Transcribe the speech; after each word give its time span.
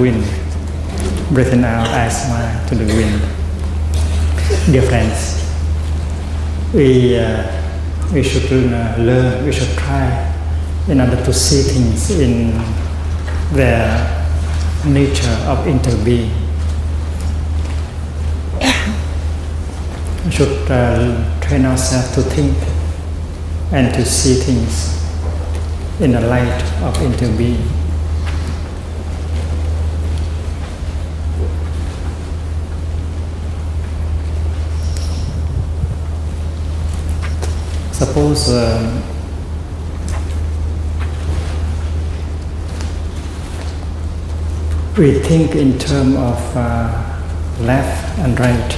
wind. 0.00 0.24
Breathing 1.32 1.64
out, 1.64 1.86
asthma 1.88 2.64
to 2.68 2.74
the 2.74 2.84
wind. 2.94 3.20
Dear 4.72 4.82
friends, 4.82 5.42
we, 6.72 7.18
uh, 7.18 8.12
we 8.12 8.22
should 8.22 8.52
uh, 8.52 8.96
learn, 8.98 9.44
we 9.44 9.52
should 9.52 9.76
try 9.76 10.32
in 10.88 11.00
order 11.00 11.16
to 11.16 11.32
see 11.32 11.62
things 11.62 12.10
in 12.10 12.52
their 13.52 13.88
nature 14.86 15.36
of 15.48 15.66
interbeing. 15.66 16.30
We 20.24 20.30
should 20.30 20.70
uh, 20.70 21.40
train 21.40 21.64
ourselves 21.64 22.14
to 22.14 22.22
think 22.22 22.56
and 23.72 23.92
to 23.94 24.04
see 24.04 24.34
things 24.34 24.96
in 26.00 26.12
the 26.12 26.20
light 26.20 26.62
of 26.82 26.94
interbeing. 26.98 27.75
Suppose 37.96 38.50
um, 38.50 39.02
we 44.98 45.18
think 45.20 45.54
in 45.54 45.78
terms 45.78 46.14
of 46.14 46.56
uh, 46.58 47.22
left 47.60 48.18
and 48.18 48.38
right. 48.38 48.70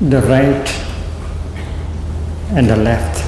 The 0.00 0.20
right 0.22 0.68
and 2.56 2.68
the 2.68 2.74
left. 2.74 3.22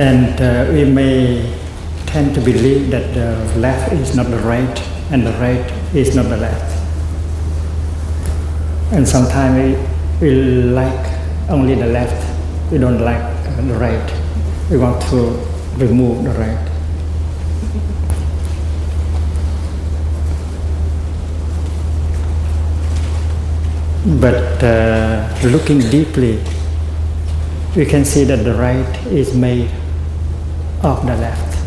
And 0.00 0.40
uh, 0.40 0.72
we 0.72 0.84
may 0.84 1.56
tend 2.06 2.34
to 2.34 2.40
believe 2.40 2.90
that 2.90 3.14
the 3.14 3.60
left 3.60 3.92
is 3.92 4.16
not 4.16 4.26
the 4.26 4.38
right 4.38 4.95
and 5.10 5.26
the 5.26 5.32
right 5.32 5.70
is 5.94 6.14
not 6.16 6.24
the 6.24 6.36
left. 6.36 6.72
And 8.92 9.06
sometimes 9.06 9.78
we, 10.20 10.28
we 10.28 10.62
like 10.62 11.06
only 11.48 11.74
the 11.74 11.86
left, 11.86 12.72
we 12.72 12.78
don't 12.78 13.00
like 13.00 13.22
the 13.66 13.74
right. 13.74 14.12
We 14.70 14.78
want 14.78 15.00
to 15.10 15.16
remove 15.76 16.24
the 16.24 16.30
right. 16.30 16.72
But 24.20 24.62
uh, 24.62 25.34
looking 25.44 25.80
deeply, 25.90 26.40
we 27.76 27.84
can 27.84 28.04
see 28.04 28.24
that 28.24 28.44
the 28.44 28.54
right 28.54 29.06
is 29.06 29.34
made 29.34 29.70
of 30.82 31.04
the 31.04 31.16
left, 31.16 31.58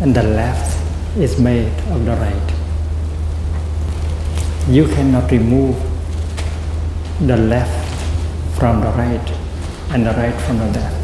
and 0.00 0.14
the 0.14 0.22
left 0.22 0.71
is 1.16 1.38
made 1.38 1.72
of 1.90 2.04
the 2.04 2.16
right. 2.16 2.54
You 4.68 4.86
cannot 4.86 5.30
remove 5.30 5.76
the 7.26 7.36
left 7.36 7.82
from 8.58 8.80
the 8.80 8.90
right 8.92 9.30
and 9.90 10.06
the 10.06 10.12
right 10.12 10.40
from 10.42 10.58
the 10.58 10.66
left. 10.66 11.02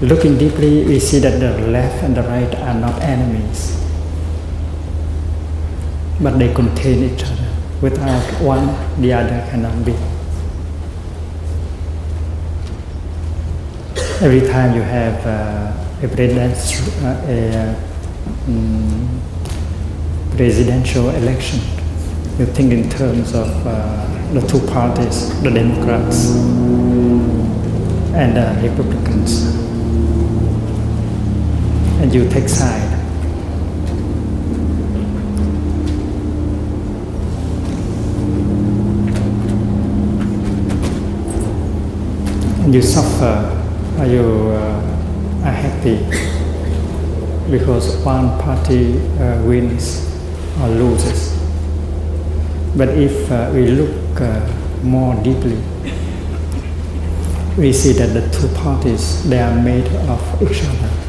Looking 0.00 0.38
deeply, 0.38 0.84
we 0.84 0.98
see 0.98 1.18
that 1.20 1.38
the 1.38 1.66
left 1.68 2.02
and 2.02 2.16
the 2.16 2.22
right 2.22 2.52
are 2.56 2.74
not 2.74 3.00
enemies, 3.02 3.78
but 6.20 6.38
they 6.38 6.52
contain 6.52 7.14
each 7.14 7.22
other. 7.22 7.48
Without 7.80 8.22
one, 8.40 8.66
the 9.00 9.12
other 9.12 9.46
cannot 9.50 9.84
be. 9.84 9.94
Every 14.22 14.46
time 14.48 14.76
you 14.76 14.82
have 14.82 15.26
uh, 15.26 16.06
a, 16.06 16.08
presidential, 16.08 17.04
uh, 17.04 17.24
a 17.26 17.74
um, 18.46 19.20
presidential 20.36 21.10
election, 21.10 21.58
you 22.38 22.46
think 22.46 22.72
in 22.72 22.88
terms 22.88 23.34
of 23.34 23.48
uh, 23.66 24.32
the 24.32 24.46
two 24.46 24.64
parties, 24.68 25.28
the 25.42 25.50
Democrats 25.50 26.30
and 28.14 28.36
the 28.36 28.68
Republicans 28.68 29.56
and 32.00 32.14
you 32.14 32.28
take 32.28 32.48
side. 32.48 32.92
And 42.64 42.72
you 42.72 42.82
suffer, 42.82 43.61
you 44.06 44.50
uh, 44.50 45.44
are 45.44 45.52
happy 45.52 45.96
because 47.50 47.96
one 48.04 48.38
party 48.40 48.98
uh, 49.18 49.42
wins 49.42 50.08
or 50.60 50.68
loses. 50.68 51.38
But 52.76 52.88
if 52.90 53.30
uh, 53.30 53.50
we 53.54 53.66
look 53.68 54.20
uh, 54.20 54.40
more 54.82 55.14
deeply, 55.22 55.56
we 57.58 57.72
see 57.72 57.92
that 57.92 58.14
the 58.14 58.28
two 58.30 58.48
parties 58.54 59.28
they 59.28 59.40
are 59.40 59.54
made 59.54 59.86
of 60.08 60.42
each 60.42 60.62
other. 60.64 61.02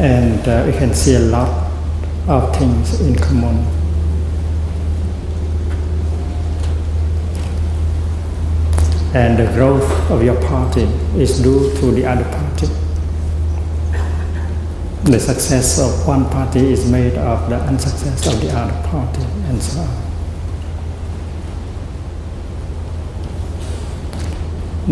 and 0.00 0.48
uh, 0.48 0.62
we 0.64 0.72
can 0.72 0.94
see 0.94 1.14
a 1.14 1.18
lot 1.18 1.70
of 2.26 2.56
things 2.56 3.02
in 3.02 3.14
common. 3.16 3.79
And 9.12 9.38
the 9.38 9.52
growth 9.54 9.90
of 10.10 10.22
your 10.22 10.40
party 10.42 10.82
is 11.16 11.42
due 11.42 11.74
to 11.80 11.90
the 11.90 12.06
other 12.06 12.24
party. 12.24 12.68
The 15.04 15.18
success 15.18 15.80
of 15.80 16.06
one 16.06 16.28
party 16.30 16.72
is 16.72 16.90
made 16.90 17.14
of 17.14 17.48
the 17.50 17.56
unsuccess 17.56 18.26
of 18.32 18.40
the 18.40 18.50
other 18.50 18.88
party, 18.88 19.22
and 19.48 19.60
so 19.60 19.80
on. 19.80 19.88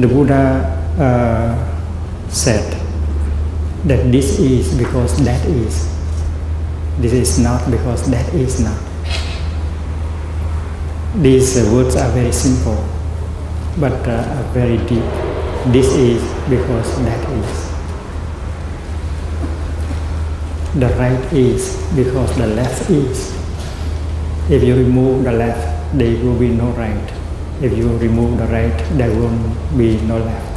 The 0.00 0.08
Buddha 0.08 0.64
uh, 0.98 2.28
said, 2.28 2.78
that 3.84 4.10
this 4.10 4.38
is 4.38 4.76
because 4.76 5.16
that 5.24 5.44
is. 5.46 5.88
This 6.98 7.12
is 7.12 7.38
not 7.38 7.70
because 7.70 8.10
that 8.10 8.34
is 8.34 8.60
not. 8.60 8.78
These 11.22 11.56
uh, 11.58 11.72
words 11.72 11.94
are 11.96 12.10
very 12.10 12.32
simple, 12.32 12.76
but 13.80 13.92
uh, 14.08 14.42
very 14.52 14.78
deep. 14.86 15.04
This 15.72 15.86
is 15.94 16.22
because 16.50 16.88
that 17.04 17.22
is. 17.30 17.68
The 20.74 20.88
right 20.98 21.32
is 21.32 21.76
because 21.94 22.36
the 22.36 22.46
left 22.46 22.90
is. 22.90 23.34
If 24.50 24.62
you 24.62 24.74
remove 24.76 25.24
the 25.24 25.32
left, 25.32 25.96
there 25.98 26.16
will 26.24 26.38
be 26.38 26.48
no 26.48 26.70
right. 26.72 27.12
If 27.62 27.76
you 27.76 27.96
remove 27.98 28.38
the 28.38 28.46
right, 28.46 28.78
there 28.96 29.10
will 29.10 29.36
be 29.76 30.00
no 30.02 30.18
left. 30.18 30.48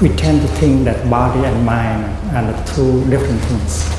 we 0.00 0.08
tend 0.10 0.40
to 0.40 0.46
think 0.58 0.84
that 0.84 1.10
body 1.10 1.44
and 1.44 1.66
mind 1.66 2.04
are 2.36 2.52
the 2.52 2.72
two 2.72 3.04
different 3.10 3.40
things. 3.42 3.97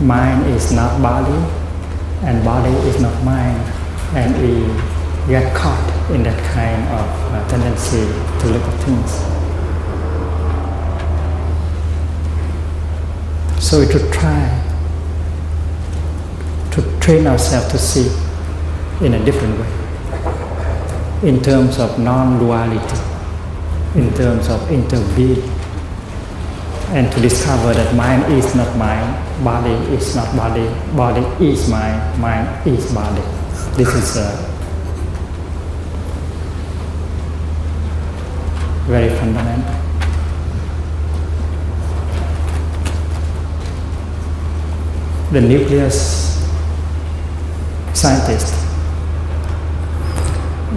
Mind 0.00 0.46
is 0.46 0.72
not 0.72 1.00
body, 1.00 1.38
and 2.22 2.44
body 2.44 2.70
is 2.88 3.00
not 3.00 3.22
mind, 3.24 3.60
and 4.14 4.34
we 4.42 4.66
get 5.28 5.54
caught 5.54 6.10
in 6.10 6.22
that 6.24 6.38
kind 6.52 6.82
of 6.88 7.08
uh, 7.32 7.48
tendency 7.48 8.04
to 8.40 8.46
look 8.52 8.62
at 8.62 8.82
things. 8.84 9.12
So 13.64 13.80
we 13.80 13.90
should 13.90 14.12
try 14.12 14.62
to 16.72 17.00
train 17.00 17.26
ourselves 17.26 17.68
to 17.68 17.78
see 17.78 18.10
in 19.04 19.14
a 19.14 19.24
different 19.24 19.58
way, 19.58 21.28
in 21.28 21.40
terms 21.42 21.78
of 21.78 21.98
non-duality 21.98 23.14
in 23.94 24.12
terms 24.14 24.48
of 24.48 24.60
interbeing 24.70 25.40
and 26.94 27.10
to 27.10 27.20
discover 27.20 27.74
that 27.74 27.92
mind 27.96 28.32
is 28.32 28.54
not 28.54 28.76
mind, 28.76 29.44
body 29.44 29.72
is 29.92 30.14
not 30.14 30.30
body, 30.36 30.68
body 30.94 31.22
is 31.44 31.68
mind, 31.68 32.20
mind 32.20 32.46
is 32.68 32.94
body. 32.94 33.20
This 33.76 33.88
is 33.88 34.16
a 34.16 34.30
very 38.86 39.08
fundamental. 39.18 39.74
The 45.32 45.40
nucleus 45.40 46.38
scientists, 47.92 48.54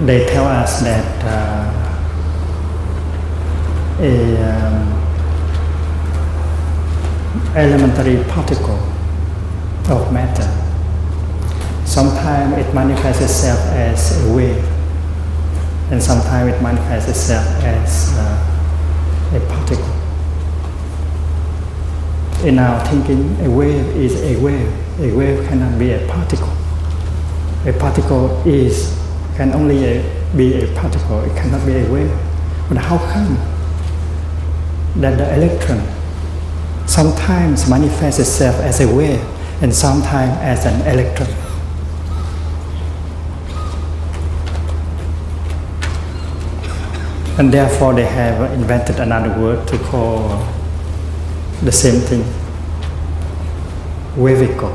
they 0.08 0.25
tell 0.25 0.48
us 0.48 0.81
that 0.81 1.24
uh, 1.24 1.74
a 4.00 4.38
um, 4.42 4.97
elementary 7.56 8.24
particle 8.32 8.78
of 9.90 10.12
matter. 10.12 10.48
Sometimes 11.86 12.58
it 12.58 12.74
manifests 12.74 13.22
itself 13.22 13.60
as 13.74 14.24
a 14.26 14.36
wave 14.36 14.64
and 15.90 16.04
sometimes 16.04 16.54
it 16.54 16.62
manifests 16.62 17.10
itself 17.10 17.46
as 17.64 18.12
uh, 18.18 19.36
a 19.36 19.40
particle. 19.48 19.94
In 22.46 22.60
our 22.60 22.86
thinking 22.86 23.36
a 23.46 23.50
wave 23.50 23.86
is 23.96 24.22
a 24.22 24.40
wave. 24.44 24.72
A 25.00 25.16
wave 25.16 25.48
cannot 25.48 25.80
be 25.80 25.92
a 25.92 26.06
particle. 26.08 26.52
A 27.66 27.74
particle 27.80 28.44
is 28.46 28.98
can 29.36 29.54
only 29.54 29.86
a, 29.86 30.36
be 30.36 30.62
a 30.62 30.68
particle. 30.76 31.22
It 31.24 31.36
cannot 31.38 31.66
be 31.66 31.78
a 31.78 31.92
wave. 31.92 32.12
But 32.68 32.78
how 32.78 32.98
come 32.98 33.36
that 35.02 35.18
the 35.18 35.34
electron 35.36 35.80
sometimes 36.88 37.69
manifests 37.69 38.19
itself 38.19 38.56
as 38.62 38.80
a 38.81 38.88
wave 38.95 39.22
and 39.62 39.74
sometimes 39.74 40.31
as 40.42 40.66
an 40.66 40.81
electron. 40.88 41.28
And 47.39 47.54
therefore, 47.54 47.94
they 47.94 48.06
have 48.06 48.51
invented 48.54 49.00
another 49.00 49.30
word 49.39 49.68
to 49.68 49.78
call 49.78 50.48
the 51.62 51.72
same 51.72 52.01
thing 52.01 52.24
wavicle. 54.16 54.74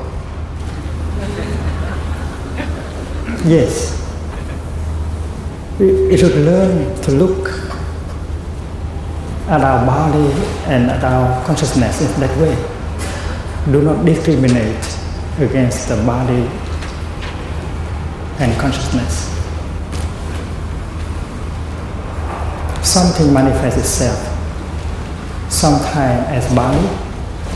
yes. 3.44 3.98
We 5.80 6.16
should 6.16 6.36
learn 6.36 7.00
to 7.02 7.10
look 7.10 7.71
at 9.52 9.60
our 9.60 9.84
body 9.84 10.32
and 10.72 10.90
at 10.90 11.04
our 11.04 11.44
consciousness 11.44 12.00
in 12.00 12.20
that 12.20 12.32
way. 12.40 12.56
Do 13.70 13.82
not 13.82 14.02
discriminate 14.02 14.82
against 15.38 15.88
the 15.88 15.96
body 16.06 16.48
and 18.40 18.58
consciousness. 18.58 19.28
Something 22.82 23.32
manifests 23.32 23.78
itself, 23.78 24.18
sometimes 25.52 26.26
as 26.32 26.54
body 26.54 26.86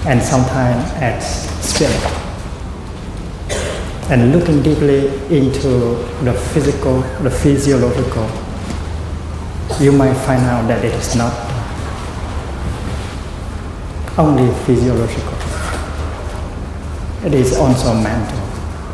and 0.06 0.22
sometimes 0.22 0.84
as 1.00 1.24
spirit. 1.64 1.96
And 4.10 4.32
looking 4.32 4.62
deeply 4.62 5.08
into 5.34 5.96
the 6.24 6.34
physical, 6.52 7.00
the 7.22 7.30
physiological, 7.30 8.28
you 9.80 9.92
might 9.92 10.14
find 10.26 10.42
out 10.42 10.68
that 10.68 10.84
it 10.84 10.92
is 10.92 11.16
not 11.16 11.45
only 14.18 14.52
physiological. 14.64 15.36
It 17.26 17.34
is 17.34 17.56
also 17.56 17.92
mental. 17.92 18.38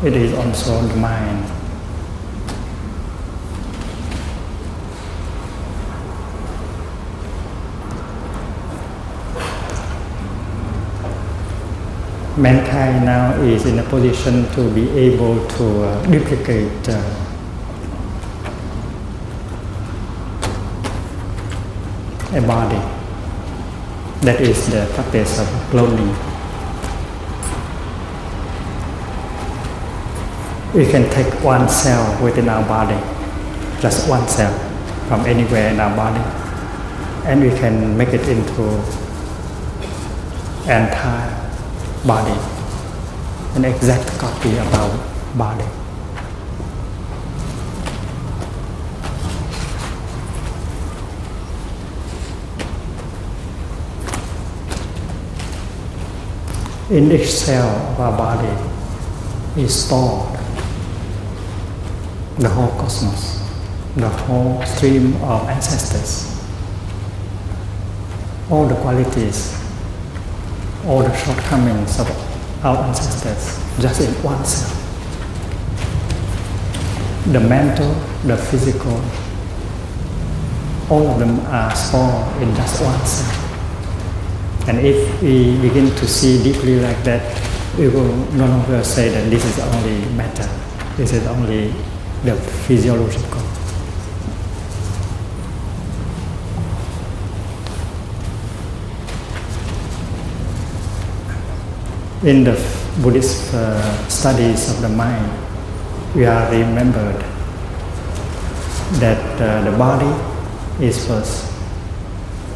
It 0.05 0.15
is 0.17 0.33
also 0.33 0.81
the 0.81 0.95
mind. 0.97 1.49
Mankind 12.37 13.05
now 13.05 13.31
is 13.43 13.65
in 13.65 13.79
a 13.79 13.83
position 13.83 14.51
to 14.55 14.69
be 14.73 14.89
able 14.89 15.47
to 15.47 15.83
uh, 15.83 16.05
duplicate 16.07 16.89
uh, 16.89 16.99
a 22.35 22.41
body 22.41 23.02
that 24.23 24.39
is 24.39 24.67
the 24.71 24.89
practice 24.95 25.37
of 25.37 25.47
cloning. 25.69 26.15
We 30.73 30.85
can 30.89 31.09
take 31.11 31.43
one 31.43 31.67
cell 31.67 32.23
within 32.23 32.47
our 32.47 32.65
body, 32.65 32.95
just 33.81 34.09
one 34.09 34.25
cell 34.29 34.53
from 35.09 35.25
anywhere 35.25 35.73
in 35.73 35.79
our 35.79 35.93
body, 35.93 36.23
and 37.27 37.41
we 37.41 37.49
can 37.49 37.97
make 37.97 38.13
it 38.13 38.27
into 38.29 38.63
entire 40.71 41.51
body, 42.07 42.39
an 43.55 43.65
exact 43.65 44.07
copy 44.19 44.57
of 44.57 44.73
our 44.73 45.35
body. 45.37 45.82
In 56.89 57.11
each 57.11 57.29
cell 57.31 57.69
of 57.91 57.99
our 57.99 58.17
body 58.17 59.61
is 59.61 59.85
stored 59.85 60.33
the 62.39 62.49
whole 62.49 62.69
cosmos, 62.79 63.39
the 63.95 64.09
whole 64.09 64.61
stream 64.65 65.13
of 65.23 65.47
ancestors, 65.47 66.43
all 68.49 68.67
the 68.67 68.75
qualities, 68.75 69.57
all 70.85 71.03
the 71.03 71.15
shortcomings 71.15 71.99
of 71.99 72.65
our 72.65 72.77
ancestors, 72.87 73.63
just 73.79 74.01
in 74.01 74.11
one 74.23 74.43
cell. 74.43 74.79
The 77.31 77.39
mental, 77.39 77.93
the 78.25 78.35
physical, 78.35 79.01
all 80.89 81.07
of 81.07 81.19
them 81.19 81.39
are 81.41 81.73
stored 81.75 82.41
in 82.41 82.53
just 82.55 82.81
one 82.81 83.05
cell. 83.05 83.42
And 84.67 84.79
if 84.79 85.21
we 85.21 85.59
begin 85.59 85.87
to 85.95 86.07
see 86.07 86.41
deeply 86.41 86.79
like 86.79 87.03
that, 87.03 87.21
we 87.77 87.89
will 87.89 88.15
no 88.33 88.45
longer 88.45 88.83
say 88.83 89.09
that 89.09 89.29
this 89.29 89.43
is 89.43 89.59
only 89.59 90.05
matter, 90.15 90.47
this 90.95 91.11
is 91.11 91.27
only 91.27 91.73
the 92.23 92.35
physiological. 92.67 93.41
In 102.23 102.45
the 102.45 102.55
Buddhist 103.01 103.53
uh, 103.53 104.07
studies 104.07 104.71
of 104.71 104.81
the 104.81 104.89
mind, 104.89 105.29
we 106.15 106.25
are 106.25 106.49
remembered 106.49 107.19
that 109.01 109.41
uh, 109.41 109.69
the 109.69 109.77
body 109.77 110.13
is 110.79 111.05
first 111.05 111.51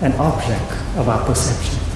an 0.01 0.13
object 0.13 0.71
of 0.95 1.09
our 1.09 1.25
perception. 1.25 1.86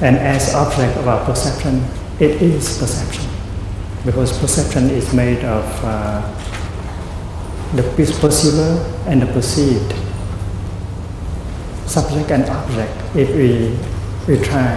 And 0.00 0.16
as 0.16 0.54
object 0.54 0.96
of 0.96 1.08
our 1.08 1.24
perception, 1.24 1.82
it 2.20 2.40
is 2.40 2.78
perception. 2.78 3.24
Because 4.04 4.38
perception 4.38 4.90
is 4.90 5.12
made 5.12 5.44
of 5.44 5.64
uh, 5.84 6.22
the 7.74 7.82
perceiver 8.20 8.78
and 9.08 9.22
the 9.22 9.26
perceived. 9.26 9.92
Subject 11.86 12.30
and 12.30 12.44
object, 12.44 12.92
if 13.16 13.28
we, 13.34 13.76
we 14.32 14.40
try 14.44 14.76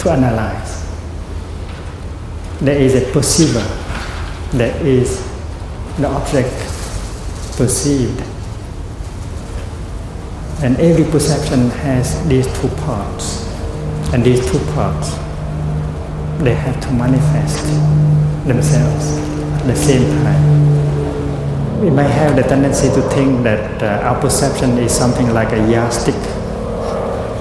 to 0.00 0.10
analyze. 0.10 0.84
There 2.60 2.76
is 2.78 2.94
a 2.94 3.12
perceiver, 3.12 3.64
there 4.52 4.76
is 4.86 5.26
the 5.96 6.06
object 6.06 6.52
perceived. 7.56 8.20
And 10.62 10.78
every 10.80 11.04
perception 11.10 11.70
has 11.70 12.26
these 12.28 12.46
two 12.60 12.68
parts 12.68 13.43
and 14.14 14.22
these 14.24 14.48
two 14.48 14.60
parts, 14.74 15.10
they 16.44 16.54
have 16.54 16.80
to 16.80 16.88
manifest 16.92 17.66
themselves 18.46 19.18
at 19.60 19.66
the 19.66 19.74
same 19.74 20.04
time. 20.22 21.80
We 21.80 21.90
may 21.90 22.04
have 22.08 22.36
the 22.36 22.42
tendency 22.42 22.86
to 22.90 23.02
think 23.10 23.42
that 23.42 23.82
uh, 23.82 24.06
our 24.06 24.20
perception 24.20 24.78
is 24.78 24.96
something 24.96 25.34
like 25.34 25.50
a 25.52 25.68
yardstick, 25.68 26.14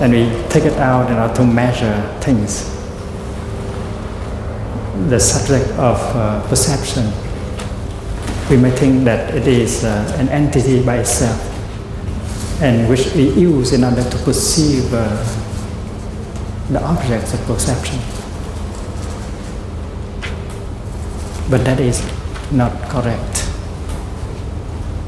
and 0.01 0.13
we 0.13 0.23
take 0.49 0.65
it 0.65 0.73
out 0.79 1.11
in 1.11 1.17
order 1.17 1.35
to 1.35 1.45
measure 1.45 1.95
things. 2.21 2.63
The 5.09 5.19
subject 5.19 5.69
of 5.73 5.99
uh, 6.15 6.41
perception, 6.49 7.05
we 8.49 8.57
may 8.57 8.71
think 8.71 9.03
that 9.03 9.35
it 9.35 9.47
is 9.47 9.83
uh, 9.83 10.15
an 10.17 10.27
entity 10.29 10.83
by 10.83 10.97
itself, 10.97 11.39
and 12.63 12.89
which 12.89 13.13
we 13.13 13.29
use 13.29 13.73
in 13.73 13.83
order 13.83 14.09
to 14.09 14.17
perceive 14.25 14.91
uh, 14.91 15.42
the 16.69 16.81
objects 16.81 17.33
of 17.33 17.41
perception. 17.45 17.99
But 21.49 21.65
that 21.65 21.79
is 21.79 22.01
not 22.51 22.71
correct. 22.89 23.49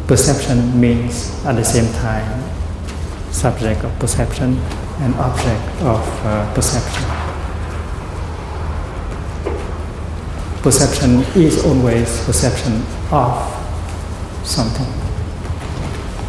Perception 0.07 0.79
means 0.79 1.43
at 1.45 1.55
the 1.55 1.63
same 1.63 1.91
time 1.93 2.43
subject 3.31 3.83
of 3.83 3.97
perception 3.99 4.57
and 4.99 5.13
object 5.15 5.81
of 5.81 6.01
uh, 6.25 6.53
perception. 6.53 7.03
Perception 10.61 11.19
is 11.35 11.63
always 11.65 12.23
perception 12.25 12.81
of 13.11 13.33
something. 14.43 14.91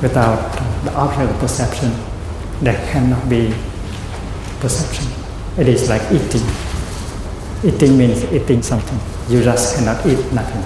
Without 0.02 0.52
the 0.84 0.92
object 0.94 1.30
of 1.30 1.38
perception, 1.38 1.92
there 2.60 2.76
cannot 2.90 3.28
be 3.28 3.54
perception. 4.66 5.06
It 5.58 5.68
is 5.68 5.88
like 5.88 6.02
eating. 6.10 6.42
Eating 7.62 7.96
means 7.96 8.24
eating 8.32 8.62
something. 8.62 8.98
You 9.28 9.42
just 9.44 9.76
cannot 9.76 10.04
eat 10.04 10.18
nothing. 10.32 10.64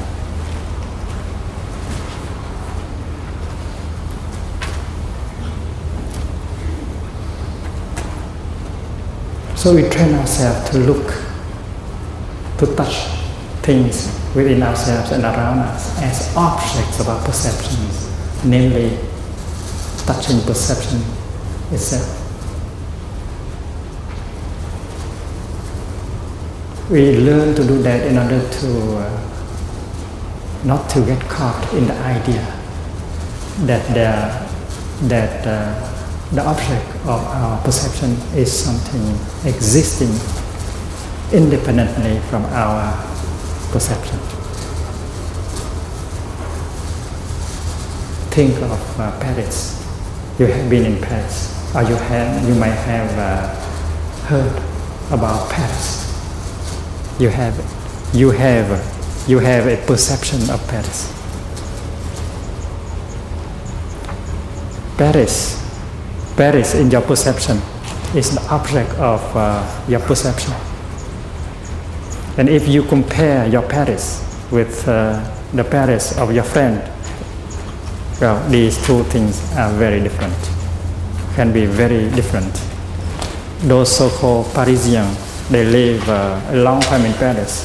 So 9.55 9.75
we 9.75 9.83
train 9.91 10.15
ourselves 10.15 10.71
to 10.71 10.79
look, 10.79 11.09
to 12.59 12.75
touch 12.77 12.97
things 13.61 14.09
within 14.35 14.63
ourselves 14.63 15.13
and 15.13 15.25
around 15.25 15.59
us 15.59 16.01
as 16.01 16.35
objects 16.35 17.01
of 17.01 17.09
our 17.11 17.23
perceptions, 17.27 18.09
namely 18.47 18.97
touching 20.07 20.41
perception 20.47 21.03
itself. 21.71 22.20
We 26.91 27.19
learn 27.19 27.55
to 27.55 27.63
do 27.63 27.81
that 27.83 28.05
in 28.05 28.19
order 28.19 28.43
to 28.43 28.97
uh, 28.99 29.31
not 30.65 30.91
to 30.91 31.07
get 31.07 31.21
caught 31.31 31.73
in 31.73 31.87
the 31.87 31.95
idea 31.95 32.43
that 33.61 33.95
there, 33.95 34.49
that 35.07 35.47
uh, 35.47 36.35
the 36.35 36.45
object 36.45 36.91
of 37.07 37.23
our 37.31 37.63
perception 37.63 38.11
is 38.35 38.51
something 38.51 39.07
existing 39.49 40.11
independently 41.33 42.19
from 42.29 42.45
our 42.47 42.91
perception. 43.71 44.19
Think 48.35 48.57
of 48.63 48.99
uh, 48.99 49.17
Paris. 49.21 49.79
You 50.41 50.47
have 50.47 50.69
been 50.69 50.87
in 50.87 51.01
Paris, 51.01 51.55
or 51.73 51.83
you 51.85 51.95
have 51.95 52.49
you 52.49 52.57
might 52.57 52.81
have 52.91 53.17
uh, 53.17 53.55
heard 54.27 54.61
about 55.13 55.49
Paris. 55.53 56.10
You 57.21 57.29
have 57.29 57.55
you 58.15 58.31
have 58.31 59.29
you 59.29 59.39
have 59.41 59.67
a 59.67 59.77
perception 59.87 60.41
of 60.49 60.67
Paris. 60.69 61.13
Paris 64.97 65.61
Paris 66.37 66.75
in 66.75 66.91
your 66.91 67.03
perception 67.03 67.59
is 68.17 68.35
the 68.35 68.41
object 68.49 68.89
of 68.93 69.21
uh, 69.37 69.85
your 69.87 70.01
perception. 70.01 70.55
And 72.39 72.49
if 72.49 72.67
you 72.67 72.83
compare 72.85 73.47
your 73.47 73.69
Paris 73.69 74.25
with 74.51 74.89
uh, 74.89 75.21
the 75.53 75.65
Paris 75.65 76.17
of 76.17 76.35
your 76.35 76.45
friend, 76.45 76.81
well, 78.19 78.41
these 78.49 78.83
two 78.87 79.05
things 79.13 79.39
are 79.59 79.71
very 79.75 80.01
different, 80.01 80.35
can 81.35 81.53
be 81.53 81.67
very 81.67 82.09
different. 82.17 82.55
Those 83.69 83.95
so-called 83.95 84.47
Parisians, 84.55 85.30
they 85.51 85.65
live 85.65 86.09
uh, 86.09 86.41
a 86.51 86.57
long 86.63 86.81
time 86.81 87.05
in 87.05 87.13
Paris. 87.15 87.65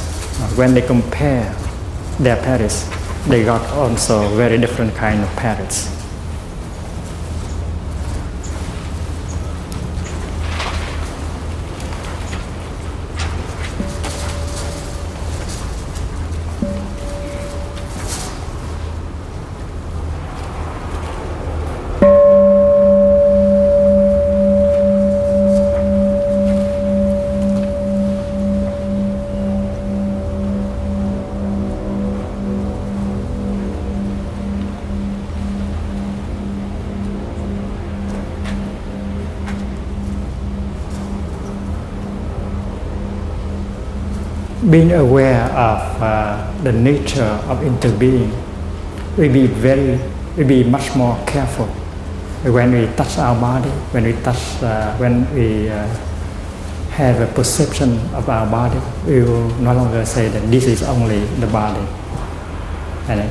When 0.57 0.73
they 0.73 0.81
compare 0.81 1.55
their 2.19 2.35
Paris, 2.37 2.89
they 3.27 3.43
got 3.43 3.61
also 3.71 4.27
very 4.35 4.57
different 4.57 4.95
kind 4.95 5.23
of 5.23 5.29
Paris. 5.35 5.94
The 46.63 46.71
nature 46.71 47.39
of 47.49 47.59
interbeing, 47.59 48.31
we 49.17 49.29
be 49.29 49.47
very, 49.47 49.99
we 50.37 50.43
be 50.43 50.63
much 50.63 50.95
more 50.95 51.17
careful 51.25 51.67
when 52.51 52.71
we 52.71 52.85
touch 52.95 53.17
our 53.17 53.39
body, 53.39 53.69
when 53.91 54.03
we 54.03 54.13
touch, 54.21 54.61
uh, 54.61 54.95
when 54.97 55.25
we 55.33 55.67
uh, 55.69 55.87
have 56.91 57.19
a 57.19 57.33
perception 57.33 57.97
of 58.13 58.29
our 58.29 58.45
body, 58.49 58.79
we 59.07 59.23
will 59.23 59.49
no 59.59 59.73
longer 59.73 60.05
say 60.05 60.29
that 60.29 60.51
this 60.51 60.65
is 60.65 60.83
only 60.83 61.25
the 61.41 61.47
body, 61.47 61.85
and 63.09 63.29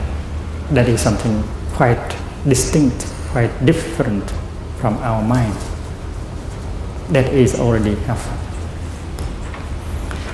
that 0.74 0.88
is 0.88 1.00
something 1.00 1.44
quite 1.72 2.16
distinct, 2.48 3.06
quite 3.30 3.52
different 3.64 4.28
from 4.80 4.96
our 4.98 5.22
mind. 5.22 5.56
That 7.10 7.32
is 7.32 7.58
already 7.60 7.94
helpful. 8.06 8.36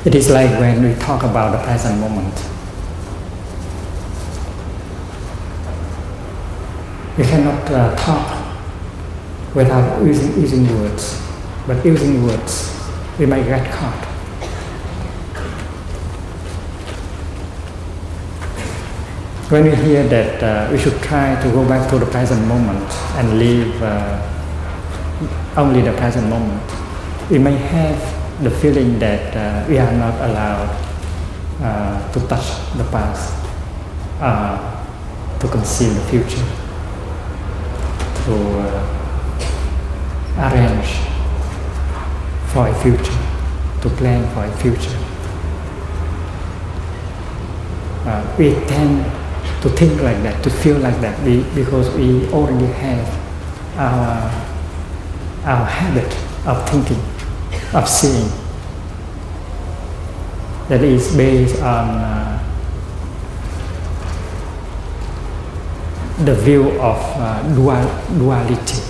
It 0.06 0.14
is 0.14 0.30
like 0.30 0.50
when 0.58 0.82
we 0.82 0.94
talk 0.94 1.22
about 1.22 1.52
the 1.52 1.62
present 1.64 2.00
moment. 2.00 2.34
We 7.20 7.26
cannot 7.26 7.70
uh, 7.70 7.94
talk 7.96 8.32
without 9.54 10.02
using, 10.02 10.40
using 10.40 10.64
words, 10.80 11.20
but 11.66 11.84
using 11.84 12.24
words, 12.24 12.74
we 13.18 13.26
might 13.26 13.42
get 13.44 13.70
caught. 13.70 14.04
When 19.50 19.64
we 19.64 19.74
hear 19.76 20.02
that 20.08 20.42
uh, 20.42 20.72
we 20.72 20.78
should 20.78 20.98
try 21.02 21.38
to 21.42 21.50
go 21.50 21.68
back 21.68 21.90
to 21.90 21.98
the 21.98 22.06
present 22.06 22.40
moment 22.46 22.88
and 23.16 23.38
live 23.38 23.82
uh, 23.82 24.16
only 25.58 25.82
the 25.82 25.92
present 25.98 26.26
moment, 26.26 26.62
we 27.30 27.38
may 27.38 27.52
have 27.54 28.00
the 28.42 28.50
feeling 28.50 28.98
that 28.98 29.36
uh, 29.36 29.68
we 29.68 29.76
are 29.76 29.92
not 29.92 30.14
allowed 30.22 30.70
uh, 31.60 32.12
to 32.12 32.20
touch 32.28 32.48
the 32.78 32.84
past, 32.84 33.34
uh, 34.22 34.56
to 35.38 35.48
conceal 35.48 35.92
the 35.92 36.00
future, 36.08 36.59
to 38.30 38.36
uh, 38.60 38.78
arrange 40.38 40.90
for 42.52 42.68
a 42.68 42.74
future, 42.82 43.18
to 43.82 43.88
plan 43.98 44.22
for 44.34 44.44
a 44.44 44.52
future. 44.58 44.98
Uh, 48.06 48.36
we 48.38 48.54
tend 48.66 49.04
to 49.62 49.68
think 49.70 50.00
like 50.02 50.22
that, 50.22 50.42
to 50.44 50.50
feel 50.50 50.78
like 50.78 51.00
that, 51.00 51.18
we, 51.24 51.42
because 51.54 51.90
we 51.96 52.26
already 52.30 52.66
have 52.66 53.06
our, 53.76 54.30
our 55.44 55.64
habit 55.66 56.12
of 56.46 56.68
thinking 56.70 57.02
of 57.74 57.88
seeing 57.88 58.30
that 60.68 60.82
is 60.82 61.16
based 61.16 61.60
on 61.62 61.88
uh, 61.88 62.39
the 66.24 66.34
view 66.34 66.70
of 66.80 66.98
uh, 67.16 67.42
dual, 67.54 68.18
duality. 68.18 68.82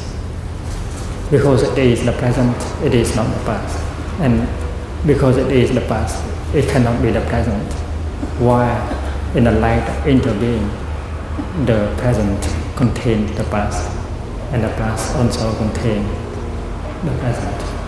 Because 1.31 1.63
it 1.63 1.79
is 1.79 2.05
the 2.05 2.13
present 2.13 2.57
it 2.85 2.93
is 2.95 3.15
not 3.15 3.33
the 3.33 3.45
past. 3.45 3.79
And 4.21 4.49
because 5.07 5.37
it 5.37 5.51
is 5.53 5.73
the 5.73 5.81
past 5.83 6.25
it 6.55 6.69
cannot 6.69 7.01
be 7.01 7.11
the 7.11 7.21
present. 7.23 7.73
While 8.41 8.83
in 9.37 9.45
the 9.45 9.53
light 9.53 9.89
of 9.89 10.05
interbeing 10.05 10.69
the 11.67 11.95
present 11.99 12.43
contains 12.77 13.31
the 13.37 13.45
past 13.45 13.89
and 14.53 14.65
the 14.65 14.69
past 14.71 15.15
also 15.15 15.55
contains 15.57 16.09
the 17.05 17.13
present 17.19 17.80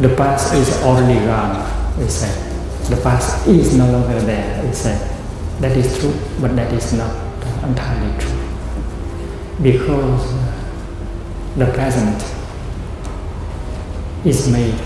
The 0.00 0.14
past 0.14 0.54
is 0.54 0.80
already 0.84 1.18
gone, 1.26 1.98
we 1.98 2.06
said. 2.06 2.30
The 2.88 3.02
past 3.02 3.48
is 3.48 3.76
no 3.76 3.90
longer 3.90 4.20
there, 4.20 4.64
we 4.64 4.72
said. 4.72 5.00
That 5.60 5.76
is 5.76 5.98
true, 5.98 6.14
but 6.40 6.54
that 6.54 6.72
is 6.72 6.92
not 6.92 7.10
entirely 7.64 8.16
true. 8.20 8.38
Because 9.60 10.32
the 11.56 11.66
present 11.74 12.22
is 14.24 14.48
made 14.48 14.78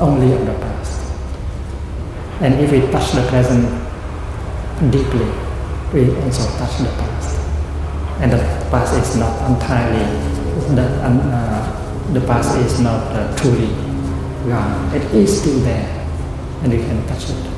only 0.00 0.32
of 0.32 0.44
the 0.44 0.54
past. 0.54 1.00
And 2.40 2.54
if 2.54 2.72
we 2.72 2.80
touch 2.90 3.12
the 3.12 3.22
present 3.28 3.70
deeply, 4.90 5.30
we 5.92 6.10
also 6.22 6.42
touch 6.58 6.78
the 6.78 6.90
past. 6.98 7.38
And 8.20 8.32
the 8.32 8.38
past 8.72 8.94
is 8.98 9.16
not 9.16 9.48
entirely, 9.48 10.02
the, 10.74 10.82
uh, 10.82 12.12
the 12.12 12.20
past 12.22 12.58
is 12.58 12.80
not 12.80 13.00
uh, 13.12 13.36
truly 13.36 13.93
gone. 14.46 14.94
It 14.94 15.02
is 15.14 15.40
still 15.40 15.58
there, 15.60 15.88
and 16.62 16.72
we 16.72 16.78
can 16.78 17.06
touch 17.06 17.30
it. 17.30 17.54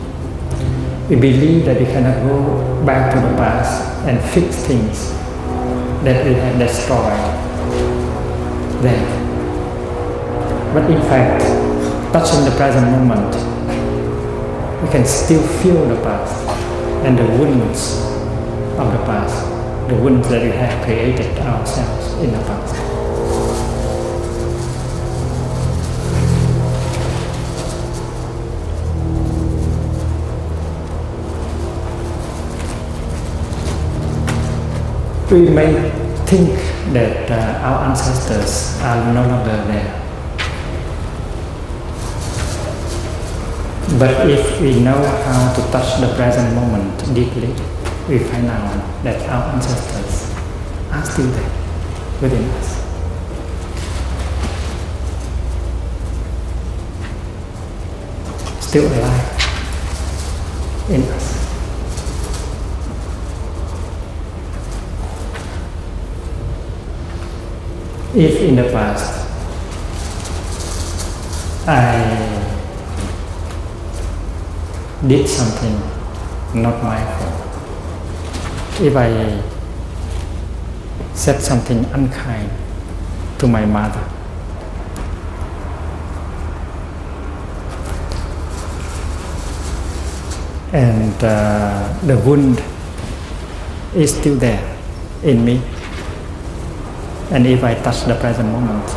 We 1.08 1.16
believe 1.16 1.64
that 1.66 1.78
we 1.78 1.86
cannot 1.86 2.26
go 2.26 2.84
back 2.84 3.14
to 3.14 3.20
the 3.20 3.34
past 3.36 3.82
and 4.06 4.18
fix 4.30 4.56
things 4.66 5.10
that 6.02 6.24
we 6.24 6.34
have 6.34 6.58
destroyed 6.58 7.46
then. 8.82 9.02
But 10.74 10.90
in 10.90 11.00
fact, 11.02 11.42
touching 12.12 12.44
the 12.44 12.54
present 12.56 12.86
moment, 12.90 13.34
we 14.82 14.88
can 14.90 15.04
still 15.06 15.42
feel 15.62 15.88
the 15.88 15.96
past 16.02 16.46
and 17.04 17.18
the 17.18 17.24
wounds 17.38 17.98
of 18.78 18.92
the 18.92 19.02
past, 19.06 19.88
the 19.88 19.96
wounds 19.96 20.28
that 20.28 20.42
we 20.42 20.50
have 20.50 20.84
created 20.84 21.38
ourselves 21.38 22.12
in 22.22 22.32
the 22.32 22.38
past. 22.38 22.85
We 35.30 35.50
may 35.50 35.90
think 36.26 36.54
that 36.92 37.28
uh, 37.28 37.66
our 37.66 37.90
ancestors 37.90 38.80
are 38.80 39.12
no 39.12 39.26
longer 39.26 39.56
there. 39.66 40.02
But 43.98 44.30
if 44.30 44.60
we 44.60 44.78
know 44.80 45.02
how 45.24 45.52
to 45.54 45.62
touch 45.72 46.00
the 46.00 46.14
present 46.14 46.54
moment 46.54 46.98
deeply, 47.12 47.48
we 48.08 48.20
find 48.20 48.46
out 48.46 49.02
that 49.02 49.28
our 49.28 49.52
ancestors 49.54 50.32
are 50.92 51.04
still 51.04 51.26
there 51.26 51.50
within 52.22 52.44
us. 52.50 52.76
Still 58.64 58.86
alive 58.86 59.26
in 60.90 61.02
us. 61.02 61.25
If 68.18 68.40
in 68.40 68.56
the 68.56 68.62
past 68.72 69.28
I 71.68 72.00
did 75.06 75.28
something 75.28 75.76
not 76.54 76.82
my 76.82 76.96
fault. 76.96 78.80
If 78.80 78.96
I 78.96 79.42
said 81.12 81.42
something 81.42 81.84
unkind 81.92 82.50
to 83.40 83.46
my 83.46 83.66
mother, 83.66 84.00
and 90.72 91.22
uh, 91.22 91.92
the 92.06 92.16
wound 92.24 92.64
is 93.94 94.16
still 94.16 94.36
there 94.36 94.64
in 95.22 95.44
me. 95.44 95.75
And 97.30 97.46
if 97.46 97.64
I 97.64 97.74
touch 97.74 98.04
the 98.04 98.14
present 98.14 98.48
moment, 98.50 98.88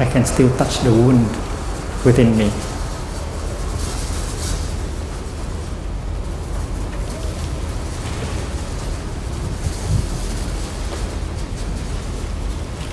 I 0.00 0.08
can 0.10 0.24
still 0.24 0.48
touch 0.56 0.78
the 0.80 0.90
wound 0.90 1.28
within 2.04 2.36
me. 2.36 2.50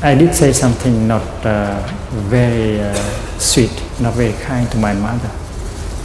I 0.02 0.14
did 0.14 0.36
say 0.36 0.54
something 0.54 1.08
not 1.08 1.24
uh, 1.46 1.82
very 2.30 2.80
uh, 2.80 2.94
sweet, 3.40 3.72
not 4.00 4.14
very 4.14 4.34
kind 4.44 4.70
to 4.72 4.78
my 4.78 4.94
mother, 4.94 5.32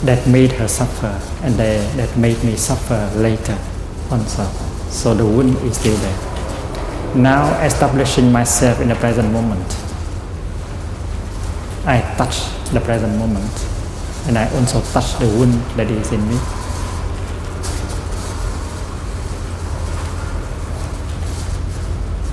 that 0.04 0.26
made 0.26 0.52
her 0.52 0.68
suffer, 0.68 1.20
and 1.42 1.54
they, 1.56 1.76
that 1.96 2.16
made 2.16 2.42
me 2.42 2.56
suffer 2.56 3.10
later 3.16 3.58
also. 4.10 4.44
So 4.88 5.12
the 5.12 5.26
wound 5.26 5.56
is 5.68 5.76
still 5.76 5.96
there. 5.96 6.29
Now, 7.14 7.60
establishing 7.64 8.30
myself 8.30 8.80
in 8.80 8.88
the 8.88 8.94
present 8.94 9.32
moment, 9.32 9.66
I 11.84 12.00
touch 12.16 12.46
the 12.72 12.80
present 12.80 13.18
moment, 13.18 13.50
and 14.28 14.38
I 14.38 14.48
also 14.54 14.80
touch 14.92 15.18
the 15.18 15.26
wound 15.26 15.54
that 15.76 15.90
is 15.90 16.12
in 16.12 16.20
me. 16.28 16.38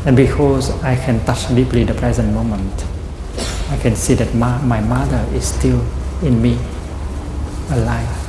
And 0.05 0.15
because 0.15 0.69
I 0.83 0.95
can 0.95 1.25
touch 1.25 1.47
deeply 1.55 1.83
the 1.83 1.95
present 1.95 2.31
moment, 2.33 2.85
I 3.69 3.77
can 3.77 3.95
see 3.95 4.13
that 4.13 4.33
my, 4.35 4.61
my 4.61 4.79
mother 4.79 5.25
is 5.33 5.47
still 5.47 5.81
in 6.21 6.39
me, 6.39 6.57
alive. 7.71 8.26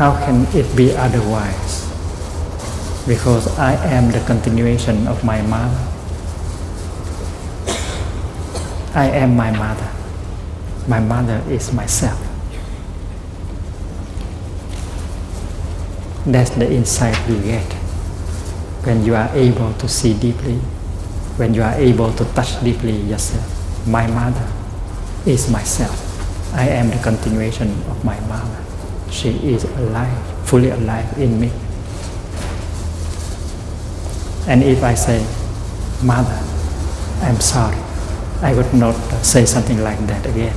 How 0.00 0.16
can 0.24 0.48
it 0.56 0.64
be 0.74 0.96
otherwise? 0.96 1.84
Because 3.06 3.46
I 3.58 3.76
am 3.92 4.10
the 4.10 4.24
continuation 4.24 5.06
of 5.06 5.22
my 5.22 5.42
mother. 5.42 5.76
I 8.96 9.12
am 9.12 9.36
my 9.36 9.52
mother 9.52 9.90
my 10.90 10.98
mother 10.98 11.42
is 11.48 11.72
myself. 11.72 12.18
That's 16.26 16.50
the 16.50 16.70
insight 16.70 17.16
you 17.28 17.40
get 17.42 17.72
when 18.84 19.04
you 19.04 19.14
are 19.14 19.30
able 19.34 19.72
to 19.74 19.88
see 19.88 20.14
deeply, 20.14 20.56
when 21.38 21.54
you 21.54 21.62
are 21.62 21.74
able 21.74 22.12
to 22.14 22.24
touch 22.34 22.60
deeply 22.64 22.96
yourself. 23.06 23.46
My 23.86 24.06
mother 24.06 24.46
is 25.26 25.50
myself. 25.50 25.94
I 26.54 26.68
am 26.68 26.90
the 26.90 26.98
continuation 26.98 27.70
of 27.88 28.04
my 28.04 28.18
mother. 28.26 28.69
She 29.10 29.30
is 29.52 29.64
alive, 29.64 30.46
fully 30.48 30.70
alive 30.70 31.18
in 31.18 31.40
me. 31.40 31.50
And 34.46 34.62
if 34.62 34.82
I 34.82 34.94
say, 34.94 35.20
Mother, 36.02 36.40
I'm 37.22 37.40
sorry, 37.40 37.78
I 38.42 38.54
would 38.54 38.72
not 38.72 38.94
say 39.24 39.44
something 39.44 39.82
like 39.82 39.98
that 40.06 40.24
again 40.26 40.56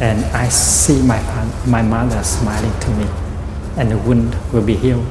and 0.00 0.24
I 0.26 0.48
see 0.48 1.02
my, 1.02 1.20
my 1.66 1.82
mother 1.82 2.22
smiling 2.22 2.78
to 2.80 2.90
me, 2.90 3.06
and 3.76 3.90
the 3.90 3.98
wound 3.98 4.36
will 4.52 4.64
be 4.64 4.74
healed. 4.76 5.06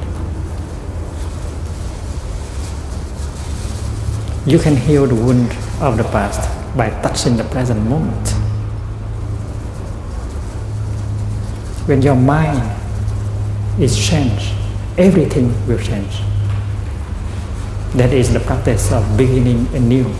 You 4.46 4.58
can 4.58 4.76
heal 4.76 5.06
the 5.06 5.14
wound 5.14 5.52
of 5.82 5.98
the 5.98 6.04
past 6.04 6.40
by 6.74 6.88
touching 7.02 7.36
the 7.36 7.44
present 7.44 7.82
moment. 7.86 8.37
When 11.88 12.02
your 12.02 12.16
mind 12.16 12.60
is 13.80 13.96
changed, 13.96 14.52
everything 14.98 15.48
will 15.66 15.78
change. 15.78 16.20
That 17.96 18.12
is 18.12 18.30
the 18.30 18.40
practice 18.40 18.92
of 18.92 19.16
beginning 19.16 19.66
anew 19.74 20.12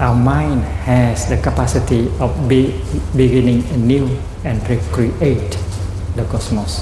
our 0.00 0.16
mind 0.16 0.62
has 0.88 1.28
the 1.28 1.36
capacity 1.36 2.08
of 2.20 2.32
be, 2.48 2.80
beginning 3.14 3.62
anew 3.76 4.08
and 4.44 4.56
recreate 4.66 5.58
the 6.16 6.24
cosmos. 6.24 6.80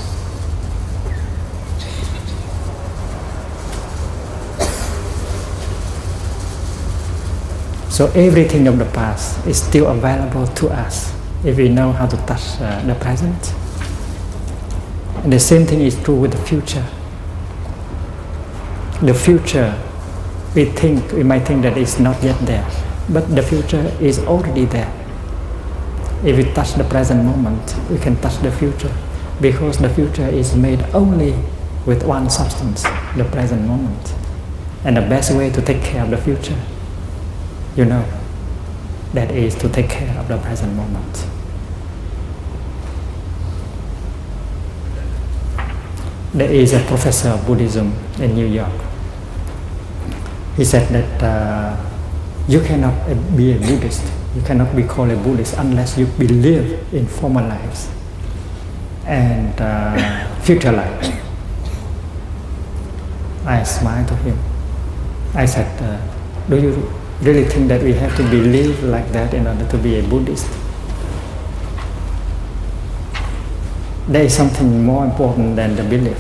So 7.91 8.07
everything 8.15 8.69
of 8.69 8.79
the 8.79 8.85
past 8.95 9.45
is 9.49 9.61
still 9.61 9.91
available 9.91 10.47
to 10.47 10.69
us 10.69 11.18
if 11.45 11.57
we 11.57 11.69
know 11.69 11.93
how 11.93 12.07
to 12.07 12.17
touch 12.27 12.61
uh, 12.61 12.83
the 12.87 12.95
present. 12.95 13.55
And 15.25 15.33
the 15.33 15.41
same 15.41 15.67
thing 15.67 15.81
is 15.81 16.01
true 16.03 16.17
with 16.17 16.33
the 16.33 16.45
future. 16.47 16.85
The 19.03 19.15
future, 19.15 19.79
we 20.55 20.65
think, 20.67 21.13
we 21.13 21.23
might 21.23 21.47
think 21.47 21.63
that 21.63 21.77
it's 21.77 21.99
not 21.99 22.23
yet 22.23 22.39
there 22.47 22.67
but 23.11 23.35
the 23.35 23.43
future 23.43 23.81
is 24.01 24.19
already 24.21 24.65
there. 24.67 24.93
If 26.25 26.37
we 26.37 26.53
touch 26.53 26.75
the 26.75 26.85
present 26.85 27.25
moment, 27.25 27.75
we 27.91 27.99
can 27.99 28.17
touch 28.21 28.37
the 28.43 28.53
future 28.53 28.95
because 29.41 29.79
the 29.79 29.89
future 29.89 30.27
is 30.27 30.55
made 30.55 30.83
only 30.95 31.35
with 31.87 32.03
one 32.05 32.29
substance, 32.29 32.83
the 33.17 33.25
present 33.33 33.63
moment. 33.67 34.15
And 34.85 34.97
the 34.97 35.01
best 35.01 35.35
way 35.35 35.51
to 35.51 35.63
take 35.63 35.83
care 35.83 36.05
of 36.05 36.11
the 36.11 36.19
future, 36.19 36.59
you 37.77 37.85
know, 37.85 38.05
that 39.15 39.31
is 39.31 39.55
to 39.57 39.69
take 39.69 39.89
care 39.89 40.17
of 40.19 40.29
the 40.29 40.39
present 40.39 40.75
moment. 40.75 41.27
There 46.35 46.51
is 46.51 46.73
a 46.75 46.81
professor 46.85 47.31
of 47.31 47.47
Buddhism 47.47 47.93
in 48.21 48.35
New 48.35 48.47
York. 48.47 48.89
he 50.59 50.65
said 50.65 50.89
that 50.91 51.23
uh, 51.23 51.77
you 52.49 52.61
cannot 52.61 52.93
be 53.37 53.53
a 53.53 53.59
Buddhist, 53.59 54.03
you 54.35 54.43
cannot 54.43 54.75
be 54.75 54.83
called 54.83 55.11
a 55.11 55.17
Buddhist 55.17 55.55
unless 55.57 55.97
you 55.97 56.07
believe 56.19 56.83
in 56.93 57.07
former 57.07 57.43
lives 57.43 57.89
and 59.07 59.55
uh, 59.61 60.35
future 60.43 60.73
life. 60.73 61.15
I 63.47 63.63
smiled 63.63 64.09
to 64.09 64.17
him. 64.17 64.37
I 65.33 65.47
said, 65.47 65.71
uh, 65.81 65.97
Do 66.51 66.57
you 66.61 66.93
really 67.23 67.45
think 67.45 67.69
that 67.69 67.83
we 67.83 67.93
have 67.95 68.17
to 68.17 68.23
believe 68.25 68.83
like 68.85 69.11
that 69.13 69.35
in 69.35 69.47
order 69.47 69.67
to 69.69 69.79
be 69.79 69.99
a 69.99 70.03
Buddhist? 70.03 70.47
There 74.09 74.23
is 74.23 74.35
something 74.35 74.85
more 74.85 75.05
important 75.05 75.57
than 75.57 75.77
the 75.77 75.83
belief, 75.85 76.19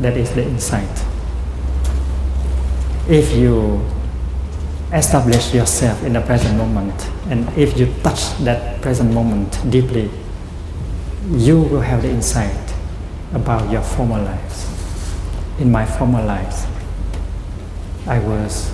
that 0.00 0.16
is 0.16 0.32
the 0.34 0.42
insight. 0.42 1.04
If 3.08 3.32
you 3.32 3.80
establish 4.92 5.54
yourself 5.54 6.02
in 6.02 6.12
the 6.12 6.20
present 6.20 6.56
moment 6.58 7.08
and 7.28 7.48
if 7.56 7.78
you 7.78 7.86
touch 8.02 8.36
that 8.44 8.82
present 8.82 9.14
moment 9.14 9.58
deeply, 9.70 10.10
you 11.30 11.62
will 11.62 11.80
have 11.80 12.02
the 12.02 12.10
insight 12.10 12.74
about 13.32 13.70
your 13.70 13.82
former 13.82 14.20
lives. 14.20 14.66
In 15.60 15.70
my 15.70 15.86
former 15.86 16.22
lives, 16.22 16.66
I 18.06 18.18
was 18.18 18.72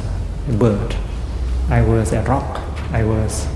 a 0.49 0.53
bird, 0.53 0.97
I 1.69 1.83
was 1.83 2.13
a 2.13 2.23
rock, 2.23 2.63
I 2.93 3.03
was 3.03 3.49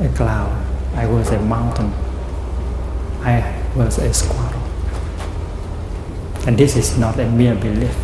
a 0.00 0.08
cloud, 0.16 0.50
I 0.94 1.06
was 1.06 1.28
a 1.30 1.38
mountain, 1.40 1.92
I 3.20 3.62
was 3.76 3.98
a 3.98 4.12
squirrel. 4.14 4.62
And 6.46 6.56
this 6.56 6.76
is 6.76 6.96
not 6.98 7.18
a 7.18 7.28
mere 7.30 7.54
belief 7.54 7.94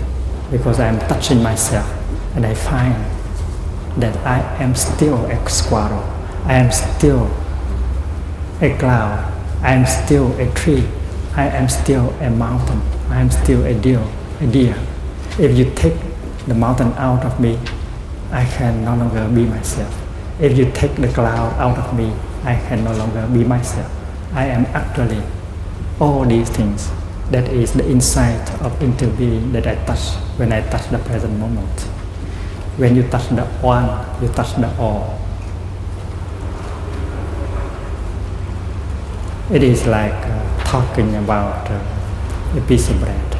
because 0.50 0.80
I 0.80 0.88
am 0.88 0.98
touching 1.08 1.42
myself 1.42 1.88
and 2.36 2.44
I 2.44 2.52
find 2.52 2.94
that 3.96 4.14
I 4.26 4.40
am 4.62 4.74
still 4.74 5.24
a 5.24 5.48
squirrel, 5.48 6.02
I 6.44 6.54
am 6.54 6.70
still 6.70 7.30
a 8.60 8.76
cloud, 8.76 9.32
I 9.62 9.72
am 9.72 9.86
still 9.86 10.38
a 10.38 10.52
tree, 10.52 10.86
I 11.36 11.46
am 11.48 11.70
still 11.70 12.10
a 12.20 12.28
mountain, 12.28 12.82
I 13.08 13.20
am 13.22 13.30
still 13.30 13.64
a 13.64 13.72
deer, 13.72 14.06
a 14.42 14.46
deer. 14.46 14.76
If 15.38 15.56
you 15.56 15.72
take 15.74 15.96
the 16.46 16.54
mountain 16.54 16.92
out 16.98 17.24
of 17.24 17.40
me, 17.40 17.58
I 18.32 18.46
can 18.46 18.82
no 18.82 18.96
longer 18.96 19.28
be 19.28 19.44
myself. 19.44 19.94
If 20.40 20.56
you 20.56 20.72
take 20.72 20.96
the 20.96 21.08
cloud 21.08 21.52
out 21.60 21.76
of 21.76 21.94
me, 21.94 22.12
I 22.44 22.56
can 22.56 22.82
no 22.82 22.92
longer 22.94 23.28
be 23.30 23.44
myself. 23.44 23.92
I 24.32 24.46
am 24.46 24.64
actually 24.74 25.22
all 26.00 26.24
these 26.24 26.48
things. 26.48 26.90
That 27.30 27.48
is 27.48 27.74
the 27.74 27.88
insight 27.88 28.50
of 28.62 28.72
interbeing 28.80 29.52
that 29.52 29.66
I 29.66 29.74
touch 29.84 30.14
when 30.38 30.50
I 30.52 30.62
touch 30.70 30.88
the 30.90 30.98
present 30.98 31.38
moment. 31.38 31.80
When 32.78 32.96
you 32.96 33.02
touch 33.08 33.28
the 33.28 33.44
one, 33.60 33.86
you 34.22 34.28
touch 34.28 34.56
the 34.56 34.74
all. 34.78 35.18
It 39.50 39.62
is 39.62 39.86
like 39.86 40.14
uh, 40.14 40.64
talking 40.64 41.14
about 41.16 41.70
uh, 41.70 42.56
a 42.56 42.60
piece 42.66 42.88
of 42.88 42.98
bread. 42.98 43.36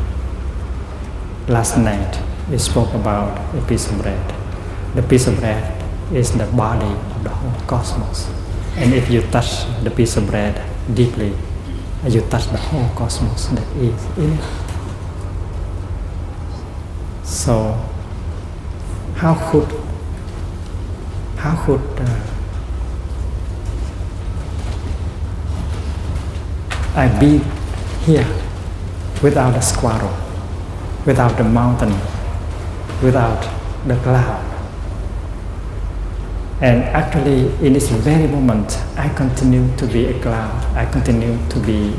Last 1.49 1.79
night 1.79 2.21
we 2.51 2.59
spoke 2.59 2.93
about 2.93 3.39
a 3.57 3.63
piece 3.67 3.91
of 3.91 4.03
bread. 4.03 4.42
The 4.95 5.03
piece 5.03 5.27
of 5.27 5.41
bread 5.41 5.83
is 6.13 6.33
the 6.37 6.45
body 6.47 6.85
of 6.85 7.25
the 7.25 7.31
whole 7.31 7.61
cosmos. 7.67 8.29
And 8.77 8.93
if 8.93 9.11
you 9.11 9.23
touch 9.33 9.65
the 9.83 9.91
piece 9.91 10.19
of 10.19 10.27
bread 10.27 10.61
deeply, 10.93 11.33
you 12.07 12.21
touch 12.29 12.47
the 12.49 12.59
whole 12.59 12.89
cosmos 12.95 13.47
that 13.47 13.67
is 13.77 14.19
in 14.19 14.33
it. 14.37 14.45
So, 17.25 17.73
how 19.17 19.35
could 19.51 19.69
how 21.37 21.57
could 21.65 21.81
uh, 21.99 22.21
I 26.95 27.09
be 27.19 27.39
here 28.05 28.27
without 29.23 29.55
the 29.55 29.61
squirrel, 29.61 30.15
without 31.07 31.39
the 31.39 31.45
mountain, 31.45 31.97
without 33.03 33.41
the 33.87 33.97
cloud? 33.97 34.52
And 36.63 36.85
actually, 36.85 37.51
in 37.67 37.73
this 37.73 37.91
very 37.91 38.29
moment, 38.29 38.79
I 38.97 39.09
continue 39.09 39.67
to 39.79 39.87
be 39.89 40.07
a 40.07 40.21
cloud. 40.23 40.65
I 40.77 40.87
continue 40.87 41.37
to 41.49 41.59
be 41.59 41.93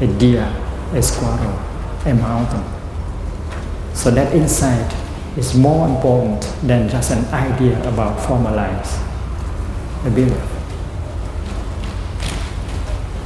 a 0.00 0.06
deer, 0.06 0.46
a 0.94 1.02
squirrel, 1.02 1.58
a 2.06 2.14
mountain. 2.14 2.62
So 3.92 4.12
that 4.12 4.32
insight 4.32 4.94
is 5.36 5.56
more 5.56 5.88
important 5.88 6.42
than 6.62 6.88
just 6.88 7.10
an 7.10 7.24
idea 7.34 7.80
about 7.88 8.24
former 8.24 8.52
lives, 8.52 8.96
a 10.06 10.10
belief. 10.10 10.38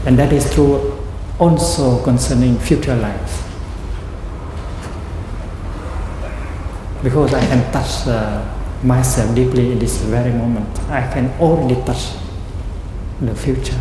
And 0.07 0.19
that 0.19 0.33
is 0.33 0.51
true 0.55 0.99
also 1.39 2.03
concerning 2.05 2.59
future 2.59 2.97
lives. 2.97 3.43
Because 7.03 7.35
I 7.35 7.45
can 7.45 7.71
touch 7.71 8.07
uh, 8.07 8.64
myself 8.85 9.35
deeply 9.35 9.73
in 9.73 9.79
this 9.79 9.97
very 10.03 10.31
moment. 10.31 10.69
I 10.91 11.11
can 11.13 11.31
already 11.41 11.75
touch 11.87 12.15
the 13.21 13.35
future. 13.35 13.79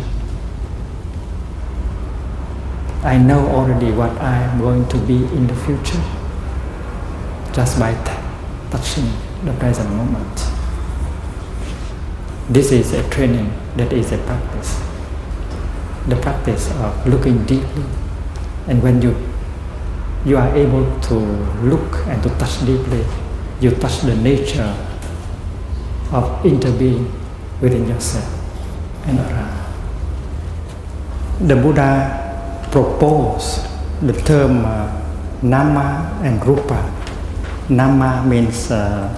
I 3.02 3.18
know 3.18 3.46
already 3.48 3.92
what 3.92 4.12
I 4.18 4.36
am 4.44 4.58
going 4.60 4.88
to 4.88 4.96
be 4.98 5.16
in 5.16 5.46
the 5.46 5.54
future 5.54 6.00
just 7.52 7.78
by 7.78 7.92
touching 8.70 9.04
the 9.44 9.52
present 9.52 9.90
moment. 9.90 10.34
This 12.48 12.72
is 12.72 12.92
a 12.94 13.08
training, 13.10 13.52
that 13.76 13.92
is 13.92 14.10
a 14.12 14.18
practice. 14.18 14.80
The 16.08 16.16
practice 16.16 16.70
of 16.80 17.06
looking 17.06 17.44
deeply. 17.44 17.84
And 18.68 18.82
when 18.82 19.02
you, 19.02 19.14
you 20.24 20.38
are 20.38 20.54
able 20.56 20.98
to 21.02 21.14
look 21.14 22.06
and 22.06 22.22
to 22.22 22.30
touch 22.38 22.64
deeply, 22.64 23.04
you 23.60 23.70
touch 23.72 24.00
the 24.00 24.16
nature 24.16 24.74
of 26.12 26.44
interbeing 26.44 27.10
within 27.60 27.88
yourself 27.88 28.28
and 29.06 29.18
around. 29.18 29.54
The 31.48 31.56
Buddha 31.56 32.68
proposed 32.70 33.66
the 34.02 34.12
term 34.12 34.64
uh, 34.64 35.02
nama 35.42 36.20
and 36.22 36.44
rupa. 36.46 36.92
Nama 37.68 38.24
means 38.26 38.70
uh, 38.70 39.08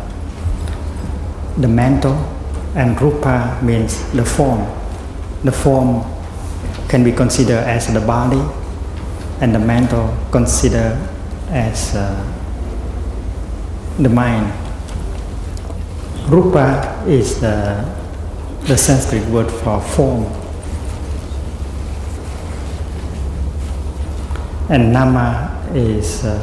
the 1.58 1.68
mental, 1.68 2.14
and 2.74 3.00
rupa 3.00 3.58
means 3.62 4.10
the 4.12 4.24
form. 4.24 4.66
The 5.44 5.52
form 5.52 6.04
can 6.88 7.02
be 7.04 7.12
considered 7.12 7.64
as 7.64 7.92
the 7.92 8.00
body, 8.00 8.42
and 9.40 9.54
the 9.54 9.58
mental 9.58 10.14
considered 10.30 10.96
as 11.50 11.94
uh, 11.94 12.14
the 13.98 14.08
mind 14.08 14.52
Rupa 16.28 17.04
is 17.06 17.40
the, 17.40 17.84
the 18.62 18.76
Sanskrit 18.76 19.24
word 19.28 19.48
for 19.48 19.80
form. 19.80 20.24
And 24.68 24.92
Nama 24.92 25.70
is 25.72 26.24
uh, 26.24 26.36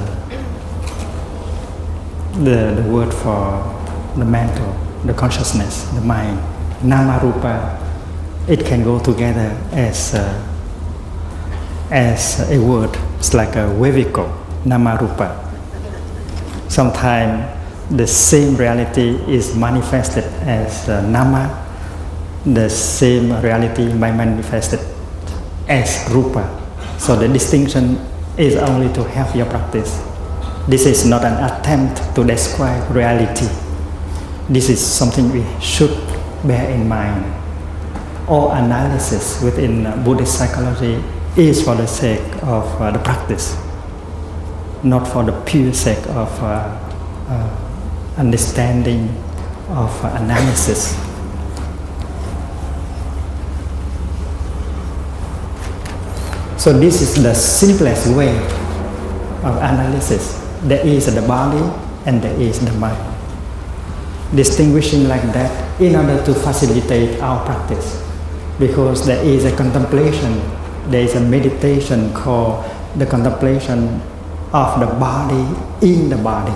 the, 2.36 2.82
the 2.82 2.90
word 2.90 3.14
for 3.14 3.60
the 4.16 4.24
mental, 4.24 4.74
the 5.04 5.14
consciousness, 5.14 5.84
the 5.90 6.00
mind. 6.00 6.40
Nama 6.82 7.20
Rupa, 7.22 7.78
it 8.48 8.66
can 8.66 8.86
go 8.86 9.00
together 9.00 9.50
as 9.74 10.14
a, 10.14 10.48
as 11.92 12.50
a 12.50 12.58
word. 12.58 12.98
It's 13.18 13.34
like 13.34 13.58
a 13.58 13.68
wavicle, 13.68 14.32
Nama 14.66 14.98
Rupa. 15.02 15.52
Sometimes 16.70 17.63
the 17.96 18.08
same 18.08 18.58
reality 18.58 19.22
is 19.32 19.56
manifested 19.56 20.24
as 20.50 20.90
uh, 20.90 21.02
nama, 21.08 21.46
the 22.44 22.68
same 22.68 23.32
reality 23.42 23.94
may 23.94 24.12
manifested 24.12 24.80
as 25.68 26.10
rupa. 26.10 26.42
So 26.98 27.16
the 27.16 27.28
distinction 27.28 28.00
is 28.36 28.56
only 28.56 28.92
to 28.94 29.04
help 29.04 29.36
your 29.36 29.46
practice. 29.46 30.02
This 30.68 30.88
is 30.88 31.06
not 31.06 31.24
an 31.24 31.38
attempt 31.44 32.16
to 32.16 32.24
describe 32.24 32.90
reality. 32.90 33.48
This 34.50 34.70
is 34.70 34.82
something 34.82 35.32
we 35.32 35.46
should 35.62 35.94
bear 36.44 36.72
in 36.72 36.88
mind. 36.88 37.32
All 38.28 38.52
analysis 38.52 39.40
within 39.44 39.86
uh, 39.86 39.96
Buddhist 40.04 40.40
psychology 40.40 41.04
is 41.38 41.64
for 41.64 41.76
the 41.76 41.86
sake 41.86 42.26
of 42.42 42.66
uh, 42.82 42.90
the 42.90 43.00
practice, 43.00 43.56
not 44.82 45.08
for 45.08 45.24
the 45.24 45.34
pure 45.44 45.74
sake 45.74 46.04
of 46.08 46.32
uh, 46.42 46.80
uh 47.30 47.63
understanding 48.18 49.10
of 49.70 49.92
analysis. 50.04 50.96
So 56.58 56.72
this 56.78 57.02
is 57.02 57.22
the 57.22 57.34
simplest 57.34 58.08
way 58.16 58.38
of 59.44 59.58
analysis. 59.58 60.40
There 60.64 60.86
is 60.86 61.14
the 61.14 61.22
body 61.22 61.64
and 62.06 62.22
there 62.22 62.40
is 62.40 62.60
the 62.64 62.72
mind. 62.74 63.14
distinguishing 64.36 65.08
like 65.08 65.22
that 65.34 65.52
in 65.80 65.96
order 65.96 66.18
to 66.26 66.34
facilitate 66.34 67.20
our 67.22 67.46
practice. 67.46 68.02
Because 68.60 69.06
there 69.06 69.24
is 69.24 69.46
a 69.46 69.56
contemplation, 69.56 70.42
there 70.90 71.02
is 71.04 71.16
a 71.16 71.20
meditation 71.20 72.14
called 72.14 72.66
the 72.98 73.06
contemplation 73.06 74.02
of 74.54 74.80
the 74.80 74.88
body 74.98 75.46
in 75.82 76.10
the 76.10 76.18
body. 76.18 76.54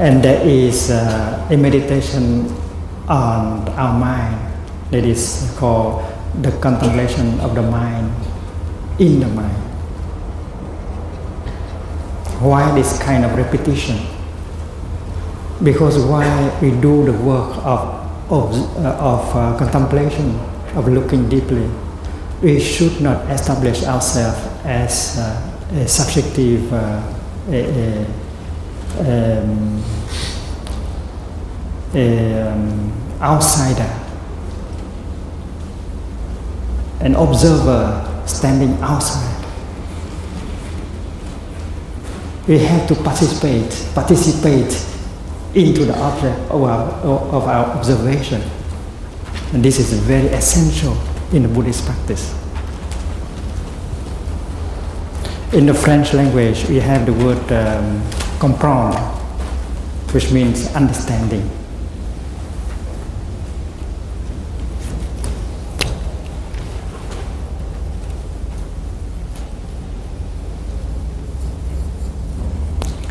And 0.00 0.24
there 0.24 0.40
is 0.46 0.90
uh, 0.90 1.46
a 1.50 1.56
meditation 1.58 2.48
on 3.06 3.68
our 3.76 3.92
mind 3.92 4.40
that 4.90 5.04
is 5.04 5.54
called 5.58 6.02
the 6.40 6.50
contemplation 6.60 7.38
of 7.40 7.54
the 7.54 7.60
mind 7.60 8.10
in 8.98 9.20
the 9.20 9.28
mind. 9.28 9.56
Why 12.40 12.74
this 12.74 12.98
kind 13.02 13.26
of 13.26 13.36
repetition? 13.36 13.98
Because 15.62 15.98
while 15.98 16.58
we 16.62 16.70
do 16.80 17.04
the 17.04 17.12
work 17.12 17.54
of, 17.58 18.32
of, 18.32 18.54
uh, 18.78 18.96
of 18.96 19.36
uh, 19.36 19.58
contemplation, 19.58 20.40
of 20.76 20.88
looking 20.88 21.28
deeply, 21.28 21.68
we 22.40 22.58
should 22.58 23.02
not 23.02 23.30
establish 23.30 23.84
ourselves 23.84 24.40
as 24.64 25.18
uh, 25.18 25.74
a 25.74 25.86
subjective 25.86 26.72
uh, 26.72 27.02
a, 27.50 28.04
a, 28.04 28.06
um, 28.98 29.82
a 31.94 32.48
um, 32.48 32.92
outsider, 33.20 33.90
an 37.00 37.14
observer 37.14 38.24
standing 38.26 38.72
outside. 38.82 39.36
We 42.46 42.58
have 42.58 42.88
to 42.88 42.94
participate, 42.94 43.86
participate 43.94 44.86
into 45.54 45.84
the 45.84 45.98
object 45.98 46.38
of 46.50 46.62
our, 46.62 46.90
of 47.04 47.44
our 47.44 47.66
observation. 47.76 48.42
And 49.52 49.64
this 49.64 49.78
is 49.78 49.92
very 50.00 50.28
essential 50.28 50.96
in 51.32 51.42
the 51.42 51.48
Buddhist 51.48 51.84
practice. 51.84 52.34
In 55.52 55.66
the 55.66 55.74
French 55.74 56.12
language, 56.12 56.68
we 56.68 56.76
have 56.76 57.06
the 57.06 57.12
word 57.12 57.52
um, 57.52 58.00
comprendre, 58.40 58.98
which 60.12 60.32
means 60.32 60.66
understanding. 60.74 61.48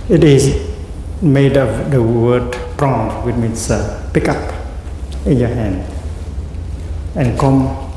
It 0.09 0.23
is 0.23 0.67
made 1.21 1.57
of 1.57 1.91
the 1.91 2.01
word 2.01 2.51
prendre, 2.75 3.13
which 3.23 3.35
means 3.35 3.69
uh, 3.69 4.09
pick 4.11 4.27
up 4.27 4.51
in 5.27 5.37
your 5.37 5.49
hand. 5.49 5.85
And 7.15 7.37
com, 7.37 7.91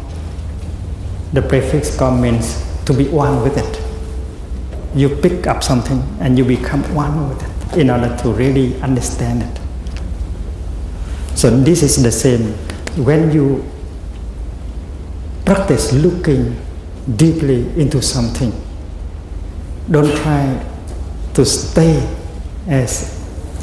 the 1.32 1.40
prefix 1.40 1.96
com 1.96 2.20
means 2.20 2.62
to 2.84 2.92
be 2.92 3.08
one 3.08 3.42
with 3.42 3.56
it. 3.56 3.81
You 4.94 5.08
pick 5.08 5.46
up 5.46 5.62
something 5.62 6.02
and 6.20 6.36
you 6.36 6.44
become 6.44 6.82
one 6.94 7.28
with 7.30 7.42
it 7.42 7.78
in 7.78 7.90
order 7.90 8.14
to 8.18 8.28
really 8.30 8.78
understand 8.82 9.42
it. 9.42 9.60
So 11.34 11.50
this 11.50 11.82
is 11.82 12.02
the 12.02 12.12
same. 12.12 12.52
When 13.02 13.32
you 13.32 13.64
practice 15.46 15.92
looking 15.92 16.60
deeply 17.16 17.68
into 17.80 18.02
something, 18.02 18.52
don't 19.90 20.14
try 20.18 20.62
to 21.34 21.44
stay 21.44 22.06
as 22.68 23.18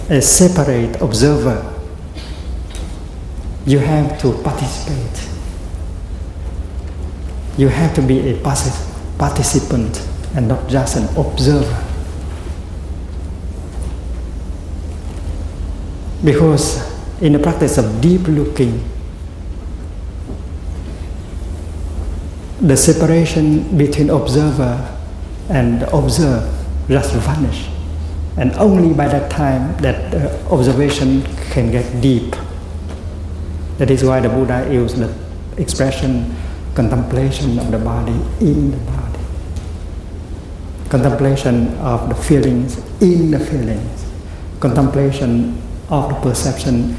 a 0.10 0.22
separate 0.22 1.00
observer. 1.00 1.64
You 3.68 3.78
have 3.80 4.20
to 4.22 4.34
participate. 4.42 5.30
You 7.58 7.68
have 7.68 7.94
to 7.96 8.02
be 8.02 8.32
a 8.32 8.38
participant 9.18 10.08
and 10.36 10.48
not 10.48 10.68
just 10.68 10.96
an 10.96 11.06
observer. 11.18 11.86
Because 16.24 16.82
in 17.22 17.34
the 17.34 17.40
practice 17.40 17.78
of 17.78 18.02
deep 18.02 18.28
looking, 18.28 18.84
the 22.62 22.76
separation 22.76 23.78
between 23.78 24.10
observer 24.10 24.98
and 25.50 25.84
observed 25.94 26.54
just 26.90 27.14
vanish. 27.16 27.70
And 28.38 28.52
only 28.54 28.94
by 28.94 29.08
that 29.08 29.32
time 29.32 29.78
that 29.82 30.14
uh, 30.14 30.54
observation 30.54 31.24
can 31.52 31.72
get 31.72 32.02
deep. 32.02 32.36
That 33.78 33.90
is 33.92 34.04
why 34.04 34.20
the 34.20 34.30
Buddha 34.30 34.68
used 34.72 34.98
the 34.98 35.14
expression 35.58 36.36
contemplation 36.76 37.60
of 37.60 37.72
the 37.72 37.80
body 37.80 38.20
in 38.42 38.72
the 38.72 38.78
body. 38.78 39.09
Contemplation 40.90 41.78
of 41.78 42.10
the 42.10 42.16
feelings 42.16 42.78
in 43.02 43.32
the 43.32 43.40
feelings. 43.40 44.06
Contemplation 44.60 45.62
of 45.90 46.10
the 46.10 46.16
perception 46.22 46.98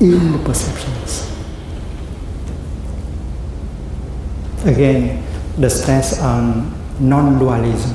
in 0.00 0.32
the 0.32 0.38
perceptions. 0.44 1.30
Again, 4.64 5.22
the 5.58 5.70
stress 5.70 6.20
on 6.20 6.72
non 6.98 7.38
dualism, 7.38 7.94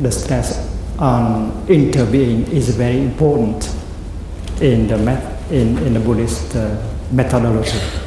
the 0.00 0.12
stress 0.12 0.70
on 0.98 1.50
interbeing 1.66 2.48
is 2.50 2.68
very 2.76 3.00
important 3.00 3.74
in 4.60 4.86
the, 4.86 4.96
in, 5.50 5.78
in 5.78 5.94
the 5.94 6.00
Buddhist 6.00 6.54
uh, 6.54 6.76
methodology. 7.10 8.03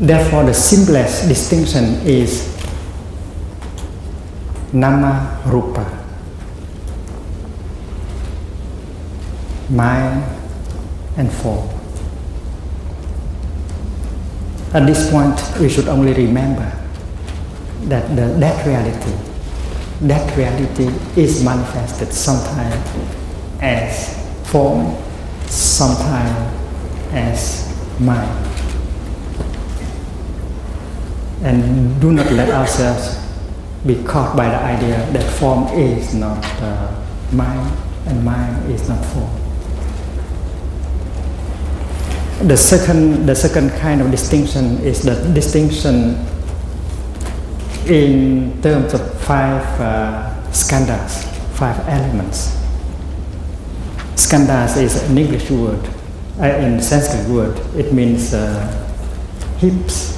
Therefore, 0.00 0.44
the 0.44 0.54
simplest 0.54 1.28
distinction 1.28 2.06
is 2.06 2.54
nama 4.72 5.40
rupa. 5.46 5.98
mind, 9.70 10.24
and 11.16 11.30
form. 11.30 11.68
At 14.74 14.86
this 14.86 15.10
point, 15.10 15.40
we 15.60 15.68
should 15.68 15.88
only 15.88 16.12
remember 16.12 16.70
that 17.84 18.08
the, 18.16 18.26
that 18.38 18.66
reality, 18.66 19.12
that 20.02 20.36
reality 20.36 20.88
is 21.20 21.42
manifested 21.42 22.12
sometimes 22.12 22.74
as 23.60 24.14
form, 24.50 24.96
sometimes 25.46 26.54
as 27.12 28.00
mind. 28.00 28.57
And 31.42 32.00
do 32.00 32.12
not 32.12 32.30
let 32.32 32.50
ourselves 32.50 33.16
be 33.86 34.02
caught 34.04 34.36
by 34.36 34.48
the 34.48 34.56
idea 34.56 35.10
that 35.12 35.22
form 35.38 35.68
is 35.68 36.14
not 36.14 36.44
uh, 36.60 36.92
mind 37.32 37.76
and 38.06 38.24
mind 38.24 38.70
is 38.70 38.88
not 38.88 39.04
form. 39.06 39.30
The 42.48 42.56
second, 42.56 43.26
the 43.26 43.34
second 43.34 43.70
kind 43.80 44.00
of 44.00 44.10
distinction 44.10 44.78
is 44.78 45.02
the 45.02 45.14
distinction 45.34 46.24
in 47.86 48.60
terms 48.62 48.94
of 48.94 49.20
five 49.22 49.62
uh, 49.80 50.34
skandhas, 50.50 51.24
five 51.54 51.78
elements. 51.88 52.56
Skandhas 54.14 54.76
is 54.76 55.02
an 55.08 55.18
English 55.18 55.50
word, 55.50 55.80
uh, 56.40 56.46
in 56.46 56.80
Sanskrit 56.80 57.28
word, 57.28 57.58
it 57.76 57.92
means 57.92 58.34
uh, 58.34 58.66
hips. 59.58 60.17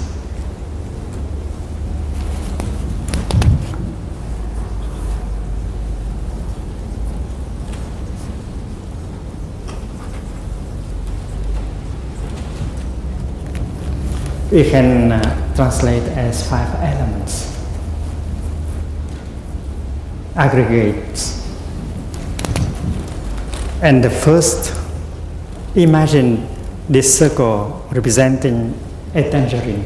We 14.50 14.68
can 14.68 15.12
uh, 15.12 15.54
translate 15.54 16.02
as 16.16 16.48
five 16.48 16.68
elements 16.80 17.56
aggregates 20.36 21.38
and 23.82 24.02
the 24.02 24.10
first 24.10 24.76
imagine 25.76 26.46
this 26.88 27.18
circle 27.18 27.86
representing 27.92 28.74
a 29.14 29.30
tangerine 29.30 29.84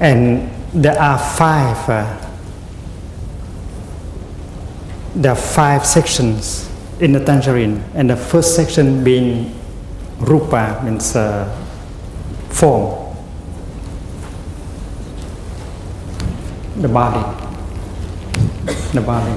and 0.00 0.50
there 0.74 0.98
are 1.00 1.18
five. 1.18 1.88
Uh, 1.88 2.22
there 5.14 5.32
are 5.32 5.36
five 5.36 5.86
sections 5.86 6.70
in 7.00 7.12
the 7.12 7.24
tangerine, 7.24 7.82
and 7.94 8.08
the 8.08 8.16
first 8.16 8.56
section 8.56 9.04
being 9.04 9.54
rupa 10.18 10.80
means 10.84 11.14
uh, 11.14 11.44
form, 12.48 13.14
the 16.76 16.88
body, 16.88 17.24
the 18.94 19.00
body, 19.00 19.36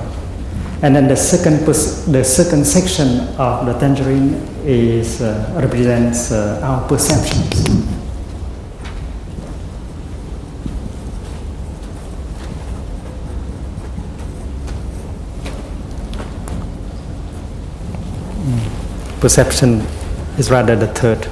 and 0.82 0.96
then 0.96 1.08
the 1.08 1.18
second 1.18 1.66
the 1.66 2.24
second 2.24 2.66
section 2.66 3.20
of 3.38 3.66
the 3.66 3.74
tangerine 3.80 4.36
is 4.64 5.22
uh, 5.22 5.52
represents 5.62 6.32
uh, 6.32 6.62
our 6.64 6.88
perceptions. 6.88 7.99
Perception 19.20 19.82
is 20.38 20.50
rather 20.50 20.78
the 20.78 20.88
third. 20.88 21.28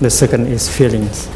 The 0.00 0.10
second 0.10 0.48
is 0.48 0.68
feelings. 0.68 1.28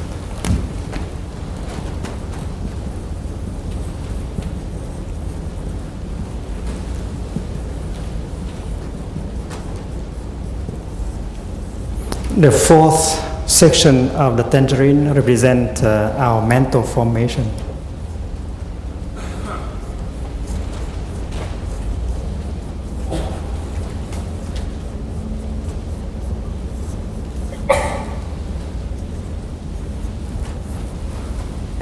The 12.37 12.51
fourth 12.51 13.49
section 13.49 14.09
of 14.11 14.37
the 14.37 14.43
tangerine 14.43 15.13
represents 15.13 15.85
uh, 15.85 16.17
our 16.19 16.45
mental 16.45 16.83
formation. 16.83 17.49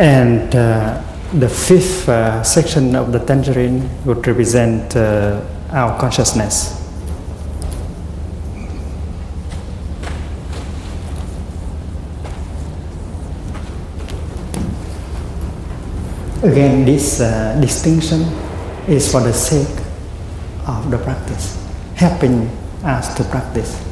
And 0.02 0.52
uh, 0.56 1.00
the 1.32 1.48
fifth 1.48 2.08
uh, 2.08 2.42
section 2.42 2.96
of 2.96 3.12
the 3.12 3.20
tangerine 3.20 3.88
would 4.04 4.26
represent 4.26 4.96
uh, 4.96 5.40
our 5.70 5.96
consciousness. 6.00 6.76
Again, 16.42 16.84
this 16.84 17.20
uh, 17.20 17.56
distinction 17.60 18.22
is 18.88 19.08
for 19.12 19.20
the 19.20 19.32
sake 19.32 19.68
of 20.66 20.90
the 20.90 20.98
practice, 20.98 21.64
helping 21.94 22.48
us 22.82 23.14
to 23.14 23.22
practice. 23.22 23.91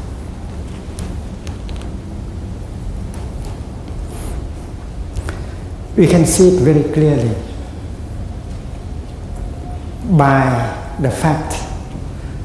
We 6.00 6.06
can 6.06 6.24
see 6.24 6.48
it 6.48 6.60
very 6.62 6.82
clearly 6.94 7.34
by 10.16 10.96
the 10.98 11.10
fact 11.10 11.62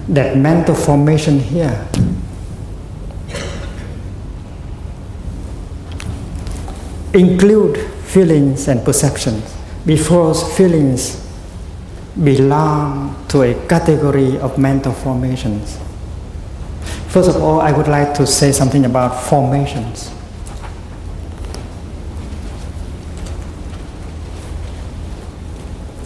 that 0.09 0.35
mental 0.35 0.75
formation 0.75 1.39
here 1.39 1.87
include 7.13 7.77
feelings 8.03 8.67
and 8.67 8.83
perceptions 8.83 9.55
before 9.85 10.35
feelings 10.35 11.25
belong 12.21 13.15
to 13.29 13.43
a 13.43 13.67
category 13.69 14.37
of 14.39 14.57
mental 14.57 14.91
formations. 14.91 15.79
First 17.07 17.29
of 17.29 17.37
all, 17.37 17.61
I 17.61 17.71
would 17.71 17.87
like 17.87 18.13
to 18.15 18.27
say 18.27 18.51
something 18.51 18.83
about 18.83 19.23
formations. 19.23 20.11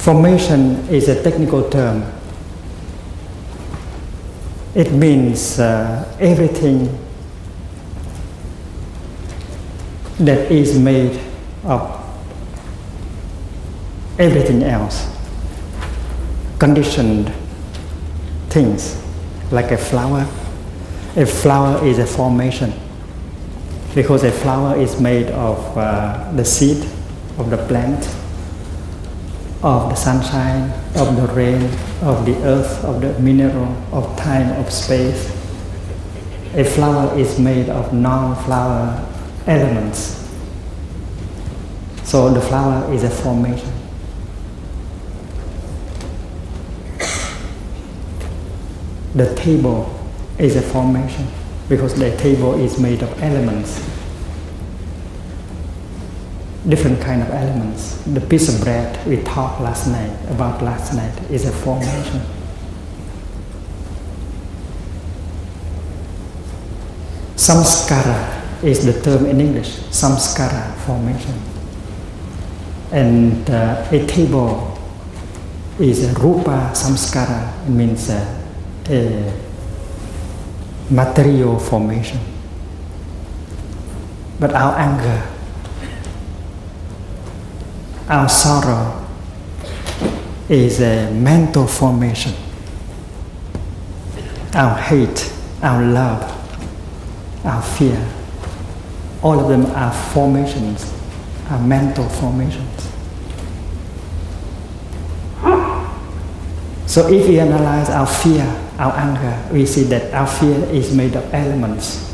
Formation 0.10 0.90
is 0.90 1.08
a 1.08 1.22
technical 1.22 1.70
term. 1.70 2.04
It 4.74 4.92
means 4.92 5.60
uh, 5.60 6.04
everything 6.20 6.90
that 10.18 10.52
is 10.52 10.80
made 10.80 11.22
of 11.64 11.80
everything 14.18 14.64
else. 14.64 15.16
Conditioned 16.58 17.32
things, 18.50 19.00
like 19.52 19.70
a 19.70 19.78
flower. 19.78 20.28
A 21.18 21.26
flower 21.28 21.86
is 21.86 22.00
a 22.00 22.08
formation 22.08 22.74
because 23.94 24.24
a 24.24 24.32
flower 24.32 24.76
is 24.76 25.00
made 25.00 25.28
of 25.28 25.78
uh, 25.78 26.32
the 26.32 26.44
seed 26.44 26.84
of 27.38 27.52
the 27.52 27.58
plant, 27.68 28.04
of 29.62 29.90
the 29.90 29.96
sunshine, 29.96 30.72
of 30.96 31.16
the 31.18 31.28
rain, 31.34 31.64
of 32.02 32.26
the 32.26 32.36
earth, 32.44 32.84
of 32.86 33.02
the 33.02 33.18
mineral, 33.20 33.76
of 33.92 34.18
time, 34.18 34.50
of 34.64 34.72
space. 34.72 35.30
A 36.56 36.64
flower 36.64 37.18
is 37.18 37.38
made 37.38 37.70
of 37.70 37.94
non-flower 37.94 39.06
elements. 39.48 40.16
So 42.04 42.30
the 42.34 42.42
flower 42.42 42.92
is 42.94 43.04
a 43.04 43.10
formation. 43.10 43.72
The 49.14 49.36
table 49.36 49.94
is 50.38 50.56
a 50.56 50.62
formation 50.62 51.28
because 51.68 51.96
the 51.96 52.16
table 52.18 52.54
is 52.54 52.80
made 52.80 53.04
of 53.04 53.22
elements 53.22 53.89
different 56.68 57.02
kind 57.02 57.22
of 57.22 57.30
elements. 57.30 57.96
The 58.04 58.22
piece 58.22 58.54
of 58.54 58.62
bread 58.64 59.06
we 59.08 59.18
talked 59.24 59.62
last 59.62 59.88
night 59.88 60.12
about 60.30 60.62
last 60.62 60.94
night 60.94 61.16
is 61.32 61.46
a 61.46 61.52
formation. 61.52 62.22
Samskara 67.36 68.64
is 68.64 68.86
the 68.86 69.02
term 69.02 69.26
in 69.26 69.40
english 69.40 69.70
samskara 69.90 70.76
formation. 70.86 71.34
And 72.92 73.50
uh, 73.50 73.88
a 73.92 74.06
table 74.08 74.78
is 75.80 76.04
a 76.04 76.20
rupa 76.20 76.72
samskara 76.74 77.66
it 77.66 77.70
means 77.70 78.10
uh, 78.10 78.26
a 78.90 79.34
material 80.90 81.60
formation. 81.60 82.20
But 84.40 84.54
our 84.54 84.76
anger, 84.78 85.28
our 88.10 88.28
sorrow 88.28 89.08
is 90.50 90.82
a 90.82 91.12
mental 91.12 91.68
formation. 91.68 92.34
Our 94.56 94.76
hate, 94.76 95.32
our 95.62 95.84
love, 95.84 96.24
our 97.46 97.62
fear, 97.62 98.04
all 99.22 99.40
of 99.40 99.48
them 99.48 99.68
are 99.76 99.94
formations, 100.12 100.92
are 101.50 101.62
mental 101.62 102.10
formations. 102.10 102.90
So 106.88 107.08
if 107.08 107.28
we 107.28 107.40
analyze 107.40 107.92
our 107.92 108.08
fear, 108.08 108.44
our 108.80 108.92
anger, 108.94 109.54
we 109.54 109.68
see 109.68 109.84
that 109.84 110.12
our 110.12 110.26
fear 110.26 110.58
is 110.74 110.96
made 110.96 111.16
of 111.16 111.32
elements. 111.32 112.12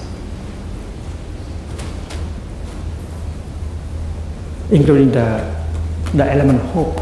Including 4.69 5.11
the, 5.11 5.55
the 6.15 6.31
element 6.31 6.61
hope. 6.73 6.99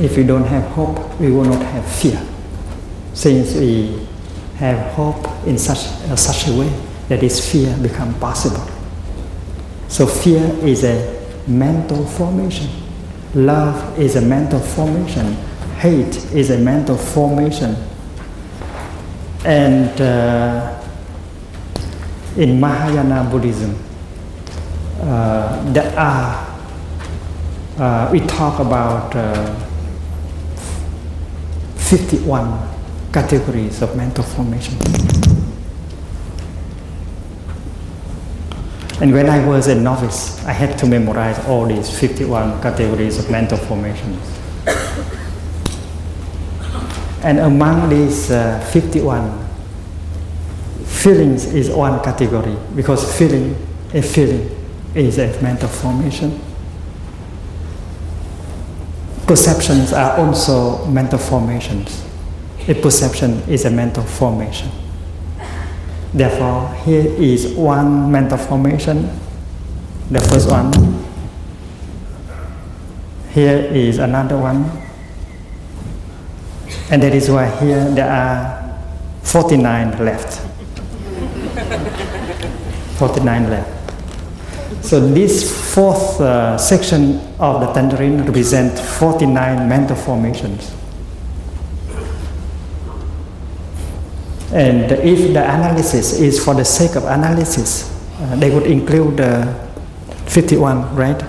If 0.00 0.16
we 0.16 0.24
don't 0.24 0.44
have 0.44 0.64
hope, 0.72 1.20
we 1.20 1.30
will 1.30 1.44
not 1.44 1.62
have 1.62 1.84
fear. 1.86 2.20
Since 3.12 3.54
we 3.54 4.06
have 4.56 4.92
hope 4.94 5.26
in 5.46 5.58
such, 5.58 5.86
uh, 6.10 6.16
such 6.16 6.48
a 6.48 6.52
way, 6.52 6.72
that 7.08 7.22
is 7.22 7.40
fear 7.50 7.76
become 7.78 8.14
possible. 8.18 8.66
So 9.88 10.06
fear 10.06 10.42
is 10.62 10.84
a 10.84 11.22
mental 11.46 12.04
formation. 12.06 12.68
Love 13.34 13.98
is 13.98 14.16
a 14.16 14.20
mental 14.20 14.60
formation. 14.60 15.34
Hate 15.78 16.16
is 16.32 16.50
a 16.50 16.58
mental 16.58 16.96
formation. 16.96 17.76
And 19.44 20.00
uh, 20.00 20.82
in 22.36 22.58
Mahayana 22.58 23.28
Buddhism, 23.30 23.76
uh, 25.00 25.72
there 25.72 25.96
are, 25.98 26.53
uh, 27.78 28.08
we 28.12 28.20
talk 28.20 28.60
about 28.60 29.14
uh, 29.16 29.54
51 31.76 32.70
categories 33.12 33.82
of 33.82 33.96
mental 33.96 34.24
formation. 34.24 34.74
And 39.00 39.12
when 39.12 39.28
I 39.28 39.44
was 39.46 39.66
a 39.66 39.74
novice, 39.74 40.44
I 40.46 40.52
had 40.52 40.78
to 40.78 40.86
memorize 40.86 41.38
all 41.46 41.66
these 41.66 41.90
51 41.90 42.62
categories 42.62 43.18
of 43.18 43.28
mental 43.30 43.58
formations. 43.58 44.22
and 47.24 47.40
among 47.40 47.88
these 47.90 48.30
uh, 48.30 48.60
51, 48.72 49.44
feelings 50.84 51.44
is 51.52 51.70
one 51.70 52.02
category 52.02 52.56
because 52.74 53.18
feeling, 53.18 53.56
a 53.92 54.00
feeling 54.00 54.48
is 54.94 55.18
a 55.18 55.26
mental 55.42 55.68
formation. 55.68 56.40
Perceptions 59.26 59.92
are 59.92 60.18
also 60.18 60.84
mental 60.86 61.18
formations. 61.18 62.04
A 62.68 62.74
perception 62.74 63.40
is 63.48 63.64
a 63.64 63.70
mental 63.70 64.04
formation. 64.04 64.70
Therefore, 66.12 66.72
here 66.84 67.06
is 67.06 67.54
one 67.54 68.12
mental 68.12 68.38
formation, 68.38 69.08
the 70.10 70.20
first 70.20 70.50
one. 70.50 70.72
Here 73.32 73.58
is 73.58 73.98
another 73.98 74.38
one. 74.38 74.70
And 76.90 77.02
that 77.02 77.14
is 77.14 77.30
why 77.30 77.48
here 77.60 77.90
there 77.90 78.10
are 78.10 78.78
49 79.22 80.04
left. 80.04 80.40
49 82.98 83.50
left. 83.50 83.73
So 84.84 85.00
this 85.00 85.74
fourth 85.74 86.20
uh, 86.20 86.58
section 86.58 87.18
of 87.40 87.62
the 87.62 87.72
tangerine 87.72 88.22
represents 88.22 88.82
49 88.98 89.66
mental 89.66 89.96
formations. 89.96 90.70
And 94.52 94.92
if 94.92 95.32
the 95.32 95.42
analysis 95.42 96.20
is 96.20 96.44
for 96.44 96.52
the 96.52 96.66
sake 96.66 96.96
of 96.96 97.04
analysis, 97.04 97.90
uh, 98.20 98.36
they 98.36 98.50
would 98.50 98.66
include 98.66 99.20
uh, 99.20 99.54
51, 100.26 100.94
right? 100.94 101.24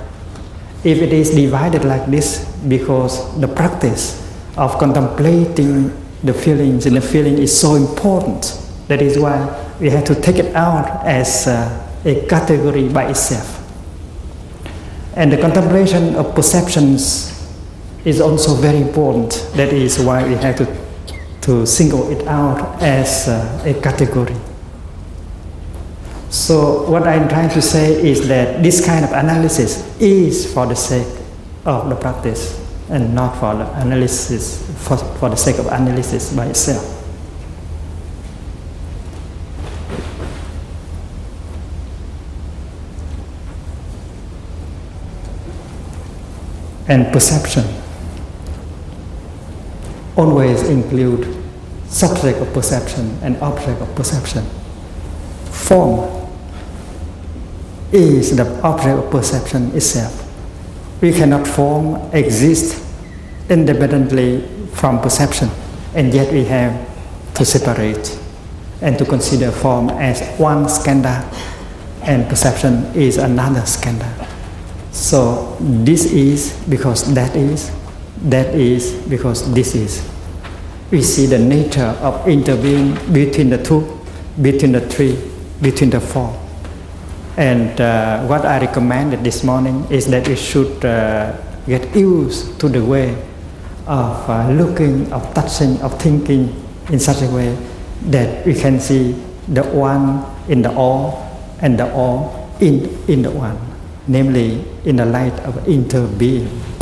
If 0.84 1.02
it 1.02 1.14
is 1.14 1.30
divided 1.30 1.86
like 1.86 2.08
this, 2.08 2.44
because 2.68 3.40
the 3.40 3.48
practice 3.48 4.22
of 4.58 4.78
contemplating 4.80 5.96
the 6.26 6.34
feelings 6.34 6.88
and 6.88 6.98
the 6.98 7.02
feeling 7.02 7.38
is 7.38 7.58
so 7.58 7.76
important, 7.76 8.62
that 8.90 9.02
is 9.02 9.18
why 9.18 9.48
we 9.80 9.90
have 9.92 10.04
to 10.04 10.16
take 10.22 10.36
it 10.36 10.54
out 10.56 11.06
as 11.06 11.48
uh, 11.48 11.85
a 12.06 12.26
category 12.28 12.88
by 12.88 13.10
itself. 13.10 13.62
And 15.16 15.32
the 15.32 15.38
contemplation 15.38 16.16
of 16.16 16.36
perceptions 16.36 17.32
is 18.06 18.22
also 18.22 18.54
very 18.56 18.78
important. 18.82 19.50
That 19.56 19.74
is 19.74 20.00
why 20.00 20.28
we 20.28 20.36
have 20.36 20.58
to 20.58 20.86
to 21.46 21.64
single 21.66 22.10
it 22.12 22.26
out 22.28 22.82
as 22.82 23.28
uh, 23.28 23.64
a 23.64 23.80
category. 23.80 24.36
So 26.30 26.90
what 26.90 27.08
I'm 27.08 27.30
trying 27.30 27.50
to 27.52 27.62
say 27.62 27.94
is 28.02 28.28
that 28.28 28.64
this 28.64 28.84
kind 28.84 29.06
of 29.06 29.12
analysis 29.12 29.86
is 30.02 30.52
for 30.52 30.66
the 30.66 30.76
sake 30.76 31.08
of 31.66 31.88
the 31.88 31.96
practice 31.96 32.60
and 32.90 33.14
not 33.14 33.40
for 33.40 33.54
the 33.54 33.72
analysis 33.80 34.66
for, 34.88 34.98
for 34.98 35.30
the 35.30 35.38
sake 35.38 35.60
of 35.60 35.68
analysis 35.68 36.36
by 36.36 36.48
itself. 36.48 36.95
And 46.88 47.12
perception 47.12 47.66
always 50.16 50.64
include 50.70 51.44
subject 51.88 52.40
of 52.40 52.54
perception 52.54 53.18
and 53.22 53.38
object 53.38 53.82
of 53.82 53.94
perception. 53.96 54.44
Form 55.46 56.28
is 57.92 58.36
the 58.36 58.62
object 58.62 59.00
of 59.00 59.12
perception 59.12 59.72
itself. 59.76 60.22
We 61.02 61.12
cannot 61.12 61.48
form 61.48 61.96
exist 62.14 62.84
independently 63.50 64.48
from 64.74 65.02
perception, 65.02 65.50
and 65.94 66.14
yet 66.14 66.32
we 66.32 66.44
have 66.46 66.74
to 67.36 67.46
separate 67.46 68.18
and 68.82 68.98
to 68.98 69.06
consider 69.06 69.52
form 69.52 69.90
as 69.90 70.22
one 70.40 70.66
skandha 70.66 71.24
and 72.04 72.28
perception 72.28 72.86
is 72.94 73.18
another 73.18 73.62
skandha. 73.62 74.25
So 74.96 75.58
this 75.60 76.06
is 76.08 76.56
because 76.72 77.04
that 77.14 77.36
is 77.36 77.70
that 78.32 78.56
is 78.56 78.94
because 79.12 79.44
this 79.54 79.76
is. 79.76 80.00
We 80.90 81.02
see 81.02 81.26
the 81.26 81.38
nature 81.38 81.92
of 82.00 82.24
interbeing 82.26 82.96
between 83.12 83.50
the 83.50 83.62
two, 83.62 83.84
between 84.42 84.72
the 84.72 84.80
three, 84.80 85.20
between 85.62 85.90
the 85.90 86.00
four. 86.00 86.32
And 87.36 87.76
uh, 87.82 88.24
what 88.26 88.46
I 88.46 88.62
recommended 88.62 89.22
this 89.22 89.44
morning 89.44 89.86
is 89.92 90.08
that 90.08 90.30
we 90.30 90.38
should 90.38 90.86
uh, 90.86 91.36
get 91.68 91.94
used 91.94 92.58
to 92.62 92.70
the 92.70 92.84
way 92.84 93.12
of 93.88 94.30
uh, 94.30 94.50
looking, 94.52 95.12
of 95.12 95.28
touching, 95.34 95.82
of 95.82 96.00
thinking 96.00 96.56
in 96.90 97.00
such 97.00 97.22
a 97.22 97.28
way 97.28 97.52
that 98.08 98.46
we 98.46 98.54
can 98.54 98.80
see 98.80 99.12
the 99.50 99.64
one 99.64 100.24
in 100.48 100.62
the 100.62 100.72
all 100.74 101.20
and 101.60 101.78
the 101.78 101.92
all 101.92 102.50
in, 102.62 102.88
in 103.10 103.22
the 103.22 103.32
one, 103.32 103.60
namely 104.08 104.64
in 104.86 104.98
the 104.98 105.06
light 105.06 105.34
of 105.42 105.56
interbeing. 105.66 106.75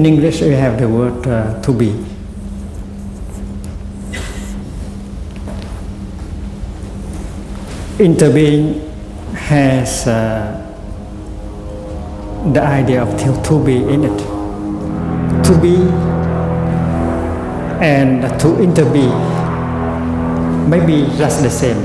In 0.00 0.06
English, 0.06 0.40
we 0.40 0.54
have 0.54 0.80
the 0.80 0.88
word 0.88 1.26
uh, 1.26 1.60
to 1.60 1.74
be. 1.74 1.92
Interbeing 7.98 8.80
has 9.34 10.06
uh, 10.06 10.56
the 12.54 12.62
idea 12.62 13.02
of 13.02 13.12
to 13.44 13.62
be 13.62 13.76
in 13.76 14.04
it. 14.04 14.18
To 15.44 15.52
be 15.60 15.76
and 17.84 18.22
to 18.40 18.48
interbe 18.56 19.04
maybe 20.66 21.14
just 21.18 21.42
the 21.42 21.50
same. 21.50 21.76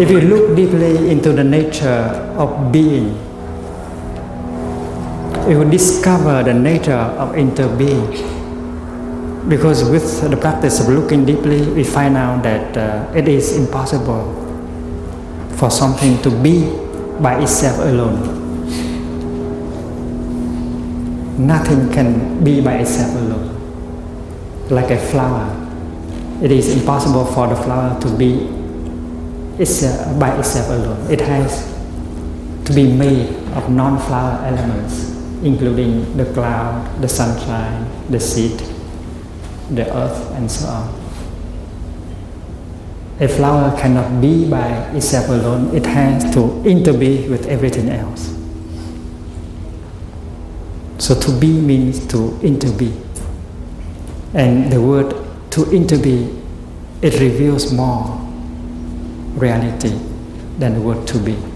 If 0.00 0.10
you 0.10 0.22
look 0.22 0.56
deeply 0.56 1.10
into 1.10 1.34
the 1.34 1.44
nature 1.44 2.08
of 2.40 2.72
being, 2.72 3.29
you 5.50 5.58
will 5.58 5.68
discover 5.68 6.44
the 6.44 6.54
nature 6.54 6.92
of 7.18 7.34
interbeing. 7.34 8.06
Because 9.48 9.82
with 9.82 10.30
the 10.30 10.36
practice 10.36 10.78
of 10.78 10.88
looking 10.88 11.24
deeply, 11.24 11.62
we 11.72 11.82
find 11.82 12.16
out 12.16 12.44
that 12.44 12.76
uh, 12.76 13.12
it 13.16 13.26
is 13.26 13.56
impossible 13.56 14.30
for 15.56 15.68
something 15.68 16.22
to 16.22 16.30
be 16.30 16.70
by 17.20 17.42
itself 17.42 17.80
alone. 17.80 18.38
Nothing 21.44 21.90
can 21.90 22.44
be 22.44 22.60
by 22.60 22.74
itself 22.74 23.12
alone. 23.16 23.50
Like 24.70 24.92
a 24.92 24.98
flower, 24.98 25.50
it 26.44 26.52
is 26.52 26.76
impossible 26.76 27.24
for 27.24 27.48
the 27.48 27.56
flower 27.56 28.00
to 28.00 28.16
be 28.16 28.46
itself, 29.60 30.16
by 30.16 30.38
itself 30.38 30.68
alone. 30.68 31.10
It 31.10 31.20
has 31.22 31.66
to 32.66 32.72
be 32.72 32.92
made 32.92 33.34
of 33.56 33.68
non-flower 33.68 34.46
elements 34.46 35.09
including 35.42 36.16
the 36.16 36.24
cloud, 36.32 37.00
the 37.00 37.08
sunshine, 37.08 37.86
the 38.10 38.20
seed, 38.20 38.58
the 39.70 39.86
earth, 39.96 40.30
and 40.32 40.50
so 40.50 40.66
on. 40.66 41.00
A 43.20 43.28
flower 43.28 43.78
cannot 43.78 44.20
be 44.20 44.48
by 44.48 44.68
itself 44.94 45.28
alone, 45.28 45.74
it 45.76 45.84
has 45.84 46.24
to 46.34 46.40
interbe 46.64 47.28
with 47.28 47.46
everything 47.48 47.90
else. 47.90 48.34
So 50.98 51.18
to 51.18 51.32
be 51.38 51.52
means 51.60 52.06
to 52.08 52.38
interbe. 52.42 52.92
And 54.32 54.72
the 54.72 54.80
word 54.80 55.10
to 55.50 55.60
interbe, 55.66 56.42
it 57.02 57.20
reveals 57.20 57.72
more 57.72 58.16
reality 59.34 59.98
than 60.58 60.74
the 60.74 60.80
word 60.80 61.06
to 61.08 61.18
be. 61.18 61.49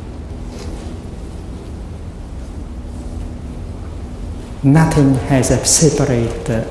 Nothing 4.64 5.14
has 5.14 5.50
a 5.50 5.64
separate 5.64 6.66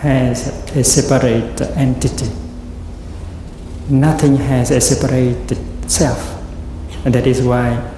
has 0.00 0.48
a 0.74 0.82
separate 0.82 1.60
entity. 1.76 2.30
Nothing 3.90 4.36
has 4.36 4.70
a 4.70 4.80
separate 4.80 5.58
self. 5.90 6.38
And 7.04 7.14
that 7.14 7.26
is 7.26 7.42
why 7.42 7.92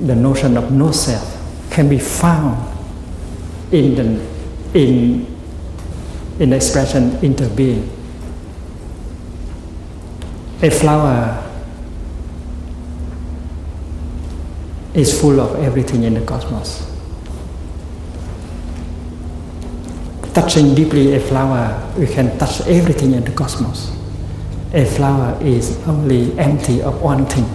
the 0.00 0.14
notion 0.14 0.56
of 0.56 0.70
no 0.70 0.92
self 0.92 1.36
can 1.70 1.88
be 1.88 1.98
found 1.98 2.68
in 3.72 3.94
the, 3.96 4.78
in, 4.78 5.26
in 6.38 6.50
the 6.50 6.56
expression 6.56 7.10
interbeing. 7.18 7.88
A 10.62 10.70
flower 10.70 11.46
is 14.94 15.20
full 15.20 15.40
of 15.40 15.56
everything 15.64 16.04
in 16.04 16.14
the 16.14 16.20
cosmos. 16.24 16.89
Touching 20.34 20.74
deeply 20.74 21.14
a 21.16 21.20
flower, 21.20 21.92
we 21.98 22.06
can 22.06 22.36
touch 22.38 22.60
everything 22.62 23.12
in 23.14 23.24
the 23.24 23.32
cosmos. 23.32 23.90
A 24.72 24.84
flower 24.84 25.36
is 25.42 25.76
only 25.88 26.38
empty 26.38 26.80
of 26.82 27.02
one 27.02 27.26
thing 27.26 27.48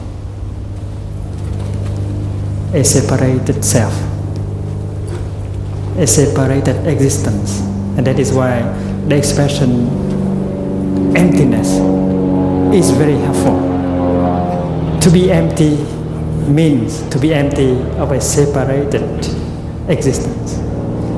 a 2.73 2.83
separated 2.83 3.63
self, 3.63 3.93
a 5.97 6.05
separated 6.05 6.85
existence. 6.87 7.61
And 7.95 8.05
that 8.05 8.19
is 8.19 8.33
why 8.33 8.61
the 9.07 9.15
expression 9.15 9.87
emptiness 11.15 11.69
is 12.75 12.91
very 12.91 13.13
helpful. 13.15 13.55
To 14.99 15.09
be 15.09 15.31
empty 15.31 15.77
means 16.51 17.01
to 17.11 17.17
be 17.17 17.33
empty 17.33 17.79
of 17.97 18.11
a 18.11 18.19
separated 18.19 19.03
existence, 19.87 20.55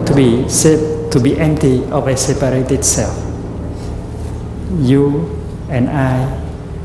to 0.08 0.14
be, 0.16 0.48
se- 0.48 0.97
to 1.12 1.20
be 1.20 1.38
empty 1.40 1.84
of 1.86 2.08
a 2.08 2.18
separated 2.18 2.84
self. 2.84 3.16
You 4.80 5.38
and 5.70 5.90
I, 5.90 6.44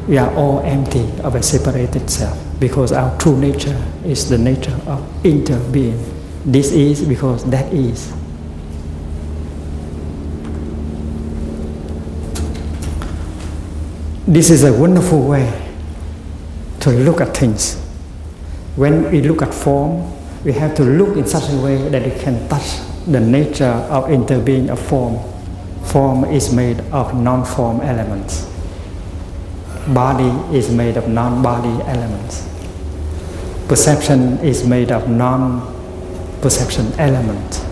we 0.09 0.19
are 0.19 0.33
all 0.35 0.61
empty 0.61 1.11
of 1.23 1.35
a 1.35 1.43
separated 1.43 2.09
self 2.11 2.39
because 2.59 2.93
our 2.93 3.17
true 3.19 3.37
nature 3.39 3.81
is 4.05 4.29
the 4.29 4.39
nature 4.39 4.79
of 4.87 5.01
interbeing. 5.23 5.99
This 6.45 6.73
is 6.73 7.05
because 7.05 7.49
that 7.51 7.73
is. 7.73 8.13
This 14.27 14.51
is 14.51 14.65
a 14.65 14.73
wonderful 14.73 15.27
way 15.27 15.51
to 16.81 16.91
look 16.91 17.21
at 17.21 17.37
things. 17.37 17.75
When 18.77 19.11
we 19.11 19.21
look 19.21 19.43
at 19.43 19.53
form, 19.53 20.11
we 20.45 20.53
have 20.53 20.75
to 20.77 20.83
look 20.85 21.17
in 21.17 21.27
such 21.27 21.51
a 21.51 21.57
way 21.57 21.77
that 21.89 22.03
we 22.03 22.19
can 22.21 22.49
touch 22.49 22.92
the 23.07 23.21
nature 23.21 23.77
of 23.91 24.05
interbeing 24.05 24.71
of 24.71 24.79
form. 24.79 25.19
Form 25.85 26.25
is 26.25 26.53
made 26.53 26.81
of 26.93 27.15
non-form 27.15 27.81
elements. 27.81 28.49
Body 29.89 30.57
is 30.57 30.71
made 30.71 30.97
of 30.97 31.09
non-body 31.09 31.83
elements 31.89 32.53
perception 33.73 34.39
is 34.41 34.67
made 34.67 34.93
of 34.93 35.09
non-perception 35.09 36.93
element. 36.99 37.65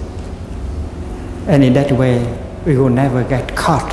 And 1.47 1.63
in 1.63 1.75
that 1.75 1.93
way, 1.93 2.25
we 2.65 2.79
will 2.79 2.89
never 2.89 3.23
get 3.23 3.55
caught 3.55 3.93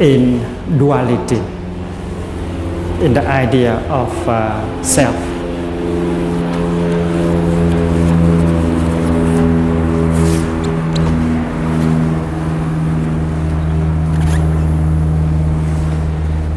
in 0.00 0.40
duality, 0.76 1.36
in 3.04 3.14
the 3.14 3.24
idea 3.24 3.76
of 3.88 4.28
uh, 4.28 4.82
self. 4.82 5.33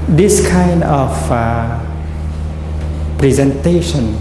This 0.08 0.40
kind 0.48 0.84
of 0.84 1.12
uh, 1.30 1.84
presentation 3.18 4.16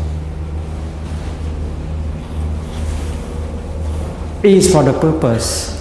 is 4.43 4.73
for 4.73 4.83
the 4.83 4.93
purpose 4.99 5.79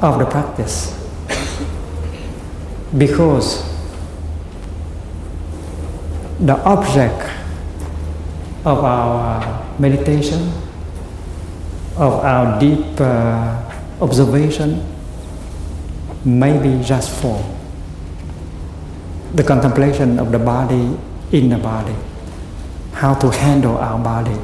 of 0.00 0.20
the 0.20 0.24
practice 0.26 0.94
because 2.96 3.62
the 6.38 6.54
object 6.62 7.28
of 8.64 8.84
our 8.84 9.66
meditation, 9.80 10.52
of 11.96 12.22
our 12.22 12.60
deep 12.60 13.00
uh, 13.00 13.60
observation, 14.00 14.78
may 16.24 16.56
be 16.56 16.82
just 16.84 17.10
form. 17.20 17.53
The 19.34 19.44
contemplation 19.44 20.18
of 20.18 20.32
the 20.32 20.38
body 20.38 20.96
in 21.32 21.48
the 21.48 21.58
body 21.58 21.94
how 22.94 23.12
to 23.12 23.28
handle 23.28 23.76
our 23.76 23.98
body, 23.98 24.38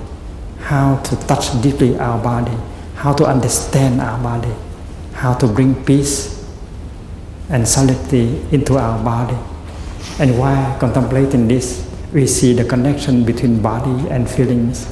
how 0.59 0.97
to 0.97 1.17
touch 1.27 1.49
deeply 1.63 1.97
our 1.99 2.23
body, 2.23 2.57
how 2.97 3.13
to 3.13 3.25
understand 3.25 4.01
our 4.01 4.21
body, 4.21 4.53
how 5.15 5.33
to 5.35 5.47
bring 5.47 5.75
peace 5.85 6.45
and 7.49 7.67
solidity 7.67 8.45
into 8.51 8.77
our 8.77 9.03
body. 9.05 9.39
And 10.19 10.39
while 10.39 10.79
contemplating 10.79 11.47
this, 11.47 11.89
we 12.13 12.27
see 12.27 12.53
the 12.53 12.65
connection 12.65 13.25
between 13.25 13.63
body 13.63 14.09
and 14.11 14.29
feelings, 14.29 14.91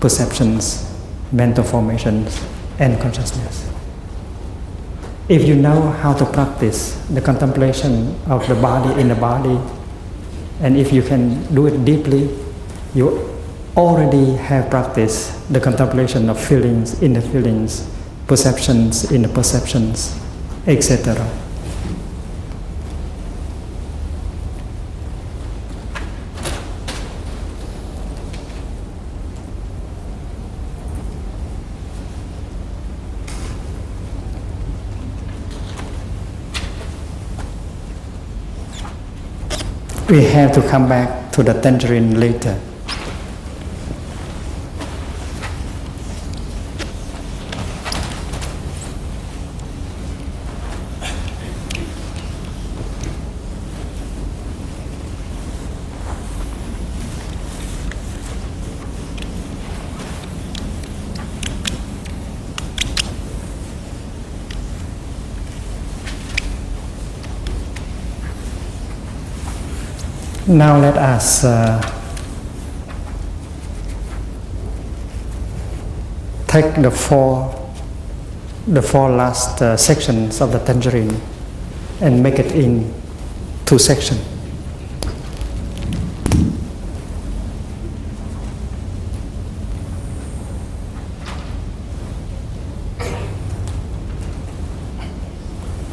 perceptions, 0.00 0.90
mental 1.30 1.62
formations, 1.62 2.42
and 2.78 2.98
consciousness. 3.00 3.68
If 5.28 5.44
you 5.44 5.56
know 5.56 5.90
how 5.90 6.14
to 6.14 6.24
practice 6.24 6.96
the 7.12 7.20
contemplation 7.20 8.16
of 8.30 8.48
the 8.48 8.54
body 8.54 8.98
in 8.98 9.08
the 9.08 9.14
body, 9.14 9.60
and 10.62 10.74
if 10.74 10.90
you 10.90 11.02
can 11.02 11.44
do 11.54 11.66
it 11.66 11.84
deeply, 11.84 12.30
you 12.94 13.28
already 13.76 14.36
have 14.36 14.70
practiced 14.70 15.52
the 15.52 15.60
contemplation 15.60 16.30
of 16.30 16.40
feelings 16.40 17.02
in 17.02 17.12
the 17.12 17.20
feelings, 17.20 17.86
perceptions 18.26 19.12
in 19.12 19.20
the 19.20 19.28
perceptions, 19.28 20.18
etc. 20.66 21.14
We 40.08 40.24
have 40.24 40.52
to 40.52 40.62
come 40.62 40.88
back 40.88 41.30
to 41.32 41.42
the 41.42 41.52
tangerine 41.52 42.18
later. 42.18 42.58
Now 70.48 70.80
let 70.80 70.96
us 70.96 71.44
uh, 71.44 71.78
take 76.46 76.74
the 76.76 76.90
four, 76.90 77.70
the 78.66 78.80
four 78.80 79.10
last 79.10 79.60
uh, 79.60 79.76
sections 79.76 80.40
of 80.40 80.52
the 80.52 80.58
tangerine 80.60 81.20
and 82.00 82.22
make 82.22 82.38
it 82.38 82.52
in 82.52 82.94
two 83.66 83.78
sections. 83.78 84.24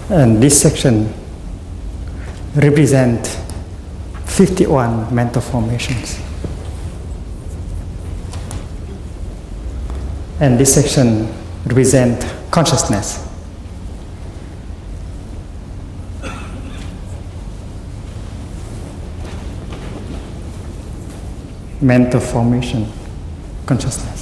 And 0.10 0.42
this 0.42 0.62
section 0.62 1.14
represent 2.56 3.45
51 4.36 5.16
mental 5.16 5.42
formations. 5.42 6.20
And 10.42 10.60
this 10.60 10.74
section 10.74 11.34
represent 11.66 12.22
consciousness. 12.52 13.26
Mental 21.80 22.20
formation, 22.20 22.92
consciousness. 23.66 24.15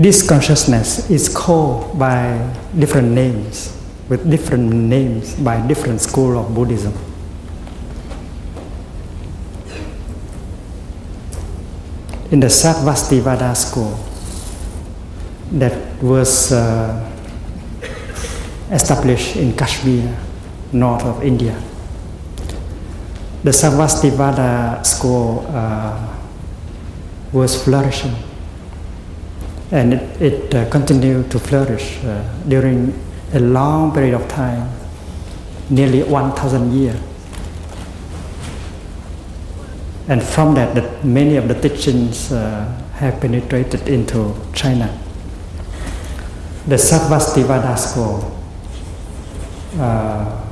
This 0.00 0.26
consciousness 0.26 1.10
is 1.10 1.28
called 1.28 1.98
by 1.98 2.32
different 2.78 3.12
names, 3.12 3.76
with 4.08 4.30
different 4.30 4.72
names 4.72 5.34
by 5.34 5.60
different 5.66 6.00
school 6.00 6.38
of 6.38 6.54
Buddhism. 6.54 6.94
In 12.30 12.40
the 12.40 12.46
Sarvastivada 12.46 13.54
school, 13.54 13.92
that 15.52 15.76
was 16.02 16.50
uh, 16.50 17.12
established 18.70 19.36
in 19.36 19.54
Kashmir, 19.54 20.16
north 20.72 21.04
of 21.04 21.22
India. 21.22 21.60
The 23.44 23.50
Sarvastivada 23.50 24.82
school 24.86 25.44
uh, 25.50 26.16
was 27.34 27.62
flourishing 27.62 28.29
and 29.72 29.94
it, 29.94 30.22
it 30.22 30.54
uh, 30.54 30.68
continued 30.68 31.30
to 31.30 31.38
flourish 31.38 32.02
uh, 32.04 32.22
during 32.48 32.92
a 33.34 33.38
long 33.38 33.92
period 33.92 34.14
of 34.14 34.26
time, 34.28 34.68
nearly 35.68 36.02
1,000 36.02 36.72
years. 36.72 37.00
And 40.08 40.20
from 40.20 40.54
that, 40.56 41.04
many 41.04 41.36
of 41.36 41.46
the 41.46 41.54
teachings 41.54 42.32
uh, 42.32 42.64
have 42.94 43.20
penetrated 43.20 43.88
into 43.88 44.34
China. 44.52 44.98
The 46.66 46.74
Sarvastivada 46.74 47.78
school 47.78 48.36
uh, 49.78 50.46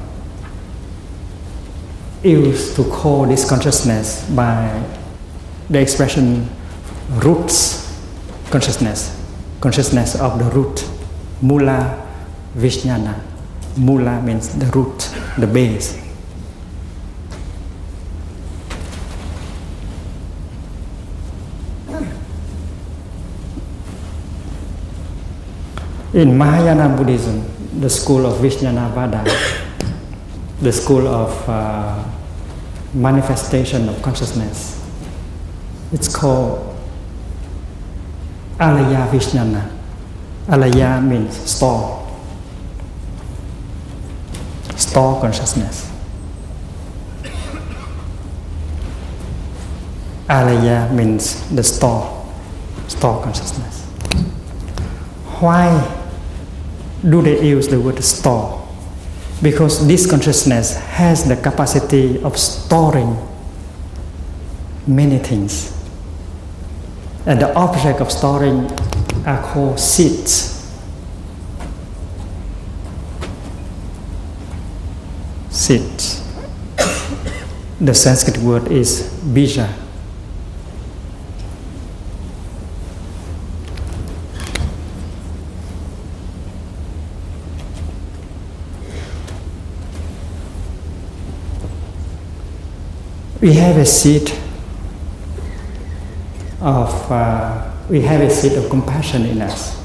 used 2.23 2.77
to 2.77 2.85
call 2.85 3.27
this 3.27 3.49
consciousness 3.49 4.29
by 4.31 4.81
the 5.69 5.81
expression 5.81 6.49
roots 7.17 7.88
consciousness, 8.51 9.15
consciousness 9.61 10.15
of 10.21 10.39
the 10.39 10.45
root, 10.51 10.89
mula 11.43 12.07
vijnana. 12.57 13.21
Mula 13.77 14.21
means 14.23 14.59
the 14.59 14.67
root, 14.67 14.99
the 15.39 15.47
base. 15.47 16.05
In 26.15 26.37
Mahayana 26.37 26.97
Buddhism, 26.97 27.45
the 27.81 27.91
school 27.91 28.27
of 28.27 28.39
Vijnanavada, 28.39 29.23
the 30.61 30.73
school 30.73 31.07
of 31.07 31.49
uh, 31.49 32.03
manifestation 32.95 33.89
of 33.89 34.01
consciousness, 34.03 34.83
it's 35.93 36.09
called 36.09 36.68
Alaya 38.59 39.09
Vijnana. 39.11 39.71
Alaya 40.49 41.01
means 41.03 41.37
store. 41.37 42.07
Store 44.77 45.21
consciousness. 45.21 45.93
Alaya 50.29 50.93
means 50.93 51.49
the 51.55 51.63
store, 51.63 52.27
store 52.89 53.23
consciousness. 53.23 53.85
Why 55.41 55.71
do 57.09 57.23
they 57.23 57.47
use 57.49 57.69
the 57.69 57.81
word 57.81 58.03
store? 58.05 58.69
Because 59.41 59.87
this 59.87 60.11
consciousness 60.11 60.77
has 60.77 61.27
the 61.27 61.37
capacity 61.37 62.21
of 62.25 62.37
storing 62.37 63.17
many 64.87 65.19
things 65.19 65.78
and 67.29 67.43
the 67.43 67.55
object 67.55 68.01
of 68.01 68.11
storing 68.11 68.65
are 69.27 69.43
called 69.43 69.79
seeds. 69.79 70.67
Seeds. 75.51 76.25
The 77.83 77.93
Sanskrit 77.93 78.39
word 78.39 78.73
is 78.73 79.03
bija. 79.23 79.69
We 93.43 93.53
have 93.53 93.77
a 93.77 93.85
seed 93.85 94.33
of, 96.61 97.11
uh, 97.11 97.71
we 97.89 98.01
have 98.03 98.21
a 98.21 98.31
seed 98.31 98.53
of 98.53 98.69
compassion 98.71 99.25
in 99.27 99.41
us. 99.41 99.77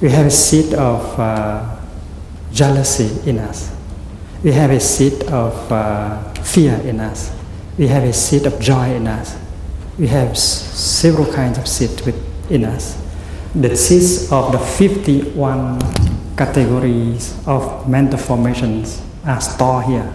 We 0.00 0.10
have 0.10 0.26
a 0.26 0.30
seed 0.30 0.74
of 0.74 1.18
uh, 1.18 1.76
jealousy 2.52 3.28
in 3.28 3.38
us. 3.38 3.74
We 4.42 4.52
have 4.52 4.70
a 4.70 4.80
seed 4.80 5.22
of 5.24 5.70
uh, 5.70 6.20
fear 6.42 6.74
in 6.84 7.00
us. 7.00 7.32
We 7.78 7.86
have 7.86 8.02
a 8.02 8.12
seed 8.12 8.46
of 8.46 8.60
joy 8.60 8.94
in 8.94 9.06
us. 9.06 9.38
We 9.98 10.08
have 10.08 10.36
several 10.36 11.32
kinds 11.32 11.58
of 11.58 11.68
seeds 11.68 12.04
within 12.04 12.64
us. 12.64 13.00
The 13.54 13.76
seeds 13.76 14.32
of 14.32 14.52
the 14.52 14.58
51 14.58 15.78
categories 16.36 17.36
of 17.46 17.88
mental 17.88 18.18
formations 18.18 19.00
are 19.24 19.40
stored 19.40 19.84
here. 19.86 20.14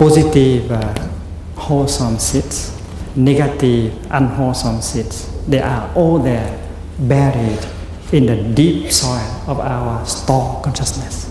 Positive, 0.00 0.72
uh, 0.72 1.08
wholesome 1.56 2.18
seeds, 2.18 2.74
negative, 3.14 3.92
unwholesome 4.10 4.80
seeds. 4.80 5.28
They 5.46 5.60
are 5.60 5.92
all 5.94 6.18
there, 6.18 6.58
buried 7.00 7.58
in 8.10 8.24
the 8.24 8.42
deep 8.54 8.90
soil 8.90 9.44
of 9.46 9.60
our 9.60 10.06
store 10.06 10.62
consciousness. 10.62 11.26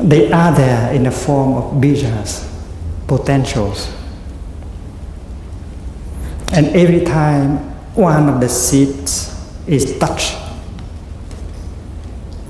They 0.00 0.32
are 0.32 0.56
there 0.56 0.94
in 0.94 1.02
the 1.02 1.10
form 1.10 1.52
of 1.52 1.82
bijas, 1.82 2.48
potentials. 3.06 3.92
And 6.52 6.68
every 6.68 7.04
time 7.04 7.75
one 7.96 8.28
of 8.28 8.40
the 8.40 8.48
seeds 8.48 9.34
is 9.66 9.98
touched 9.98 10.36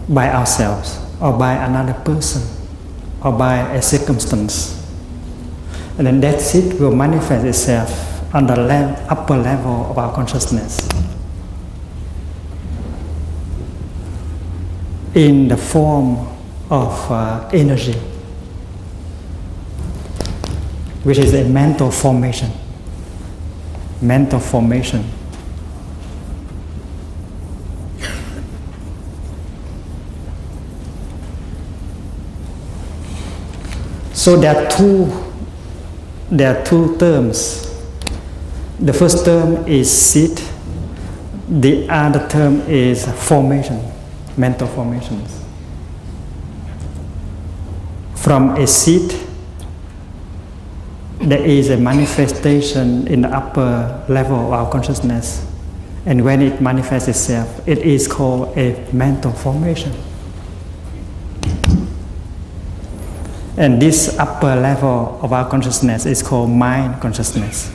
by 0.09 0.30
ourselves 0.30 0.99
or 1.20 1.32
by 1.38 1.55
another 1.55 1.94
person 2.05 2.42
or 3.24 3.32
by 3.32 3.59
a 3.74 3.80
circumstance. 3.80 4.74
And 5.99 6.07
then 6.07 6.20
that 6.20 6.40
seed 6.40 6.78
will 6.78 6.94
manifest 6.94 7.47
itself 7.47 8.34
on 8.34 8.47
the 8.47 8.57
le- 8.57 9.07
upper 9.09 9.36
level 9.36 9.86
of 9.90 9.99
our 9.99 10.12
consciousness 10.14 10.86
in 15.14 15.49
the 15.49 15.57
form 15.57 16.18
of 16.68 17.11
uh, 17.11 17.49
energy, 17.53 17.94
which 21.05 21.16
is 21.16 21.32
a 21.32 21.44
mental 21.44 21.90
formation. 21.90 22.51
Mental 24.03 24.38
formation. 24.38 25.03
So 34.27 34.37
there 34.37 34.57
are 34.57 34.68
two 34.68 35.07
there 36.33 36.57
are 36.59 36.64
two 36.64 36.97
terms. 36.99 37.72
The 38.81 38.93
first 38.93 39.24
term 39.24 39.64
is 39.68 39.89
seed. 39.89 40.41
The 41.49 41.89
other 41.89 42.27
term 42.27 42.62
is 42.62 43.07
formation, 43.29 43.81
mental 44.37 44.66
formations. 44.66 45.45
From 48.16 48.57
a 48.57 48.66
seed, 48.66 49.14
there 51.20 51.45
is 51.47 51.70
a 51.70 51.77
manifestation 51.77 53.07
in 53.07 53.20
the 53.20 53.29
upper 53.29 54.05
level 54.09 54.47
of 54.47 54.53
our 54.53 54.68
consciousness. 54.72 55.47
And 56.05 56.24
when 56.24 56.43
it 56.43 56.61
manifests 56.61 57.07
itself, 57.07 57.68
it 57.68 57.79
is 57.79 58.09
called 58.09 58.59
a 58.59 58.93
mental 58.93 59.31
formation. 59.31 59.93
And 63.59 63.80
this 63.80 64.18
upper 64.18 64.54
level 64.54 65.18
of 65.22 65.32
our 65.32 65.48
consciousness 65.48 66.04
is 66.04 66.22
called 66.22 66.50
mind 66.50 67.00
consciousness. 67.00 67.74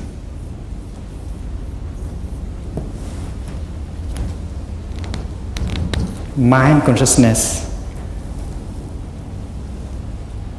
Mind 6.38 6.84
consciousness 6.84 7.68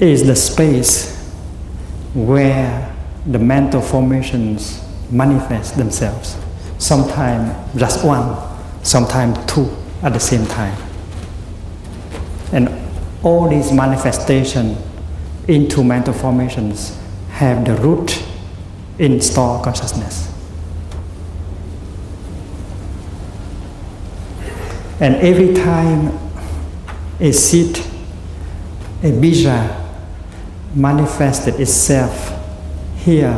is 0.00 0.26
the 0.26 0.34
space 0.34 1.16
where 2.14 2.92
the 3.26 3.38
mental 3.38 3.80
formations 3.80 4.82
manifest 5.10 5.76
themselves. 5.76 6.36
Sometimes 6.78 7.54
just 7.78 8.04
one, 8.04 8.36
sometimes 8.82 9.38
two 9.46 9.70
at 10.02 10.12
the 10.12 10.18
same 10.18 10.44
time. 10.46 10.76
And 12.52 12.68
all 13.22 13.48
these 13.48 13.70
manifestations 13.72 14.76
into 15.48 15.82
mental 15.82 16.14
formations 16.14 16.98
have 17.30 17.64
the 17.64 17.74
root 17.76 18.22
in 18.98 19.20
store 19.20 19.62
consciousness. 19.62 20.28
And 25.00 25.16
every 25.16 25.52
time 25.54 26.18
a 27.18 27.32
seed, 27.32 27.78
a 29.02 29.10
bija 29.10 29.78
manifested 30.74 31.58
itself 31.60 32.38
here 32.96 33.34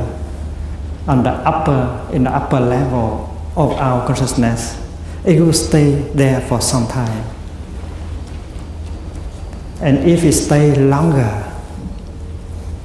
on 1.09 1.23
the 1.23 1.31
upper, 1.31 2.13
in 2.13 2.25
the 2.25 2.31
upper 2.31 2.61
level 2.61 3.31
of 3.57 3.73
our 3.73 4.07
consciousness, 4.07 4.81
it 5.25 5.41
will 5.41 5.53
stay 5.53 5.93
there 6.15 6.41
for 6.43 6.61
some 6.61 6.87
time. 6.87 7.25
And 9.81 9.99
if 10.09 10.23
it 10.23 10.33
stays 10.33 10.77
longer, 10.77 11.44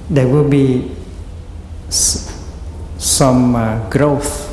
there 0.10 0.28
will 0.28 0.48
be 0.50 0.92
some 1.90 3.56
uh, 3.56 3.90
growth, 3.90 4.48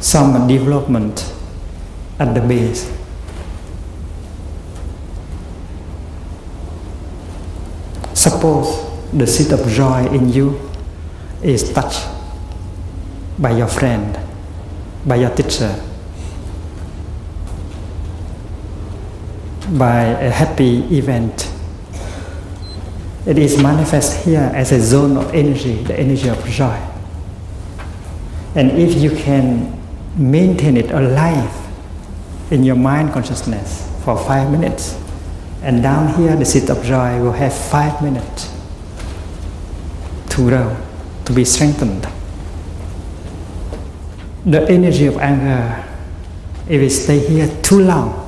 some 0.00 0.46
development 0.48 1.32
at 2.18 2.34
the 2.34 2.40
base. 2.40 2.92
Suppose 8.14 8.88
the 9.12 9.26
seed 9.26 9.52
of 9.52 9.66
joy 9.68 10.06
in 10.08 10.28
you 10.32 10.60
is 11.42 11.72
touched 11.72 12.06
by 13.38 13.52
your 13.52 13.68
friend, 13.68 14.18
by 15.06 15.16
your 15.16 15.30
teacher, 15.30 15.72
by 19.70 20.02
a 20.02 20.30
happy 20.30 20.78
event. 20.96 21.57
It 23.28 23.36
is 23.36 23.62
manifest 23.62 24.24
here 24.24 24.50
as 24.54 24.72
a 24.72 24.80
zone 24.80 25.18
of 25.18 25.34
energy, 25.34 25.82
the 25.82 25.92
energy 26.00 26.30
of 26.30 26.42
joy. 26.46 26.80
And 28.54 28.70
if 28.70 28.94
you 28.96 29.10
can 29.10 29.78
maintain 30.16 30.78
it 30.78 30.90
alive 30.90 31.54
in 32.50 32.64
your 32.64 32.76
mind 32.76 33.12
consciousness 33.12 33.86
for 34.02 34.16
five 34.16 34.50
minutes, 34.50 34.98
and 35.62 35.82
down 35.82 36.14
here 36.14 36.36
the 36.36 36.46
seat 36.46 36.70
of 36.70 36.82
joy 36.82 37.20
will 37.22 37.32
have 37.32 37.52
five 37.52 38.00
minutes 38.02 38.50
to 40.30 40.48
grow, 40.48 40.74
to 41.26 41.32
be 41.34 41.44
strengthened. 41.44 42.08
The 44.46 44.66
energy 44.70 45.04
of 45.04 45.18
anger, 45.18 45.84
if 46.66 46.80
it 46.80 46.90
stay 46.90 47.18
here 47.28 47.54
too 47.60 47.82
long, 47.82 48.24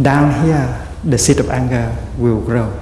down 0.00 0.46
here 0.46 0.88
the 1.04 1.18
seed 1.18 1.40
of 1.40 1.50
anger 1.50 1.94
will 2.16 2.40
grow. 2.40 2.72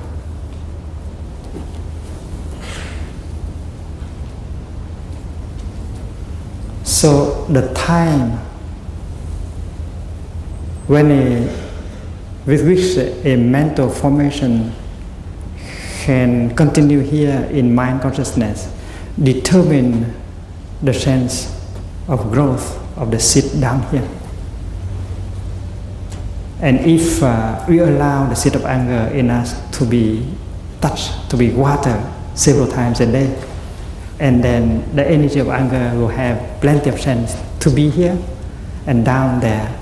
So 7.00 7.46
the 7.48 7.72
time 7.72 8.36
when 10.86 11.10
a, 11.10 11.48
with 12.44 12.66
which 12.68 12.98
a 13.24 13.36
mental 13.36 13.88
formation 13.88 14.74
can 16.02 16.54
continue 16.54 17.00
here 17.00 17.48
in 17.52 17.74
mind 17.74 18.02
consciousness 18.02 18.70
determine 19.22 20.14
the 20.82 20.92
sense 20.92 21.48
of 22.06 22.30
growth 22.30 22.76
of 22.98 23.10
the 23.10 23.18
seed 23.18 23.58
down 23.62 23.80
here. 23.84 24.06
And 26.60 26.80
if 26.80 27.22
uh, 27.22 27.64
we 27.66 27.78
allow 27.78 28.28
the 28.28 28.34
seed 28.34 28.54
of 28.56 28.66
anger 28.66 29.10
in 29.16 29.30
us 29.30 29.56
to 29.78 29.86
be 29.86 30.28
touched, 30.82 31.30
to 31.30 31.38
be 31.38 31.50
watered 31.50 32.04
several 32.34 32.68
times 32.68 33.00
a 33.00 33.06
day, 33.10 33.49
and 34.20 34.44
then 34.44 34.94
the 34.94 35.04
energy 35.04 35.40
of 35.40 35.48
anger 35.48 35.98
will 35.98 36.08
have 36.08 36.60
plenty 36.60 36.90
of 36.90 37.00
chance 37.00 37.34
to 37.60 37.70
be 37.70 37.88
here, 37.88 38.18
and 38.86 39.04
down 39.04 39.40
there, 39.40 39.76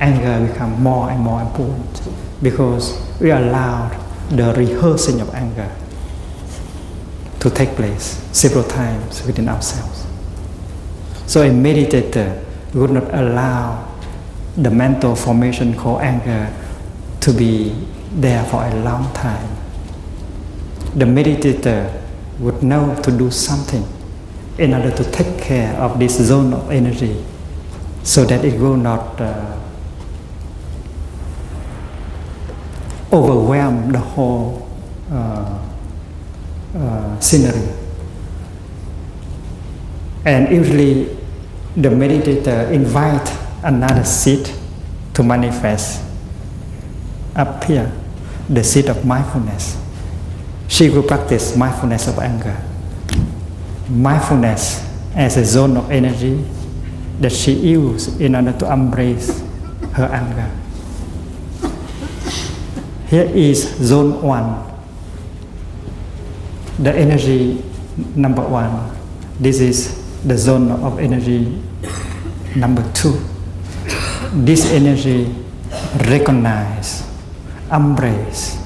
anger 0.00 0.46
become 0.46 0.82
more 0.82 1.10
and 1.10 1.20
more 1.20 1.40
important 1.40 2.02
because 2.42 3.00
we 3.20 3.30
allow 3.30 3.88
the 4.30 4.52
rehearsing 4.54 5.20
of 5.20 5.32
anger 5.34 5.70
to 7.38 7.48
take 7.50 7.70
place 7.76 8.20
several 8.32 8.64
times 8.64 9.24
within 9.26 9.48
ourselves. 9.48 10.06
So 11.26 11.42
a 11.42 11.50
meditator 11.50 12.42
would 12.74 12.90
not 12.90 13.14
allow 13.14 13.88
the 14.56 14.70
mental 14.70 15.14
formation 15.14 15.76
called 15.76 16.02
anger 16.02 16.52
to 17.20 17.32
be 17.32 17.74
there 18.12 18.44
for 18.44 18.64
a 18.64 18.74
long 18.82 19.12
time. 19.14 19.48
The 20.94 21.04
meditator 21.04 22.03
would 22.38 22.62
know 22.62 22.94
to 23.02 23.10
do 23.10 23.30
something 23.30 23.86
in 24.58 24.74
order 24.74 24.90
to 24.90 25.10
take 25.10 25.38
care 25.38 25.74
of 25.76 25.98
this 25.98 26.18
zone 26.20 26.52
of 26.52 26.70
energy 26.70 27.24
so 28.02 28.24
that 28.24 28.44
it 28.44 28.58
will 28.60 28.76
not 28.76 29.20
uh, 29.20 29.58
overwhelm 33.12 33.90
the 33.90 33.98
whole 33.98 34.68
uh, 35.10 35.58
uh, 36.76 37.20
scenery. 37.20 37.68
And 40.24 40.50
usually 40.50 41.04
the 41.76 41.88
meditator 41.88 42.70
invite 42.72 43.28
another 43.62 44.04
seat 44.04 44.54
to 45.14 45.22
manifest 45.22 46.02
up 47.36 47.64
here, 47.64 47.92
the 48.48 48.62
seat 48.62 48.88
of 48.88 49.04
mindfulness. 49.04 49.83
She 50.68 50.90
will 50.90 51.02
practice 51.02 51.56
mindfulness 51.56 52.08
of 52.08 52.18
anger. 52.18 52.56
Mindfulness 53.88 54.82
as 55.14 55.36
a 55.36 55.44
zone 55.44 55.76
of 55.76 55.90
energy 55.90 56.44
that 57.20 57.32
she 57.32 57.52
uses 57.52 58.20
in 58.20 58.34
order 58.34 58.52
to 58.58 58.72
embrace 58.72 59.42
her 59.92 60.06
anger. 60.10 60.50
Here 63.06 63.30
is 63.30 63.62
zone 63.78 64.22
one, 64.22 64.64
the 66.82 66.90
energy 66.90 67.62
number 68.16 68.42
one. 68.42 68.90
This 69.38 69.60
is 69.60 70.02
the 70.26 70.36
zone 70.36 70.70
of 70.72 70.98
energy 70.98 71.62
number 72.56 72.82
two. 72.92 73.20
This 74.32 74.66
energy 74.72 75.30
recognize, 76.10 77.06
embrace, 77.70 78.58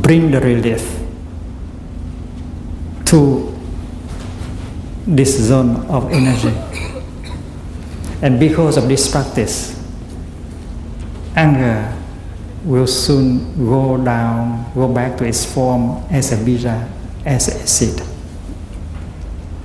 bring 0.00 0.30
the 0.30 0.40
relief 0.40 1.00
to 3.04 3.52
this 5.06 5.36
zone 5.36 5.84
of 5.90 6.10
energy. 6.10 6.54
And 8.22 8.40
because 8.40 8.78
of 8.78 8.88
this 8.88 9.10
practice, 9.10 9.76
anger 11.36 11.92
will 12.64 12.86
soon 12.86 13.52
go 13.66 14.02
down, 14.02 14.72
go 14.74 14.88
back 14.88 15.18
to 15.18 15.24
its 15.24 15.44
form 15.44 16.02
as 16.10 16.32
a 16.32 16.36
bija, 16.36 16.88
as 17.26 17.48
a 17.48 17.66
seed. 17.66 18.00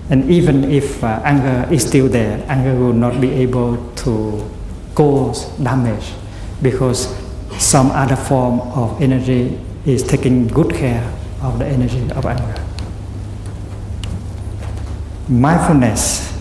And 0.09 0.29
even 0.29 0.65
if 0.65 1.03
uh, 1.03 1.21
anger 1.23 1.71
is 1.71 1.87
still 1.87 2.09
there, 2.09 2.43
anger 2.49 2.75
will 2.75 2.93
not 2.93 3.21
be 3.21 3.31
able 3.31 3.77
to 4.03 4.49
cause 4.95 5.45
damage 5.59 6.11
because 6.61 7.15
some 7.59 7.91
other 7.91 8.15
form 8.15 8.59
of 8.75 9.01
energy 9.01 9.59
is 9.87 10.03
taking 10.03 10.47
good 10.47 10.71
care 10.71 11.03
of 11.41 11.57
the 11.57 11.65
energy 11.65 12.11
of 12.11 12.25
anger. 12.25 12.63
Mindfulness 15.27 16.37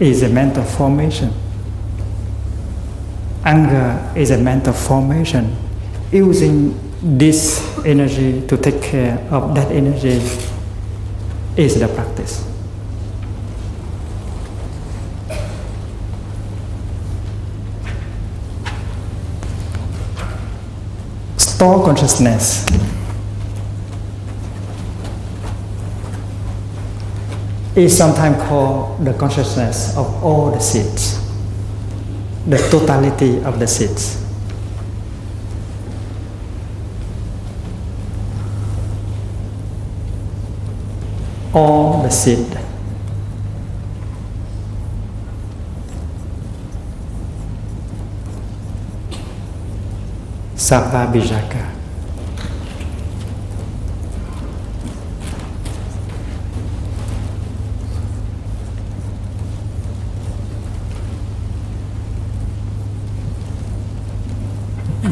is 0.00 0.22
a 0.22 0.28
mental 0.28 0.64
formation 0.64 1.32
anger 3.44 4.12
is 4.16 4.30
a 4.30 4.38
mental 4.38 4.72
formation. 4.72 5.56
Using 6.12 6.78
this 7.02 7.62
energy 7.84 8.46
to 8.46 8.56
take 8.56 8.82
care 8.82 9.18
of 9.30 9.54
that 9.54 9.70
energy 9.72 10.20
is 11.56 11.78
the 11.78 11.88
practice. 11.88 12.49
Store 21.60 21.84
consciousness. 21.84 22.64
is 27.76 27.94
sometimes 27.94 28.42
called 28.44 29.04
the 29.04 29.12
consciousness 29.12 29.94
of 29.94 30.24
all 30.24 30.50
the 30.52 30.58
seeds 30.58 31.20
the 32.48 32.56
totality 32.70 33.44
of 33.44 33.58
the 33.58 33.66
seeds. 33.66 34.24
All 41.52 42.02
the 42.02 42.08
seed 42.08 42.69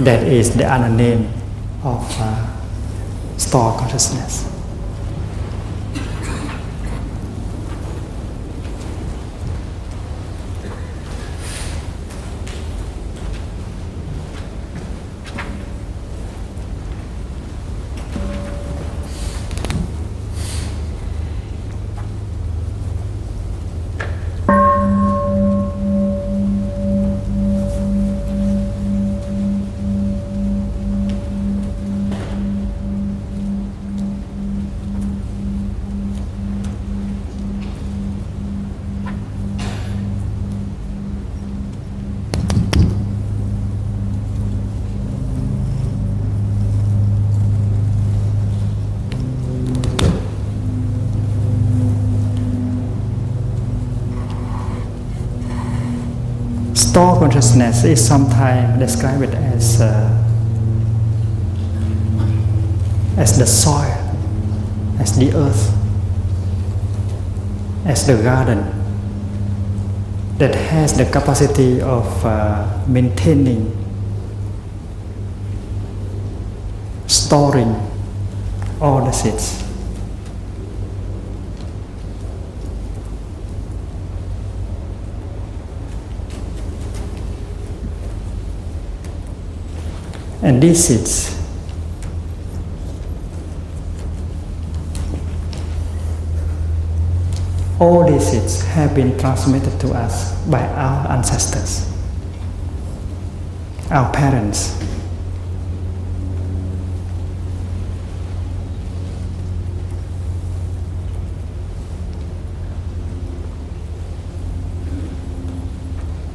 That 0.04 0.22
is 0.28 0.54
the 0.56 0.64
other 0.64 0.88
name 0.88 1.28
of 1.82 2.06
uh, 2.20 3.36
store 3.36 3.76
consciousness. 3.76 4.57
Consciousness 57.38 57.84
is 57.84 58.04
sometimes 58.04 58.80
described 58.80 59.32
as 59.32 59.80
uh, 59.80 60.10
as 63.16 63.38
the 63.38 63.46
soil, 63.46 63.94
as 64.98 65.16
the 65.16 65.32
earth, 65.36 65.72
as 67.86 68.04
the 68.08 68.20
garden 68.24 68.58
that 70.38 70.52
has 70.52 70.98
the 70.98 71.04
capacity 71.04 71.80
of 71.80 72.24
uh, 72.24 72.66
maintaining, 72.88 73.70
storing 77.06 77.72
all 78.80 79.04
the 79.04 79.12
seeds. 79.12 79.67
And 90.42 90.62
these 90.62 90.84
seeds 90.84 91.38
all 97.80 98.10
these 98.10 98.26
seeds 98.28 98.62
have 98.62 98.94
been 98.94 99.16
transmitted 99.18 99.78
to 99.80 99.90
us 99.90 100.34
by 100.46 100.60
our 100.60 101.12
ancestors, 101.12 101.90
our 103.90 104.12
parents. 104.12 104.77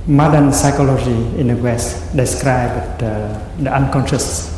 Modern 0.05 0.51
psychology 0.51 1.39
in 1.39 1.47
the 1.47 1.55
West 1.55 2.13
described 2.15 3.01
uh, 3.01 3.39
the 3.57 3.73
unconscious, 3.73 4.51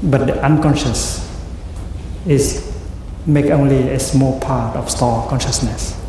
but 0.00 0.26
the 0.26 0.40
unconscious 0.44 1.28
is 2.24 2.72
make 3.26 3.46
only 3.46 3.88
a 3.90 3.98
small 3.98 4.38
part 4.38 4.76
of 4.76 4.88
store 4.88 5.28
consciousness. 5.28 6.00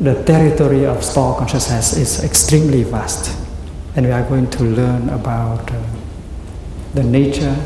The 0.00 0.22
territory 0.22 0.86
of 0.86 1.02
store 1.02 1.36
consciousness 1.36 1.96
is 1.96 2.22
extremely 2.22 2.84
vast, 2.84 3.36
and 3.96 4.06
we 4.06 4.12
are 4.12 4.26
going 4.28 4.48
to 4.50 4.62
learn 4.62 5.08
about 5.08 5.68
uh, 5.72 5.82
the 6.94 7.02
nature 7.02 7.56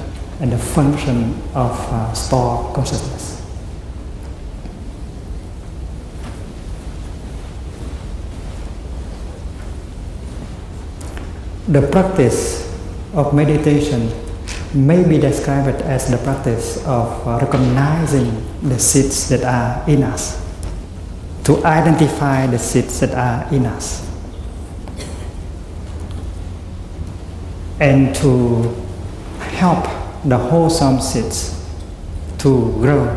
and 0.40 0.50
the 0.50 0.58
function 0.58 1.34
of 1.54 1.78
uh, 1.92 2.12
store 2.14 2.72
consciousness. 2.74 3.33
The 11.66 11.80
practice 11.88 12.70
of 13.14 13.32
meditation 13.32 14.12
may 14.74 15.02
be 15.02 15.18
described 15.18 15.80
as 15.82 16.10
the 16.10 16.18
practice 16.18 16.76
of 16.84 17.26
uh, 17.26 17.38
recognizing 17.40 18.44
the 18.68 18.78
seeds 18.78 19.30
that 19.30 19.44
are 19.44 19.88
in 19.88 20.02
us, 20.02 20.44
to 21.44 21.64
identify 21.64 22.46
the 22.46 22.58
seeds 22.58 23.00
that 23.00 23.14
are 23.14 23.48
in 23.54 23.64
us, 23.64 24.04
and 27.80 28.14
to 28.16 28.74
help 29.40 29.84
the 30.24 30.36
wholesome 30.36 31.00
seeds 31.00 31.64
to 32.38 32.72
grow 32.72 33.08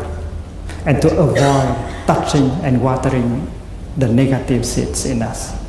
and 0.86 1.02
to 1.02 1.08
avoid 1.18 1.76
touching 2.06 2.48
and 2.64 2.82
watering 2.82 3.50
the 3.98 4.08
negative 4.08 4.64
seeds 4.64 5.04
in 5.04 5.20
us. 5.20 5.67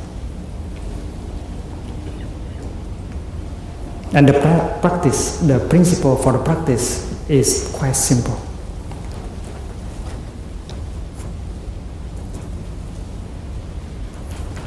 And 4.12 4.28
the 4.28 4.32
pra- 4.32 4.78
practice, 4.80 5.38
the 5.38 5.60
principle 5.68 6.16
for 6.16 6.32
the 6.32 6.42
practice 6.42 7.06
is 7.28 7.70
quite 7.72 7.92
simple. 7.92 8.40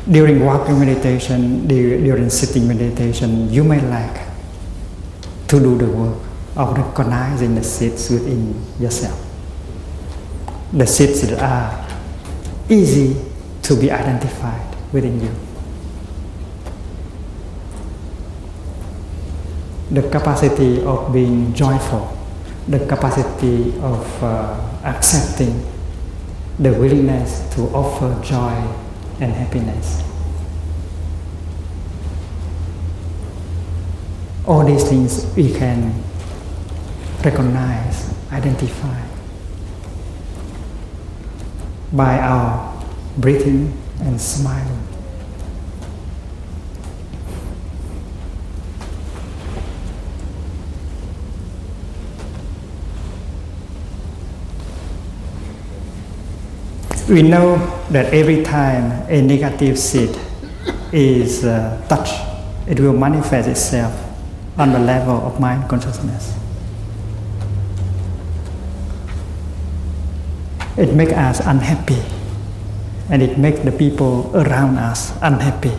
During 0.09 0.43
walking 0.43 0.79
meditation, 0.79 1.67
during 1.67 2.29
sitting 2.29 2.67
meditation, 2.67 3.51
you 3.51 3.63
may 3.63 3.81
like 3.81 4.21
to 5.47 5.59
do 5.59 5.77
the 5.77 5.87
work 5.87 6.19
of 6.55 6.77
recognizing 6.77 7.55
the 7.55 7.63
seeds 7.63 8.09
within 8.09 8.53
yourself. 8.79 9.19
The 10.71 10.87
seeds 10.87 11.21
that 11.21 11.39
are 11.39 11.87
easy 12.69 13.15
to 13.63 13.75
be 13.75 13.91
identified 13.91 14.75
within 14.91 15.19
you. 15.21 15.52
The 19.93 20.09
capacity 20.09 20.83
of 20.83 21.13
being 21.13 21.53
joyful, 21.53 22.17
the 22.67 22.79
capacity 22.87 23.71
of 23.79 24.23
uh, 24.23 24.59
accepting, 24.83 25.63
the 26.57 26.73
willingness 26.73 27.47
to 27.53 27.61
offer 27.75 28.19
joy 28.23 28.53
and 29.21 29.31
happiness. 29.31 30.01
All 34.47 34.65
these 34.65 34.83
things 34.89 35.31
we 35.35 35.53
can 35.53 35.93
recognize, 37.23 38.11
identify 38.31 38.99
by 41.93 42.17
our 42.17 42.83
breathing 43.19 43.71
and 44.01 44.19
smiling. 44.19 44.82
We 57.09 57.21
know 57.21 57.57
that 57.89 58.13
every 58.13 58.43
time 58.43 58.91
a 59.09 59.21
negative 59.21 59.77
seed 59.77 60.17
is 60.91 61.43
uh, 61.43 61.83
touched, 61.89 62.15
it 62.67 62.79
will 62.79 62.93
manifest 62.93 63.49
itself 63.49 63.93
on 64.57 64.71
the 64.71 64.79
level 64.79 65.15
of 65.25 65.39
mind 65.39 65.67
consciousness. 65.69 66.37
It 70.77 70.93
makes 70.93 71.13
us 71.13 71.39
unhappy 71.45 72.01
and 73.09 73.21
it 73.21 73.37
makes 73.37 73.59
the 73.59 73.71
people 73.71 74.31
around 74.35 74.77
us 74.77 75.13
unhappy. 75.21 75.73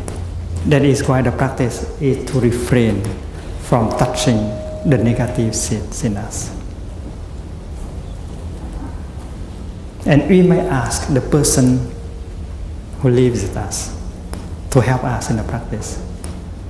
That 0.66 0.82
is 0.84 1.06
why 1.08 1.22
the 1.22 1.32
practice 1.32 2.00
is 2.00 2.24
to 2.30 2.40
refrain 2.40 3.02
from 3.62 3.90
touching 3.98 4.36
the 4.88 4.98
negative 4.98 5.54
seeds 5.54 6.04
in 6.04 6.16
us. 6.16 6.63
And 10.06 10.28
we 10.28 10.42
may 10.42 10.60
ask 10.60 11.12
the 11.12 11.20
person 11.20 11.90
who 13.00 13.08
lives 13.08 13.42
with 13.42 13.56
us 13.56 13.96
to 14.70 14.80
help 14.80 15.04
us 15.04 15.30
in 15.30 15.36
the 15.36 15.42
practice. 15.44 16.02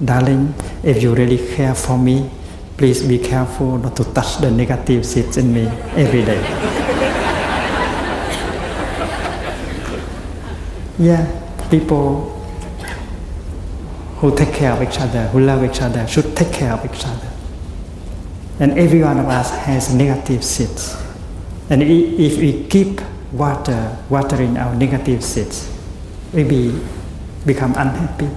Darling, 0.05 0.55
if 0.83 1.03
you 1.03 1.15
really 1.15 1.39
care 1.55 1.75
for 1.75 1.99
me, 1.99 2.31
please 2.77 3.07
be 3.07 3.19
careful 3.19 3.79
not 3.79 3.97
to 3.97 4.05
touch 4.13 4.39
the 4.39 4.51
negative 4.51 5.07
seeds 5.07 5.37
in 5.37 5.53
me 5.53 5.67
every 5.97 6.25
day. 6.25 6.41
yeah, 10.99 11.27
people 11.71 12.31
who 14.19 14.37
take 14.37 14.55
care 14.55 14.73
of 14.73 14.83
each 14.83 15.01
other, 15.01 15.27
who 15.29 15.41
love 15.41 15.65
each 15.65 15.83
other, 15.83 16.07
should 16.07 16.37
take 16.37 16.53
care 16.53 16.73
of 16.73 16.85
each 16.85 17.05
other. 17.05 17.29
And 18.61 18.79
every 18.79 19.03
one 19.03 19.19
of 19.19 19.27
us 19.27 19.51
has 19.51 19.93
negative 19.93 20.45
seeds. 20.45 20.97
And 21.69 21.83
if 21.83 22.39
we 22.39 22.65
keep 22.69 23.01
water, 23.35 23.97
watering 24.09 24.57
our 24.57 24.75
negative 24.75 25.23
seeds, 25.23 25.71
we 26.33 26.45
be, 26.45 26.81
become 27.47 27.73
unhappy 27.77 28.29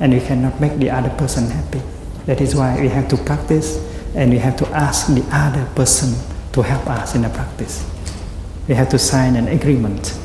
and 0.00 0.12
we 0.12 0.20
cannot 0.20 0.60
make 0.60 0.76
the 0.78 0.90
other 0.90 1.10
person 1.10 1.50
happy. 1.50 1.82
That 2.26 2.40
is 2.40 2.54
why 2.54 2.80
we 2.80 2.88
have 2.88 3.08
to 3.08 3.16
practice 3.16 3.76
and 4.14 4.30
we 4.30 4.38
have 4.38 4.56
to 4.58 4.66
ask 4.68 5.08
the 5.08 5.24
other 5.30 5.66
person 5.74 6.14
to 6.52 6.62
help 6.62 6.86
us 6.86 7.14
in 7.14 7.22
the 7.22 7.28
practice. 7.28 7.84
We 8.68 8.74
have 8.74 8.88
to 8.90 8.98
sign 8.98 9.36
an 9.36 9.48
agreement. 9.48 10.18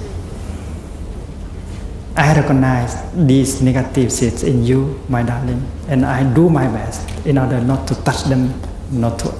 I 2.15 2.35
recognize 2.35 2.95
these 3.13 3.61
negative 3.61 4.11
seeds 4.11 4.43
in 4.43 4.63
you, 4.63 4.99
my 5.09 5.23
darling, 5.23 5.65
and 5.87 6.05
I 6.05 6.23
do 6.33 6.49
my 6.49 6.67
best 6.67 7.25
in 7.25 7.37
order 7.37 7.61
not 7.61 7.87
to 7.87 7.95
touch 8.03 8.23
them, 8.25 8.53
not 8.91 9.19
to 9.19 9.33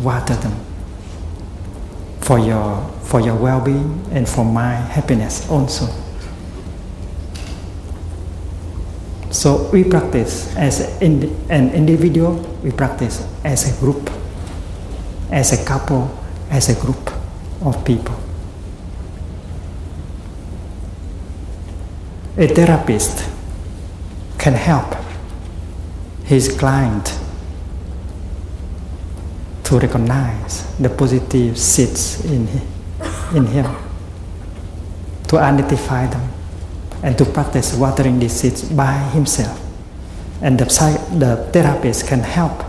water 0.00 0.34
them 0.34 0.52
for 2.20 2.38
your, 2.38 2.90
for 3.14 3.20
your 3.20 3.36
well 3.36 3.60
being 3.60 4.04
and 4.10 4.28
for 4.28 4.44
my 4.44 4.74
happiness 4.74 5.48
also. 5.48 5.86
So 9.30 9.70
we 9.70 9.84
practice 9.84 10.52
as 10.56 10.80
an 11.00 11.70
individual, 11.70 12.34
we 12.64 12.72
practice 12.72 13.24
as 13.44 13.70
a 13.70 13.80
group, 13.80 14.10
as 15.30 15.52
a 15.52 15.64
couple, 15.64 16.10
as 16.50 16.68
a 16.68 16.74
group 16.84 17.12
of 17.62 17.84
people. 17.84 18.16
A 22.36 22.48
therapist 22.48 23.30
can 24.38 24.54
help 24.54 24.92
his 26.24 26.48
client 26.58 27.16
to 29.62 29.78
recognize 29.78 30.66
the 30.78 30.90
positive 30.90 31.56
seeds 31.56 32.24
in, 32.24 32.73
in 33.34 33.46
him, 33.46 33.74
to 35.28 35.38
identify 35.38 36.06
them, 36.06 36.30
and 37.02 37.16
to 37.18 37.24
practice 37.24 37.74
watering 37.74 38.18
these 38.18 38.32
seeds 38.32 38.68
by 38.70 38.92
himself. 39.10 39.60
And 40.42 40.58
the, 40.58 40.64
the 41.18 41.48
therapist 41.52 42.06
can 42.06 42.20
help 42.20 42.64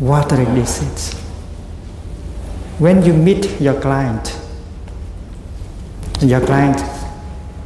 watering 0.00 0.54
these 0.54 0.68
seeds. 0.68 1.14
When 2.78 3.04
you 3.04 3.12
meet 3.12 3.60
your 3.60 3.80
client, 3.80 4.38
your 6.20 6.44
client 6.44 6.82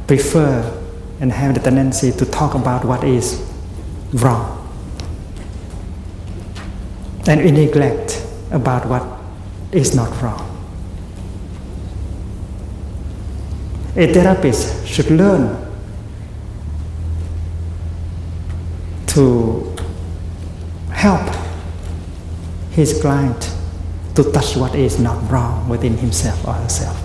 prefer 0.05 0.73
and 1.19 1.31
have 1.31 1.53
the 1.55 1.59
tendency 1.59 2.11
to 2.11 2.25
talk 2.25 2.53
about 2.53 2.85
what 2.85 3.03
is 3.03 3.43
wrong 4.13 4.57
and 7.27 7.43
we 7.43 7.51
neglect 7.51 8.25
about 8.51 8.87
what 8.87 9.03
is 9.73 9.93
not 9.93 10.09
wrong. 10.21 10.46
A 13.97 14.05
therapist 14.13 14.85
should 14.87 15.09
learn 15.09 15.57
to 19.07 19.75
help 20.91 21.35
his 22.69 23.01
client 23.01 23.51
to 24.13 24.31
touch 24.31 24.55
what 24.55 24.75
is 24.75 24.99
not 24.99 25.17
wrong 25.31 25.67
within 25.67 25.97
himself 25.97 26.47
or 26.47 26.53
herself. 26.53 26.95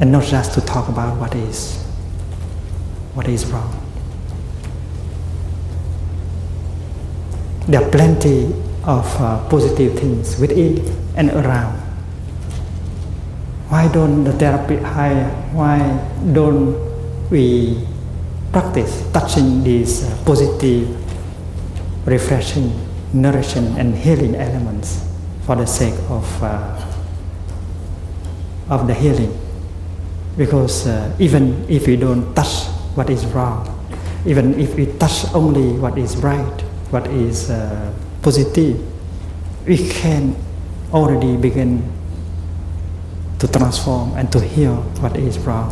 And 0.00 0.10
not 0.10 0.24
just 0.24 0.54
to 0.54 0.62
talk 0.62 0.88
about 0.88 1.18
what 1.20 1.34
is 1.34 1.76
what 3.12 3.28
is 3.28 3.44
wrong. 3.52 3.80
There 7.68 7.82
are 7.82 7.90
plenty 7.90 8.46
of 8.84 9.06
uh, 9.20 9.46
positive 9.50 9.98
things 9.98 10.40
within 10.40 10.80
and 11.16 11.30
around. 11.30 11.83
Why 13.74 13.88
don't 13.90 14.22
the 14.22 14.30
therapy 14.30 14.76
high? 14.76 15.26
Why 15.50 15.82
don't 16.32 16.78
we 17.28 17.82
practice 18.52 19.02
touching 19.10 19.64
these 19.64 20.06
uh, 20.06 20.14
positive, 20.24 20.94
refreshing, 22.06 22.70
nourishing, 23.12 23.74
and 23.76 23.96
healing 23.98 24.36
elements 24.36 25.02
for 25.42 25.56
the 25.56 25.66
sake 25.66 25.98
of 26.08 26.22
uh, 26.38 26.70
of 28.70 28.86
the 28.86 28.94
healing? 28.94 29.34
Because 30.38 30.86
uh, 30.86 31.10
even 31.18 31.66
if 31.68 31.88
we 31.88 31.96
don't 31.96 32.32
touch 32.32 32.70
what 32.94 33.10
is 33.10 33.26
wrong, 33.34 33.66
even 34.24 34.54
if 34.54 34.76
we 34.76 34.86
touch 35.02 35.26
only 35.34 35.74
what 35.82 35.98
is 35.98 36.14
right, 36.22 36.60
what 36.94 37.08
is 37.08 37.50
uh, 37.50 37.90
positive, 38.22 38.78
we 39.66 39.78
can 39.90 40.36
already 40.92 41.36
begin 41.36 41.82
to 43.44 43.58
transform 43.58 44.14
and 44.16 44.32
to 44.32 44.40
heal 44.40 44.76
what 45.00 45.16
is 45.16 45.38
wrong, 45.40 45.70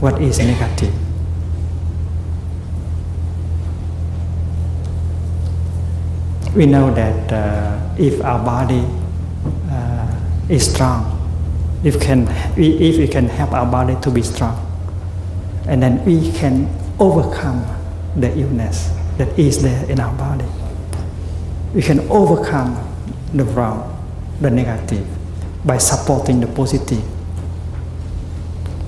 what 0.00 0.20
is 0.22 0.38
negative. 0.38 0.94
We 6.56 6.64
know 6.64 6.92
that 6.94 7.32
uh, 7.32 7.94
if 7.98 8.24
our 8.24 8.42
body 8.42 8.84
uh, 9.70 10.16
is 10.48 10.72
strong, 10.72 11.18
if, 11.84 12.00
can, 12.00 12.26
if 12.56 12.96
we 12.96 13.06
can 13.06 13.28
help 13.28 13.52
our 13.52 13.70
body 13.70 13.96
to 14.00 14.10
be 14.10 14.22
strong, 14.22 14.56
and 15.66 15.82
then 15.82 16.02
we 16.06 16.32
can 16.32 16.74
overcome 16.98 17.64
the 18.16 18.36
illness 18.38 18.90
that 19.18 19.38
is 19.38 19.62
there 19.62 19.84
in 19.90 20.00
our 20.00 20.14
body. 20.16 20.46
We 21.74 21.82
can 21.82 22.00
overcome 22.08 22.74
the 23.34 23.44
wrong, 23.44 23.86
the 24.40 24.50
negative, 24.50 25.06
by 25.64 25.78
supporting 25.78 26.40
the 26.40 26.46
positive. 26.46 27.02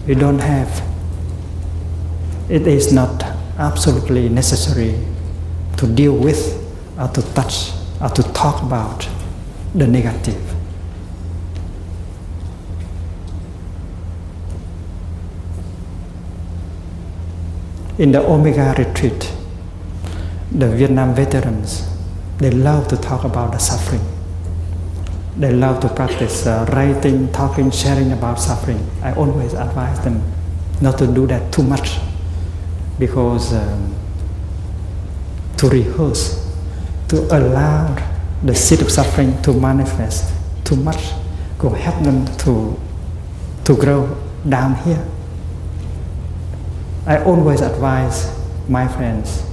We 0.06 0.14
don't 0.14 0.38
have, 0.38 0.82
it 2.48 2.66
is 2.66 2.92
not 2.92 3.22
absolutely 3.58 4.28
necessary 4.28 4.98
to 5.76 5.86
deal 5.86 6.16
with 6.16 6.58
or 6.98 7.08
to 7.08 7.22
touch 7.34 7.70
or 8.00 8.08
to 8.08 8.22
talk 8.32 8.62
about 8.62 9.08
the 9.74 9.86
negative. 9.86 10.40
In 17.98 18.10
the 18.10 18.20
Omega 18.20 18.74
retreat, 18.76 19.32
the 20.50 20.68
Vietnam 20.68 21.14
veterans, 21.14 21.86
they 22.38 22.50
love 22.50 22.88
to 22.88 22.96
talk 22.96 23.24
about 23.24 23.52
the 23.52 23.58
suffering. 23.58 24.00
They 25.36 25.52
love 25.52 25.80
to 25.80 25.88
practice 25.88 26.46
uh, 26.46 26.66
writing, 26.72 27.32
talking, 27.32 27.70
sharing 27.70 28.12
about 28.12 28.38
suffering. 28.38 28.86
I 29.02 29.14
always 29.14 29.54
advise 29.54 29.98
them 30.04 30.22
not 30.80 30.98
to 30.98 31.06
do 31.06 31.26
that 31.26 31.52
too 31.52 31.62
much 31.62 31.98
because 32.98 33.54
um, 33.54 33.94
to 35.56 35.68
rehearse, 35.68 36.52
to 37.08 37.16
allow 37.36 37.96
the 38.42 38.54
seed 38.54 38.82
of 38.82 38.90
suffering 38.90 39.40
to 39.42 39.52
manifest 39.52 40.32
too 40.64 40.76
much 40.76 41.12
will 41.62 41.70
help 41.74 42.02
them 42.02 42.26
to, 42.38 42.78
to 43.64 43.76
grow 43.76 44.16
down 44.48 44.74
here. 44.84 45.04
I 47.06 47.22
always 47.24 47.60
advise 47.60 48.36
my 48.68 48.86
friends 48.88 49.44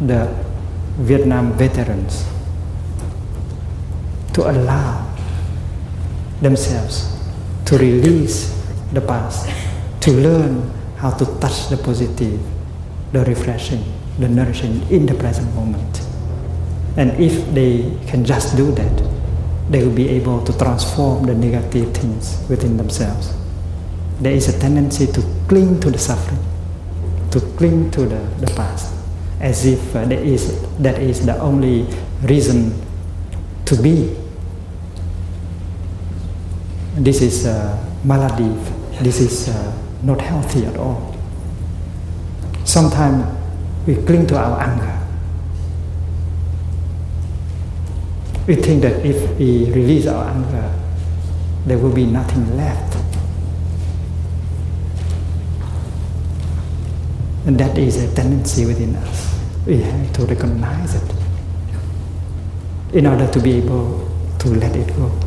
the 0.00 0.34
Vietnam 0.98 1.52
veterans 1.52 2.24
to 4.34 4.50
allow 4.50 5.14
themselves 6.42 7.10
to 7.64 7.78
release 7.78 8.52
the 8.92 9.00
past, 9.00 9.48
to 10.00 10.12
learn 10.12 10.70
how 10.96 11.10
to 11.10 11.24
touch 11.40 11.68
the 11.68 11.76
positive, 11.76 12.40
the 13.12 13.24
refreshing, 13.24 13.84
the 14.18 14.28
nourishing 14.28 14.82
in 14.90 15.06
the 15.06 15.14
present 15.14 15.52
moment. 15.54 16.00
And 16.96 17.10
if 17.20 17.52
they 17.54 17.96
can 18.06 18.24
just 18.24 18.56
do 18.56 18.70
that, 18.72 19.10
they 19.70 19.82
will 19.82 19.94
be 19.94 20.08
able 20.10 20.44
to 20.44 20.56
transform 20.58 21.24
the 21.24 21.34
negative 21.34 21.94
things 21.94 22.44
within 22.48 22.76
themselves. 22.76 23.34
There 24.20 24.32
is 24.32 24.48
a 24.54 24.58
tendency 24.58 25.06
to 25.06 25.22
cling 25.48 25.80
to 25.80 25.90
the 25.90 25.98
suffering, 25.98 26.38
to 27.30 27.40
cling 27.56 27.90
to 27.92 28.02
the, 28.02 28.20
the 28.44 28.52
past 28.54 28.94
as 29.40 29.66
if 29.66 29.94
uh, 29.96 30.04
that, 30.04 30.18
is, 30.18 30.62
that 30.78 30.98
is 30.98 31.26
the 31.26 31.38
only 31.38 31.86
reason 32.22 32.72
to 33.66 33.76
be. 33.76 34.16
This 36.96 37.22
is 37.22 37.46
uh, 37.46 37.76
malady. 38.04 38.54
This 39.02 39.18
is 39.18 39.48
uh, 39.48 39.76
not 40.02 40.20
healthy 40.20 40.64
at 40.64 40.76
all. 40.76 41.16
Sometimes 42.64 43.26
we 43.84 43.96
cling 43.96 44.26
to 44.28 44.38
our 44.38 44.60
anger. 44.60 45.00
We 48.46 48.54
think 48.56 48.82
that 48.82 49.04
if 49.04 49.38
we 49.38 49.70
release 49.72 50.06
our 50.06 50.24
anger, 50.28 50.72
there 51.66 51.78
will 51.78 51.92
be 51.92 52.06
nothing 52.06 52.56
left. 52.56 52.96
And 57.46 57.58
that 57.58 57.76
is 57.76 57.96
a 58.02 58.14
tendency 58.14 58.66
within 58.66 58.94
us. 58.96 59.40
We 59.66 59.80
have 59.80 60.12
to 60.14 60.26
recognize 60.26 60.94
it 60.94 61.14
in 62.92 63.06
order 63.06 63.26
to 63.32 63.40
be 63.40 63.54
able 63.54 64.08
to 64.38 64.48
let 64.48 64.76
it 64.76 64.94
go. 64.94 65.23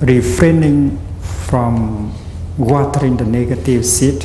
Refraining 0.00 0.98
from 1.20 2.14
watering 2.56 3.16
the 3.16 3.24
negative 3.24 3.84
seed, 3.84 4.24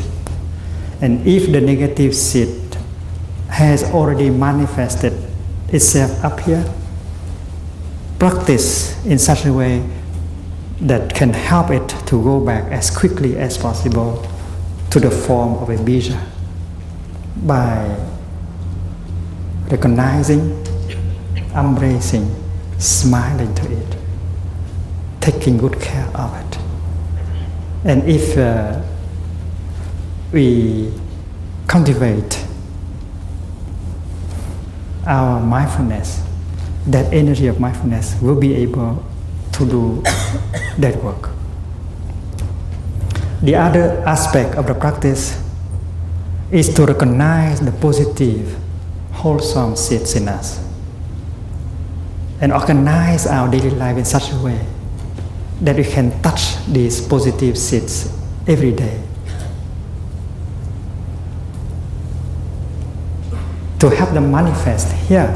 and 1.02 1.26
if 1.28 1.52
the 1.52 1.62
negative 1.62 2.16
seed 2.16 2.78
has 3.50 3.84
already 3.84 4.30
manifested 4.30 5.14
itself 5.70 6.24
up 6.24 6.40
here, 6.42 6.66
practice 8.20 9.04
in 9.06 9.18
such 9.20 9.46
a 9.46 9.54
way 9.54 9.84
that 10.82 11.14
can 11.14 11.34
help 11.34 11.72
it 11.72 11.88
to 12.08 12.22
go 12.24 12.40
back 12.40 12.72
as 12.72 12.90
quickly 12.90 13.38
as 13.38 13.58
possible 13.58 14.28
to 14.90 15.00
the 15.00 15.10
form 15.10 15.56
of 15.56 15.70
a 15.70 15.76
bija 15.78 16.20
by 17.46 17.96
recognizing, 19.72 20.64
embracing, 21.56 22.30
smiling 22.78 23.54
to 23.56 23.72
it, 23.72 24.03
taking 25.24 25.58
good 25.58 25.80
care 25.80 26.06
of 26.16 26.36
it. 26.36 26.60
And 27.86 28.04
if 28.10 28.38
uh, 28.38 28.82
we 30.34 30.92
cultivate 31.68 32.46
our 35.08 35.40
mindfulness, 35.40 36.22
that 36.88 37.14
energy 37.14 37.48
of 37.48 37.58
mindfulness 37.58 38.20
will 38.22 38.36
be 38.40 38.54
able 38.56 39.02
to 39.54 39.66
do 39.66 40.02
that 40.78 41.02
work. 41.02 41.30
The 43.44 43.56
other 43.56 44.04
aspect 44.06 44.56
of 44.56 44.68
the 44.68 44.74
practice 44.74 45.42
is 46.52 46.68
to 46.76 46.86
recognize 46.86 47.62
the 47.62 47.72
positive, 47.72 48.58
wholesome 49.14 49.78
seeds 49.78 50.16
in 50.16 50.28
us 50.28 50.60
and 52.42 52.52
organize 52.52 53.26
our 53.26 53.50
daily 53.50 53.70
life 53.70 53.96
in 53.98 54.04
such 54.04 54.32
a 54.32 54.36
way 54.44 54.60
that 55.62 55.76
we 55.76 55.84
can 55.84 56.22
touch 56.22 56.64
these 56.66 57.02
positive 57.02 57.58
seeds 57.58 58.12
every 58.48 58.72
day. 58.72 59.02
To 63.80 63.90
help 63.90 64.12
them 64.12 64.32
manifest 64.32 64.94
here 65.08 65.30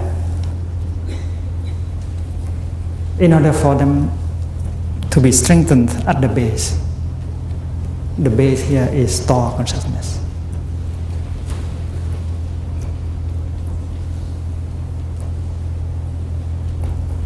in 3.20 3.34
order 3.34 3.52
for 3.52 3.76
them 3.76 4.12
to 5.10 5.20
be 5.20 5.32
strengthened 5.32 5.90
at 6.08 6.22
the 6.22 6.28
base. 6.28 6.80
The 8.20 8.30
base 8.30 8.62
here 8.68 8.90
is 8.94 9.24
store 9.24 9.56
consciousness. 9.56 10.20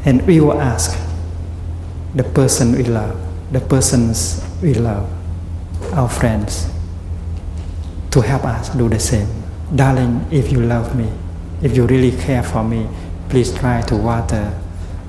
And 0.06 0.26
we 0.26 0.42
will 0.42 0.60
ask 0.60 0.98
the 2.16 2.24
person 2.24 2.74
we 2.76 2.84
love, 2.84 3.16
the 3.52 3.62
persons 3.62 4.44
we 4.62 4.74
love, 4.74 5.10
our 5.94 6.10
friends, 6.10 6.70
to 8.12 8.22
help 8.22 8.44
us 8.44 8.70
do 8.70 8.90
the 8.90 9.00
same. 9.00 9.28
Darling, 9.76 10.26
if 10.32 10.52
you 10.52 10.62
love 10.62 10.96
me, 10.96 11.10
if 11.62 11.76
you 11.76 11.86
really 11.88 12.12
care 12.12 12.44
for 12.44 12.64
me, 12.64 12.88
please 13.30 13.54
try 13.54 13.82
to 13.84 13.96
water 13.96 14.52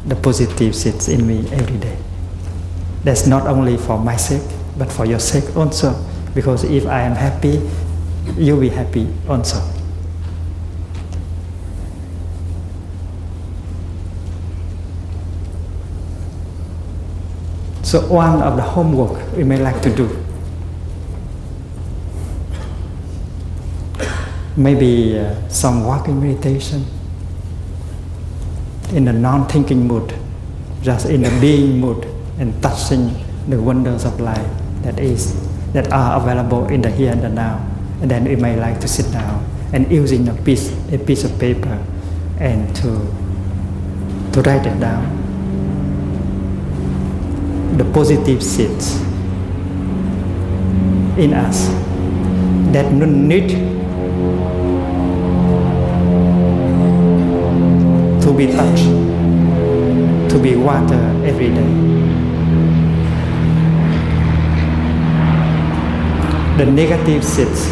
the 0.06 0.14
positive 0.14 0.74
seeds 0.76 1.08
in 1.08 1.26
me 1.26 1.40
every 1.52 1.78
day. 1.78 1.96
That's 3.04 3.26
not 3.26 3.46
only 3.46 3.76
for 3.76 3.98
my 3.98 4.16
sake, 4.16 4.48
but 4.78 4.90
for 4.90 5.04
your 5.04 5.18
sake 5.18 5.56
also. 5.56 5.94
Because 6.34 6.64
if 6.64 6.86
I 6.86 7.02
am 7.02 7.16
happy, 7.16 7.60
you'll 8.36 8.60
be 8.60 8.68
happy 8.68 9.08
also. 9.28 9.60
So, 17.92 18.00
one 18.08 18.40
of 18.40 18.56
the 18.56 18.62
homework 18.62 19.20
we 19.36 19.44
may 19.44 19.60
like 19.60 19.82
to 19.82 19.94
do 19.94 20.08
maybe 24.56 25.18
uh, 25.18 25.36
some 25.50 25.84
walking 25.84 26.18
meditation 26.18 26.86
in 28.96 29.04
the 29.04 29.12
non-thinking 29.12 29.86
mood, 29.86 30.16
just 30.80 31.04
in 31.04 31.20
the 31.20 31.28
being 31.38 31.80
mood, 31.80 32.08
and 32.38 32.56
touching 32.62 33.12
the 33.46 33.60
wonders 33.60 34.06
of 34.06 34.18
life 34.20 34.48
that 34.84 34.98
is 34.98 35.36
that 35.74 35.92
are 35.92 36.16
available 36.16 36.66
in 36.68 36.80
the 36.80 36.90
here 36.90 37.12
and 37.12 37.22
the 37.22 37.28
now. 37.28 37.60
And 38.00 38.10
then 38.10 38.24
we 38.24 38.36
may 38.36 38.56
like 38.56 38.80
to 38.80 38.88
sit 38.88 39.12
down 39.12 39.44
and 39.74 39.92
using 39.92 40.26
a 40.28 40.34
piece 40.48 40.72
a 40.92 40.96
piece 40.96 41.24
of 41.24 41.38
paper 41.38 41.76
and 42.40 42.74
to 42.76 42.88
to 44.32 44.40
write 44.40 44.64
it 44.64 44.80
down. 44.80 45.21
The 47.76 47.84
positive 47.92 48.42
seeds 48.42 49.00
in 51.18 51.34
us 51.34 51.68
that 52.72 52.92
need 52.92 53.48
to 58.22 58.32
be 58.36 58.46
touched, 58.46 58.84
to 60.30 60.38
be 60.42 60.56
watered 60.56 61.24
every 61.24 61.48
day. 61.48 61.68
The 66.56 66.66
negative 66.70 67.24
seeds 67.24 67.68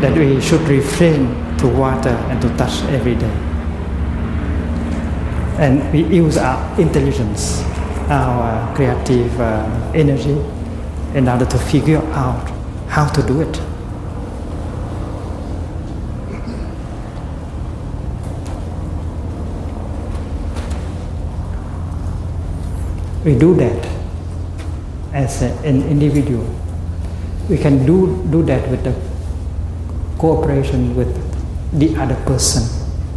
that 0.00 0.16
we 0.16 0.40
should 0.40 0.62
refrain 0.62 1.28
to 1.58 1.68
water 1.68 2.16
and 2.30 2.40
to 2.40 2.48
touch 2.56 2.82
every 2.84 3.14
day. 3.14 3.30
And 5.58 5.92
we 5.92 6.04
use 6.04 6.38
our 6.38 6.80
intelligence, 6.80 7.62
our 8.10 8.74
creative 8.74 9.40
uh, 9.40 9.92
energy 9.94 10.36
in 11.14 11.28
order 11.28 11.46
to 11.46 11.58
figure 11.58 12.02
out 12.12 12.50
how 12.88 13.06
to 13.08 13.22
do 13.22 13.40
it. 13.40 13.60
we 23.24 23.38
do 23.38 23.54
that 23.54 23.86
as 25.12 25.42
an 25.42 25.82
individual. 25.88 26.46
We 27.48 27.58
can 27.58 27.84
do, 27.84 28.26
do 28.30 28.42
that 28.44 28.68
with 28.70 28.84
the 28.84 28.94
cooperation 30.18 30.94
with 30.96 31.10
the 31.78 31.96
other 31.96 32.16
person 32.24 32.62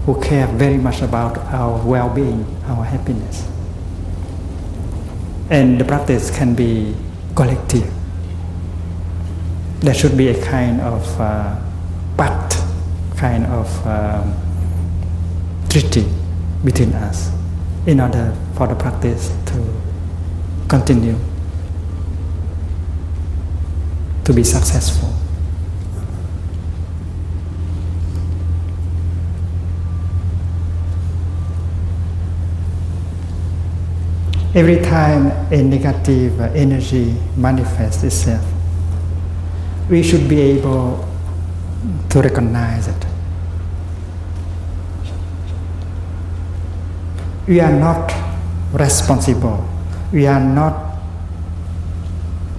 who 0.06 0.20
care 0.22 0.48
very 0.48 0.78
much 0.78 1.02
about 1.02 1.38
our 1.54 1.86
well-being, 1.86 2.46
our 2.68 2.84
happiness. 2.84 3.48
And 5.50 5.80
the 5.80 5.86
practice 5.86 6.32
can 6.36 6.56
be 6.56 6.96
collective. 7.36 7.92
There 9.80 9.94
should 9.94 10.18
be 10.18 10.30
a 10.30 10.46
kind 10.46 10.82
of 10.82 11.20
uh, 11.20 11.60
pact, 12.18 12.58
kind 13.18 13.46
of 13.46 13.88
um, 13.88 14.34
treaty 15.70 16.06
between 16.64 16.94
us 16.94 17.32
in 17.86 18.00
order 18.00 18.36
for 18.56 18.68
the 18.68 18.76
practice 18.76 19.30
to 19.48 19.82
continue 20.70 21.18
to 24.24 24.34
be 24.34 24.44
successful. 24.44 25.23
Every 34.56 34.82
time 34.82 35.32
a 35.52 35.64
negative 35.64 36.40
energy 36.56 37.16
manifests 37.36 38.04
itself, 38.04 38.46
we 39.90 40.04
should 40.04 40.30
be 40.30 40.40
able 40.42 41.08
to 42.10 42.22
recognize 42.22 42.88
it. 42.88 43.06
We 47.48 47.60
are 47.60 47.74
not 47.74 48.14
responsible 48.74 49.74
we 50.14 50.28
are 50.28 50.40
not 50.40 51.00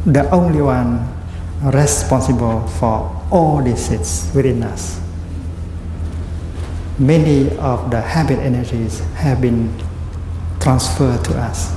the 0.05 0.29
only 0.31 0.61
one 0.61 1.07
responsible 1.63 2.67
for 2.67 3.25
all 3.31 3.63
these 3.63 3.87
sins 3.87 4.31
within 4.35 4.63
us. 4.65 5.01
Many 6.99 7.57
of 7.59 7.91
the 7.93 8.01
habit 8.01 8.41
energies 8.41 8.99
have 9.15 9.41
been 9.41 9.73
transferred 10.61 11.25
to 11.27 11.39
us, 11.39 11.73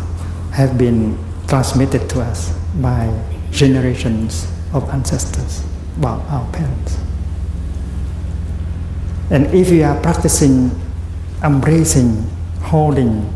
have 0.58 0.76
been 0.76 1.16
transmitted 1.48 2.10
to 2.10 2.20
us 2.20 2.52
by 2.82 3.14
generations 3.52 4.52
of 4.74 4.90
ancestors, 4.90 5.62
by 5.98 6.10
our 6.10 6.52
parents. 6.52 6.98
And 9.30 9.46
if 9.54 9.70
we 9.70 9.84
are 9.84 10.02
practicing 10.02 10.72
embracing, 11.44 12.24
holding, 12.62 13.32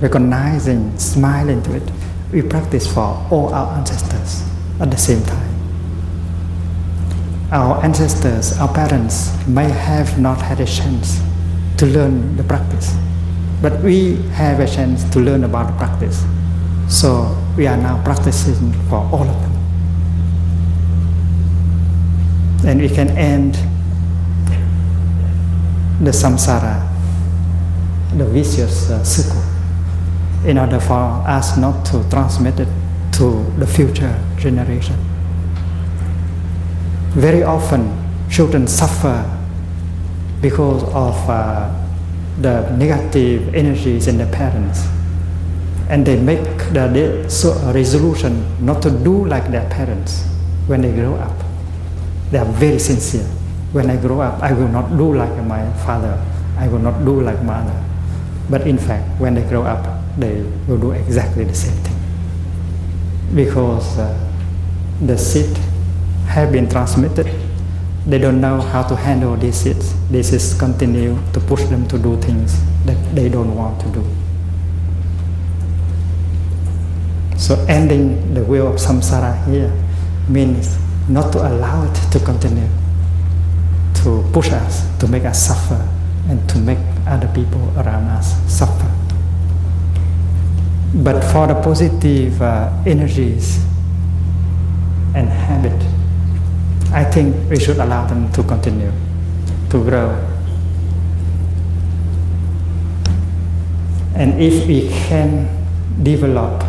recognizing, 0.00 0.98
smiling 0.98 1.62
to 1.62 1.76
it, 1.76 1.88
we 2.32 2.42
practice 2.42 2.92
for 2.92 3.24
all 3.30 3.54
our 3.54 3.78
ancestors 3.78 4.42
at 4.80 4.90
the 4.90 4.96
same 4.96 5.22
time. 5.24 5.48
Our 7.52 7.84
ancestors, 7.84 8.58
our 8.58 8.72
parents 8.72 9.30
may 9.46 9.68
have 9.68 10.18
not 10.18 10.42
had 10.42 10.60
a 10.60 10.66
chance 10.66 11.20
to 11.78 11.86
learn 11.86 12.36
the 12.36 12.44
practice, 12.44 12.96
but 13.62 13.80
we 13.82 14.16
have 14.32 14.60
a 14.60 14.66
chance 14.66 15.04
to 15.10 15.20
learn 15.20 15.44
about 15.44 15.76
practice. 15.76 16.24
So 16.88 17.36
we 17.56 17.66
are 17.66 17.76
now 17.76 18.02
practicing 18.02 18.72
for 18.88 18.96
all 18.96 19.28
of 19.28 19.40
them. 19.42 19.50
And 22.66 22.80
we 22.80 22.88
can 22.88 23.08
end 23.10 23.54
the 26.04 26.10
samsara, 26.10 26.88
the 28.16 28.24
vicious 28.24 28.90
uh, 28.90 29.04
circle, 29.04 29.42
in 30.46 30.58
order 30.58 30.80
for 30.80 30.94
us 30.94 31.56
not 31.58 31.84
to 31.86 32.08
transmit 32.10 32.58
it 32.60 32.68
to 33.12 33.44
the 33.58 33.66
future 33.66 34.18
generation. 34.38 34.96
Very 37.10 37.42
often, 37.42 37.96
children 38.30 38.66
suffer 38.66 39.28
because 40.40 40.82
of 40.94 41.28
uh, 41.28 41.89
the 42.40 42.70
negative 42.76 43.54
energies 43.54 44.06
in 44.08 44.18
the 44.18 44.26
parents. 44.26 44.86
And 45.88 46.06
they 46.06 46.18
make 46.20 46.44
the, 46.72 46.88
the 46.88 47.72
resolution 47.74 48.64
not 48.64 48.80
to 48.82 48.90
do 48.90 49.24
like 49.26 49.50
their 49.50 49.68
parents 49.68 50.24
when 50.66 50.82
they 50.82 50.92
grow 50.92 51.16
up. 51.16 51.36
They 52.30 52.38
are 52.38 52.44
very 52.46 52.78
sincere. 52.78 53.26
When 53.72 53.90
I 53.90 53.96
grow 53.96 54.20
up, 54.20 54.42
I 54.42 54.52
will 54.52 54.68
not 54.68 54.96
do 54.96 55.14
like 55.14 55.34
my 55.44 55.70
father. 55.84 56.14
I 56.56 56.68
will 56.68 56.78
not 56.78 57.04
do 57.04 57.20
like 57.20 57.42
mother. 57.42 57.74
But 58.48 58.66
in 58.66 58.78
fact, 58.78 59.20
when 59.20 59.34
they 59.34 59.42
grow 59.48 59.62
up, 59.62 59.84
they 60.18 60.42
will 60.66 60.78
do 60.78 60.92
exactly 60.92 61.44
the 61.44 61.54
same 61.54 61.76
thing. 61.82 61.96
Because 63.34 63.98
uh, 63.98 64.30
the 65.04 65.16
seed 65.16 65.56
have 66.26 66.52
been 66.52 66.68
transmitted, 66.68 67.26
they 68.06 68.18
don't 68.18 68.40
know 68.40 68.60
how 68.60 68.82
to 68.82 68.96
handle 68.96 69.38
seeds. 69.52 69.94
This 70.10 70.32
is 70.32 70.54
continue 70.54 71.18
to 71.32 71.40
push 71.40 71.62
them 71.64 71.86
to 71.88 71.98
do 71.98 72.16
things 72.20 72.58
that 72.86 72.96
they 73.14 73.28
don't 73.28 73.54
want 73.54 73.80
to 73.82 73.88
do. 73.88 74.04
So 77.36 77.54
ending 77.68 78.34
the 78.34 78.44
wheel 78.44 78.68
of 78.68 78.76
samsara 78.76 79.44
here 79.46 79.72
means 80.28 80.78
not 81.08 81.32
to 81.32 81.38
allow 81.38 81.84
it 81.90 81.94
to 82.12 82.20
continue, 82.20 82.68
to 84.02 84.24
push 84.32 84.50
us, 84.52 84.86
to 84.98 85.08
make 85.08 85.24
us 85.24 85.46
suffer, 85.46 85.88
and 86.28 86.48
to 86.48 86.58
make 86.58 86.78
other 87.06 87.28
people 87.28 87.62
around 87.76 88.04
us 88.08 88.34
suffer. 88.50 88.90
But 90.94 91.22
for 91.32 91.46
the 91.46 91.54
positive 91.54 92.40
uh, 92.42 92.70
energies 92.86 93.64
and 95.14 95.28
habit, 95.28 95.80
I 96.92 97.04
think 97.04 97.48
we 97.48 97.58
should 97.58 97.78
allow 97.78 98.06
them 98.06 98.32
to 98.32 98.42
continue, 98.42 98.92
to 99.70 99.84
grow. 99.84 100.26
And 104.16 104.40
if 104.42 104.66
we 104.66 104.88
can 104.88 105.48
develop 106.02 106.64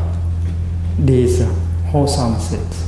these 0.99 1.43
wholesome 1.87 2.39
seeds, 2.39 2.87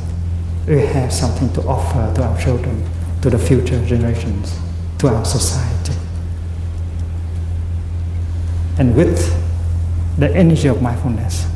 we 0.68 0.86
have 0.86 1.12
something 1.12 1.52
to 1.54 1.62
offer 1.64 2.14
to 2.16 2.24
our 2.24 2.40
children, 2.40 2.88
to 3.24 3.32
the 3.32 3.40
future 3.40 3.84
generations, 3.84 4.56
to 5.00 5.08
our 5.08 5.26
society. 5.26 5.94
And 8.78 8.96
with 8.96 9.34
the 10.20 10.34
energy 10.36 10.68
of 10.68 10.84
mindfulness, 10.84 11.48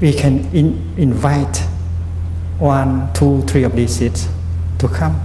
we 0.00 0.12
can 0.12 0.44
in, 0.54 0.94
invite 0.96 1.58
one, 2.60 3.12
two, 3.14 3.42
three 3.42 3.64
of 3.64 3.74
these 3.74 3.96
seeds 3.96 4.28
to 4.84 4.94
come 4.94 5.16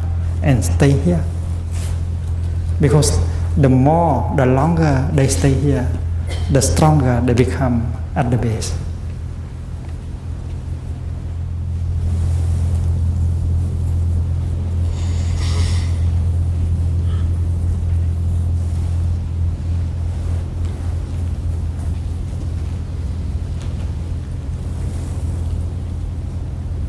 and 0.41 0.63
stay 0.63 0.91
here. 0.91 1.23
Because 2.79 3.19
the 3.57 3.67
more, 3.67 4.33
the 4.37 4.45
longer 4.45 5.09
they 5.11 5.27
stay 5.27 5.53
here, 5.53 5.85
the 6.51 6.61
stronger 6.61 7.21
they 7.25 7.33
become 7.33 7.91
at 8.15 8.31
the 8.31 8.37
base. 8.37 8.73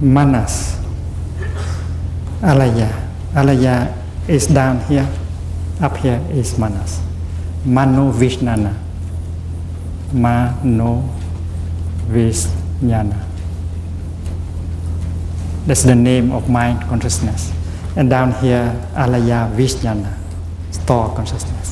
Manas 0.00 0.79
Alaya. 2.42 2.88
Alaya 3.34 3.92
is 4.26 4.46
down 4.46 4.80
here. 4.88 5.06
Up 5.80 5.96
here 5.96 6.20
is 6.30 6.58
Manas. 6.58 7.00
Mano 7.64 8.10
Vijnana. 8.12 8.74
Mano 10.12 11.04
Vijnana. 12.08 13.26
That's 15.66 15.84
the 15.84 15.94
name 15.94 16.32
of 16.32 16.48
mind 16.48 16.82
consciousness. 16.88 17.52
And 17.96 18.08
down 18.08 18.32
here, 18.40 18.74
Alaya 18.94 19.54
Vijnana, 19.54 20.16
store 20.70 21.14
consciousness. 21.14 21.69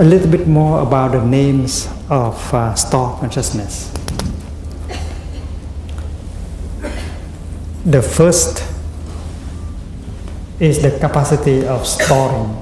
A 0.00 0.04
little 0.04 0.30
bit 0.30 0.46
more 0.46 0.80
about 0.80 1.12
the 1.12 1.22
names 1.22 1.86
of 2.08 2.54
uh, 2.54 2.74
store 2.74 3.18
consciousness. 3.20 3.92
The 7.84 8.00
first 8.00 8.64
is 10.58 10.80
the 10.80 10.98
capacity 10.98 11.66
of 11.66 11.86
storing. 11.86 12.56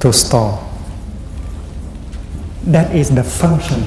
To 0.00 0.12
store. 0.12 0.68
That 2.64 2.92
is 2.92 3.14
the 3.14 3.22
function, 3.22 3.84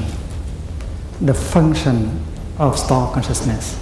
the 1.20 1.34
function 1.34 2.24
of 2.58 2.80
store 2.80 3.12
consciousness 3.12 3.82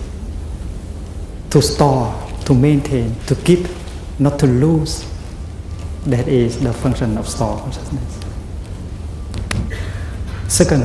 to 1.54 1.62
store, 1.62 2.12
to 2.46 2.54
maintain, 2.54 3.16
to 3.28 3.36
keep, 3.36 3.68
not 4.20 4.40
to 4.40 4.48
lose. 4.48 5.06
That 6.06 6.28
is 6.28 6.60
the 6.60 6.74
function 6.74 7.18
of 7.18 7.28
store 7.28 7.58
consciousness. 7.60 8.20
Second, 10.50 10.84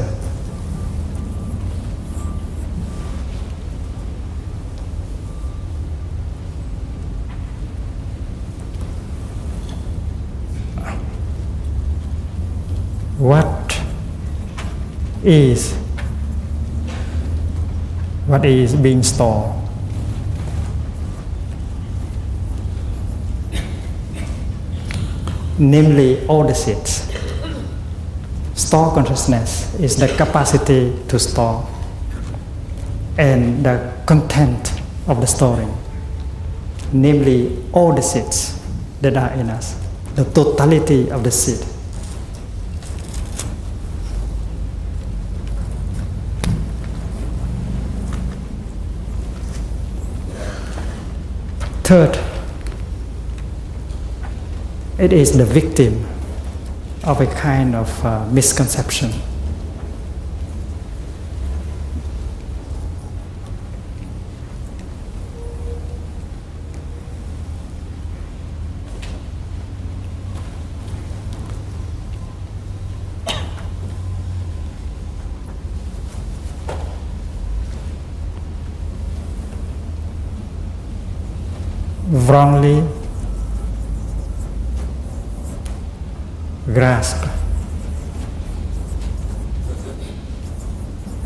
what 13.18 13.80
is 15.24 15.74
what 18.26 18.44
is 18.44 18.74
being 18.76 19.02
stored 19.02 19.67
namely 25.58 26.26
all 26.26 26.46
the 26.46 26.54
seeds. 26.54 27.10
Store 28.54 28.92
consciousness 28.94 29.74
is 29.80 29.96
the 29.96 30.08
capacity 30.16 30.96
to 31.08 31.18
store 31.18 31.66
and 33.16 33.64
the 33.64 33.92
content 34.06 34.80
of 35.06 35.20
the 35.20 35.26
storing, 35.26 35.76
namely 36.92 37.64
all 37.72 37.92
the 37.94 38.02
seeds 38.02 38.60
that 39.00 39.16
are 39.16 39.32
in 39.32 39.50
us, 39.50 39.78
the 40.14 40.24
totality 40.24 41.10
of 41.10 41.24
the 41.24 41.30
seed. 41.30 41.64
Third, 51.84 52.18
it 54.98 55.12
is 55.12 55.36
the 55.36 55.44
victim 55.44 56.04
of 57.04 57.20
a 57.20 57.26
kind 57.26 57.74
of 57.76 58.04
uh, 58.04 58.26
misconception. 58.30 59.10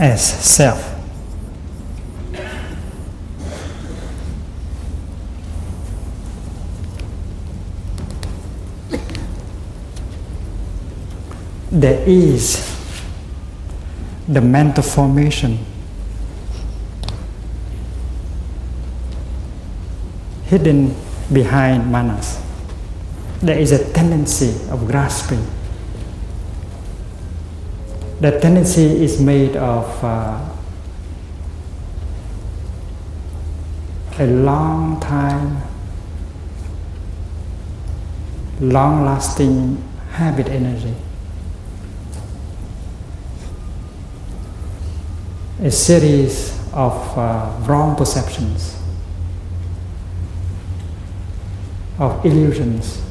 As 0.03 0.21
self. 0.21 0.89
There 11.71 12.03
is 12.05 12.69
the 14.27 14.41
mental 14.41 14.83
formation 14.83 15.65
hidden 20.47 20.97
behind 21.33 21.91
manas. 21.93 22.43
There 23.41 23.57
is 23.57 23.71
a 23.71 23.93
tendency 23.93 24.69
of 24.69 24.89
grasping. 24.89 25.47
The 28.23 28.39
tendency 28.39 29.03
is 29.03 29.21
made 29.21 29.57
of 29.57 30.05
uh, 30.05 30.49
a 34.17 34.27
long 34.29 35.01
time, 35.01 35.61
long 38.61 39.05
lasting 39.05 39.83
habit 40.13 40.47
energy. 40.51 40.95
A 45.61 45.73
series 45.73 46.57
of 46.73 47.19
uh, 47.19 47.51
wrong 47.63 47.97
perceptions 47.97 48.77
of 51.99 52.25
illusions, 52.25 53.03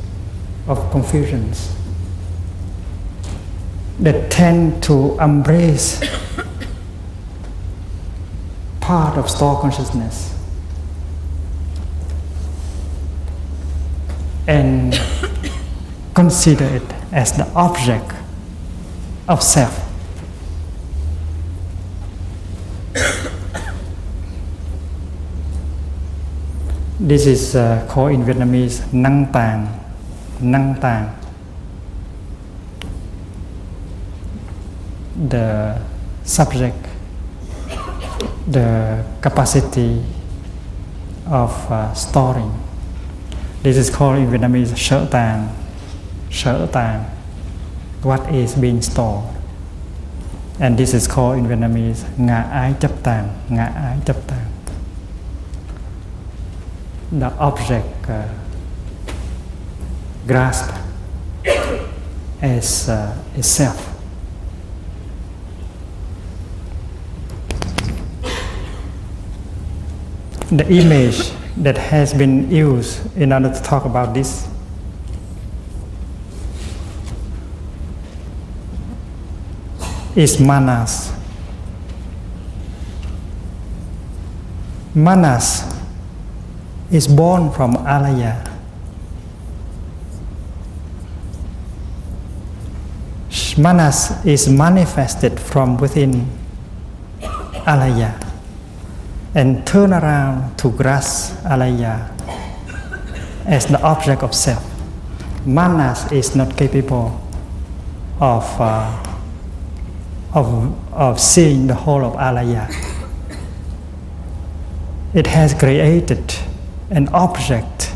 of 0.70 0.90
confusions 0.90 1.81
that 4.02 4.32
tend 4.32 4.82
to 4.84 5.16
embrace 5.20 6.02
part 8.80 9.18
of 9.18 9.30
store 9.30 9.62
consciousness 9.62 10.34
and 14.48 15.00
consider 16.16 16.66
it 16.66 16.94
as 17.12 17.32
the 17.34 17.48
object 17.54 18.12
of 19.30 19.44
self. 19.44 19.88
This 27.00 27.26
is 27.26 27.56
uh, 27.56 27.86
called 27.90 28.12
in 28.12 28.26
Vietnamese 28.26 28.82
năng 28.92 29.26
tàng, 29.34 29.68
năng 30.40 30.76
tàng. 30.82 31.21
The 35.30 35.78
subject, 36.26 36.78
the 38.48 39.04
capacity 39.22 40.04
of 41.28 41.72
uh, 41.72 41.94
storing. 41.94 42.52
This 43.64 43.78
is 43.78 43.90
called 43.90 44.18
in 44.18 44.32
Vietnamese 44.32 44.76
sở 44.76 45.06
tàng, 45.12 45.48
sở 46.32 46.68
tàng. 46.72 47.04
What 48.04 48.22
is 48.32 48.56
being 48.56 48.82
stored. 48.82 49.24
And 50.60 50.78
this 50.78 50.94
is 50.94 51.08
called 51.08 51.38
in 51.38 51.48
Vietnamese 51.48 52.06
ngã 52.18 52.42
ái 52.42 52.74
chấp 52.80 52.92
tàng, 53.04 53.28
ngã 53.50 53.66
ái 53.66 53.98
chấp 54.06 54.16
tàng 54.28 54.52
the 57.12 57.30
object 57.40 58.10
uh, 58.10 58.24
grasped 60.26 60.80
as 62.42 62.90
uh, 62.90 63.18
itself. 63.36 63.91
The 70.52 70.68
image 70.70 71.32
that 71.56 71.78
has 71.78 72.14
been 72.14 72.52
used 72.52 73.16
in 73.16 73.32
order 73.32 73.54
to 73.54 73.62
talk 73.64 73.86
about 73.86 74.14
this 74.14 74.50
is 80.14 80.42
manas. 80.42 81.14
Manas 84.94 85.64
is 86.92 87.08
born 87.08 87.50
from 87.52 87.76
alaya. 87.88 88.36
Manas 93.58 94.26
is 94.26 94.50
manifested 94.50 95.40
from 95.40 95.78
within 95.78 96.28
alaya 97.64 98.31
and 99.34 99.66
turn 99.66 99.94
around 99.94 100.58
to 100.58 100.72
grasp 100.72 101.36
alaya 101.46 102.10
as 103.46 103.66
the 103.68 103.82
object 103.82 104.24
of 104.24 104.36
self. 104.36 104.64
Manas 105.46 106.12
is 106.12 106.36
not 106.36 106.56
capable 106.58 107.20
of, 108.20 108.46
uh, 108.60 109.04
of, 110.34 110.94
of 110.94 111.20
seeing 111.20 111.68
the 111.68 111.74
whole 111.74 112.06
of 112.06 112.14
alaya. 112.14 112.68
It 115.14 115.28
has 115.28 115.54
created 115.54 116.36
an 116.90 117.08
object 117.10 117.94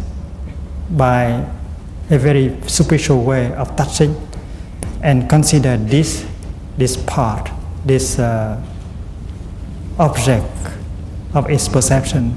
by 0.89 1.45
a 2.09 2.17
very 2.17 2.55
superficial 2.67 3.23
way 3.23 3.53
of 3.53 3.75
touching 3.75 4.15
and 5.01 5.29
consider 5.29 5.77
this 5.77 6.25
this 6.77 6.97
part 6.97 7.49
this 7.85 8.19
uh, 8.19 8.61
object 9.97 10.45
of 11.35 11.49
its 11.49 11.67
perception 11.67 12.35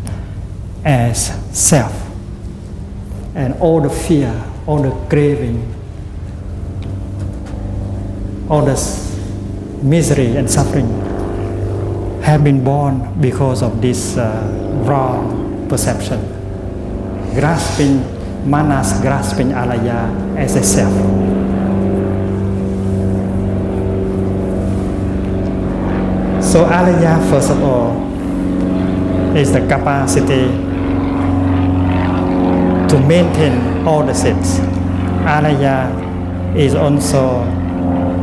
as 0.84 1.32
self 1.56 1.94
and 3.34 3.54
all 3.54 3.80
the 3.80 3.88
fear 3.90 4.32
all 4.66 4.82
the 4.82 4.90
craving 5.08 5.62
all 8.50 8.64
the 8.64 8.76
misery 9.82 10.36
and 10.36 10.50
suffering 10.50 10.88
have 12.22 12.44
been 12.44 12.62
born 12.62 13.18
because 13.20 13.62
of 13.62 13.80
this 13.80 14.16
uh, 14.18 14.82
wrong 14.84 15.66
perception 15.68 16.20
grasping 17.34 18.02
manas, 18.48 18.98
grasping 19.00 19.52
alaya 19.52 20.08
as 20.36 20.56
a 20.56 20.62
self. 20.64 20.92
So 26.42 26.64
alaya, 26.64 27.20
first 27.30 27.50
of 27.50 27.62
all, 27.62 28.07
is 29.36 29.52
the 29.52 29.60
capacity 29.66 30.48
to 32.88 32.96
maintain 33.06 33.86
all 33.86 34.04
the 34.04 34.14
six. 34.14 34.58
Alaya 35.28 35.92
is 36.56 36.74
also 36.74 37.44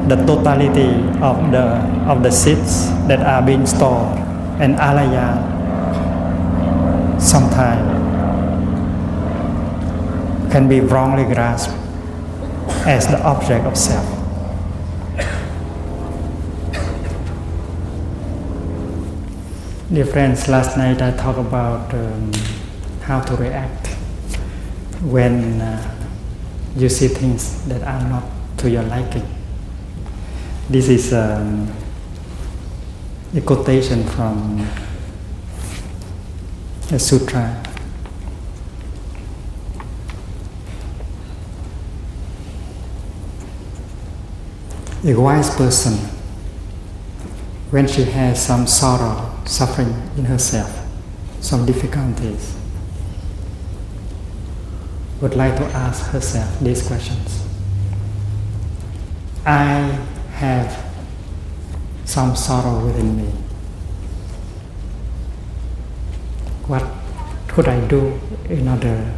the 0.08 0.16
totality 0.26 0.90
of 1.22 1.52
the 1.52 1.66
of 2.10 2.24
the 2.24 2.32
seeds 2.32 2.90
that 3.08 3.20
are 3.22 3.42
being 3.42 3.66
stored, 3.66 4.18
and 4.60 4.76
alaya 4.78 5.38
sometimes 7.20 7.86
can 10.52 10.68
be 10.68 10.80
wrongly 10.80 11.26
grasped 11.26 11.74
as 12.86 13.08
the 13.08 13.22
object 13.24 13.66
of 13.66 13.78
self. 13.78 14.25
Dear 19.94 20.08
friends, 20.08 20.48
last 20.48 20.78
night 20.78 21.00
I 21.00 21.12
talked 21.12 21.38
about 21.38 21.94
um, 21.94 22.32
how 23.04 23.22
to 23.22 23.36
react 23.36 23.86
when 25.04 25.62
uh, 25.62 26.08
you 26.76 26.90
see 26.90 27.08
things 27.08 27.64
that 27.68 27.84
are 27.84 28.10
not 28.10 28.24
to 28.58 28.70
your 28.72 28.82
liking. 28.82 29.22
This 30.72 30.90
is 30.90 31.14
um, 31.14 31.72
a 33.36 33.42
quotation 33.42 34.04
from 34.06 34.68
a 36.92 36.98
sutra. 36.98 37.64
A 45.04 45.14
wise 45.14 45.56
person, 45.56 45.94
when 47.70 47.88
she 47.88 48.04
has 48.06 48.44
some 48.44 48.66
sorrow, 48.66 49.35
suffering 49.46 49.94
in 50.18 50.26
herself, 50.26 50.86
some 51.40 51.66
difficulties, 51.66 52.56
would 55.22 55.36
like 55.36 55.56
to 55.56 55.64
ask 55.66 56.12
herself 56.12 56.60
these 56.60 56.86
questions. 56.86 57.46
I 59.46 59.98
have 60.34 60.86
some 62.06 62.36
sorrow 62.36 62.86
within 62.86 63.16
me. 63.16 63.32
What 66.68 66.84
could 67.48 67.68
I 67.68 67.80
do 67.88 68.20
in 68.50 68.68
order 68.68 69.14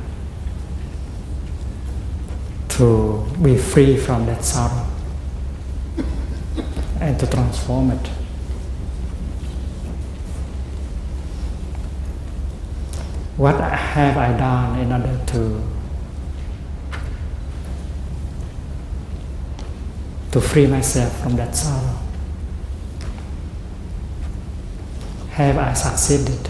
to 2.69 3.25
be 3.41 3.57
free 3.57 3.97
from 3.97 4.25
that 4.25 4.43
sorrow 4.43 4.85
and 6.99 7.19
to 7.19 7.27
transform 7.27 7.91
it? 7.91 8.16
What 13.37 13.61
have 13.61 14.17
I 14.17 14.35
done 14.35 14.79
in 14.79 14.91
order 14.91 15.15
to 15.27 15.61
to 20.31 20.41
free 20.41 20.65
myself 20.65 21.21
from 21.21 21.35
that 21.35 21.55
sorrow? 21.55 21.99
Have 25.29 25.59
I 25.59 25.73
succeeded 25.73 26.49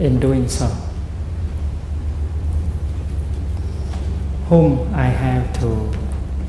in 0.00 0.18
doing 0.18 0.48
so? 0.48 0.66
Whom 4.48 4.94
I 4.94 5.04
have 5.04 5.52
to 5.60 5.92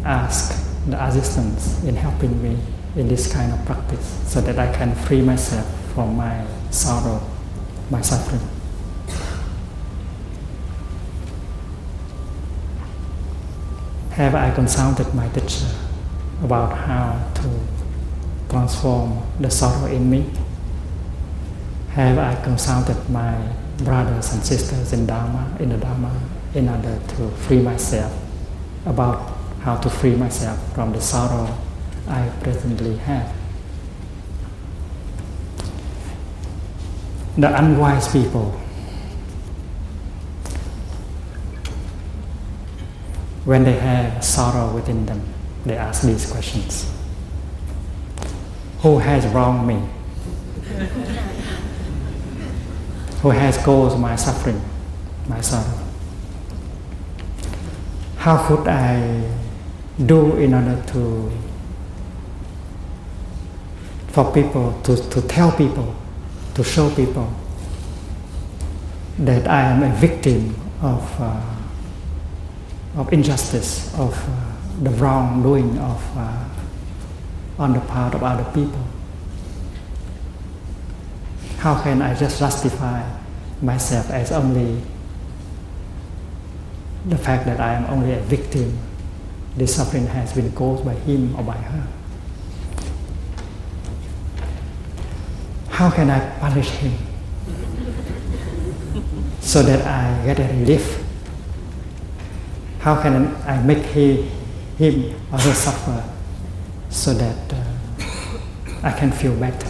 ask 0.05 0.55
the 0.87 1.03
assistance 1.03 1.83
in 1.83 1.97
helping 1.97 2.41
me 2.41 2.57
in 2.95 3.09
this 3.09 3.31
kind 3.31 3.51
of 3.51 3.65
practice 3.65 4.21
so 4.25 4.39
that 4.39 4.57
I 4.57 4.73
can 4.73 4.95
free 4.95 5.21
myself 5.21 5.67
from 5.93 6.15
my 6.15 6.45
sorrow, 6.71 7.21
my 7.89 7.99
suffering. 7.99 8.52
Have 14.15 14.35
I 14.35 14.51
consulted 14.51 15.11
my 15.15 15.27
teacher 15.29 15.65
about 16.43 16.77
how 16.77 17.31
to 17.33 17.49
transform 18.47 19.23
the 19.39 19.49
sorrow 19.49 19.87
in 19.87 20.07
me? 20.07 20.29
Have 21.93 22.19
I 22.19 22.35
consulted 22.43 23.09
my 23.09 23.35
brothers 23.79 24.31
and 24.33 24.43
sisters 24.43 24.93
in 24.93 25.07
Dharma, 25.07 25.57
in 25.59 25.69
the 25.69 25.77
Dharma, 25.77 26.11
in 26.53 26.69
order 26.69 26.99
to 27.07 27.31
free 27.31 27.59
myself 27.59 28.13
about 28.85 29.35
how 29.61 29.77
to 29.77 29.89
free 29.89 30.15
myself 30.15 30.59
from 30.75 30.91
the 30.91 31.01
sorrow 31.01 31.49
I 32.07 32.29
presently 32.43 32.97
have? 32.97 33.35
The 37.35 37.57
unwise 37.59 38.11
people, 38.11 38.61
when 43.45 43.63
they 43.63 43.73
have 43.73 44.23
sorrow 44.23 44.73
within 44.73 45.05
them, 45.05 45.21
they 45.65 45.75
ask 45.77 46.03
these 46.03 46.29
questions 46.31 46.91
Who 48.79 48.99
has 48.99 49.25
wronged 49.27 49.67
me? 49.67 49.81
Who 53.21 53.29
has 53.29 53.57
caused 53.57 53.97
my 53.99 54.15
suffering, 54.15 54.61
my 55.27 55.41
sorrow? 55.41 55.79
How 58.17 58.47
could 58.47 58.67
I 58.67 59.29
do 60.05 60.37
in 60.37 60.53
order 60.53 60.81
to 60.87 61.31
for 64.13 64.31
people 64.31 64.79
to, 64.83 64.95
to 65.09 65.21
tell 65.23 65.51
people, 65.51 65.95
to 66.53 66.63
show 66.63 66.87
people 66.93 67.33
that 69.17 69.47
I 69.47 69.61
am 69.61 69.81
a 69.81 69.89
victim 69.95 70.55
of, 70.83 71.19
uh, 71.19 71.41
of 72.95 73.11
injustice, 73.11 73.93
of 73.97 74.13
uh, 74.29 74.83
the 74.83 74.89
wrongdoing 74.91 75.77
of 75.79 76.17
uh, 76.17 76.45
on 77.57 77.73
the 77.73 77.79
part 77.81 78.13
of 78.13 78.23
other 78.23 78.43
people. 78.53 78.83
How 81.57 81.81
can 81.81 82.01
I 82.01 82.13
just 82.13 82.39
justify 82.39 83.03
myself 83.61 84.09
as 84.09 84.31
only 84.31 84.81
the 87.05 87.17
fact 87.17 87.45
that 87.45 87.59
I 87.59 87.73
am 87.73 87.85
only 87.85 88.13
a 88.13 88.19
victim? 88.19 88.77
This 89.55 89.75
suffering 89.75 90.07
has 90.07 90.33
been 90.33 90.51
caused 90.53 90.83
by 90.83 90.93
him 90.93 91.35
or 91.35 91.43
by 91.43 91.57
her. 91.57 91.87
How 95.69 95.89
can 95.89 96.09
I 96.09 96.19
punish 96.39 96.69
him 96.69 96.93
so 99.41 99.63
that 99.63 99.85
I 99.85 100.25
get 100.25 100.39
a 100.39 100.53
relief? 100.59 101.02
How 102.83 103.01
can 103.01 103.33
I 103.47 103.61
make 103.61 103.85
he, 103.85 104.29
him 104.77 105.15
or 105.31 105.39
her 105.39 105.53
suffer 105.53 106.03
so 106.89 107.13
that 107.13 107.53
uh, 107.53 107.63
I 108.83 108.91
can 108.91 109.09
feel 109.09 109.33
better. 109.37 109.67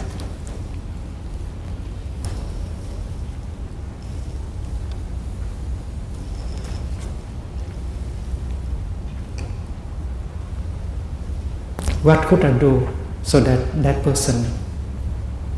What 12.02 12.26
could 12.26 12.44
I 12.44 12.58
do 12.58 12.88
so 13.22 13.38
that 13.38 13.80
that 13.84 14.02
person 14.02 14.44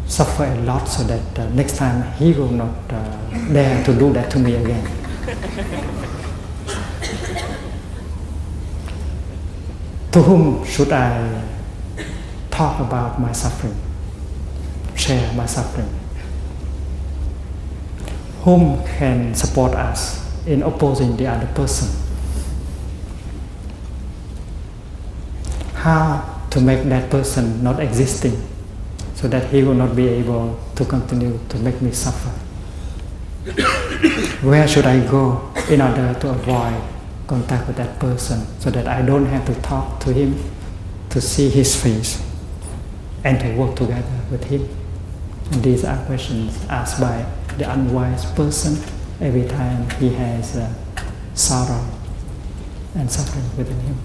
suffer 0.07 0.45
a 0.45 0.61
lot 0.61 0.85
so 0.85 1.05
that 1.05 1.39
uh, 1.39 1.49
next 1.55 1.77
time 1.79 2.13
he 2.19 2.35
will 2.35 2.51
not 2.53 2.93
uh, 2.93 3.17
dare 3.51 3.83
to 3.87 3.95
do 3.95 4.13
that 4.13 4.31
to 4.33 4.39
me 4.39 4.57
again? 4.57 5.93
To 10.17 10.23
whom 10.23 10.65
should 10.65 10.93
I 10.93 11.45
talk 12.51 12.81
about 12.81 13.21
my 13.21 13.33
suffering, 13.33 13.77
share 14.97 15.31
my 15.35 15.45
suffering? 15.45 15.93
Whom 18.41 18.83
can 18.97 19.35
support 19.35 19.75
us 19.75 20.25
in 20.47 20.63
opposing 20.63 21.19
the 21.19 21.27
other 21.27 21.47
person? 21.49 21.93
How 25.75 26.25
to 26.49 26.63
make 26.63 26.89
that 26.89 27.11
person 27.11 27.63
not 27.63 27.79
existing 27.79 28.41
so 29.17 29.29
that 29.29 29.51
he 29.51 29.63
will 29.65 29.75
not 29.75 29.95
be 29.95 30.09
able 30.09 30.59
to 30.77 30.85
continue 30.87 31.39
to 31.51 31.59
make 31.59 31.83
me 31.83 31.93
suffer? 31.93 32.31
Where 34.41 34.67
should 34.67 34.87
I 34.87 35.07
go 35.11 35.53
in 35.69 35.83
order 35.83 36.15
to 36.21 36.31
avoid 36.31 36.96
contact 37.27 37.67
with 37.67 37.77
that 37.77 37.99
person 37.99 38.47
so 38.61 38.71
that 38.71 38.87
I 38.87 39.03
don't 39.03 39.27
have 39.27 39.45
to 39.47 39.55
talk 39.63 40.01
to 40.01 40.13
him, 40.13 40.39
to 41.11 41.21
see 41.21 41.49
his 41.49 41.81
face, 41.81 42.23
and 43.25 43.41
to 43.41 43.55
work 43.57 43.77
together 43.77 44.21
with 44.31 44.45
him. 44.45 44.69
And 45.53 45.63
these 45.63 45.85
are 45.85 46.05
questions 46.07 46.65
asked 46.69 47.01
by 47.01 47.25
the 47.59 47.71
unwise 47.71 48.25
person 48.33 48.77
every 49.21 49.49
time 49.49 49.89
he 49.99 50.11
has 50.11 50.57
uh, 50.57 50.73
sorrow 51.35 51.85
and 52.95 53.11
suffering 53.11 53.45
within 53.57 53.81
him. 53.81 53.97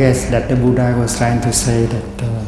Guess 0.00 0.30
that 0.30 0.48
the 0.48 0.56
Buddha 0.56 0.96
was 0.98 1.14
trying 1.18 1.42
to 1.42 1.52
say 1.52 1.84
that 1.84 2.22
uh, 2.22 2.44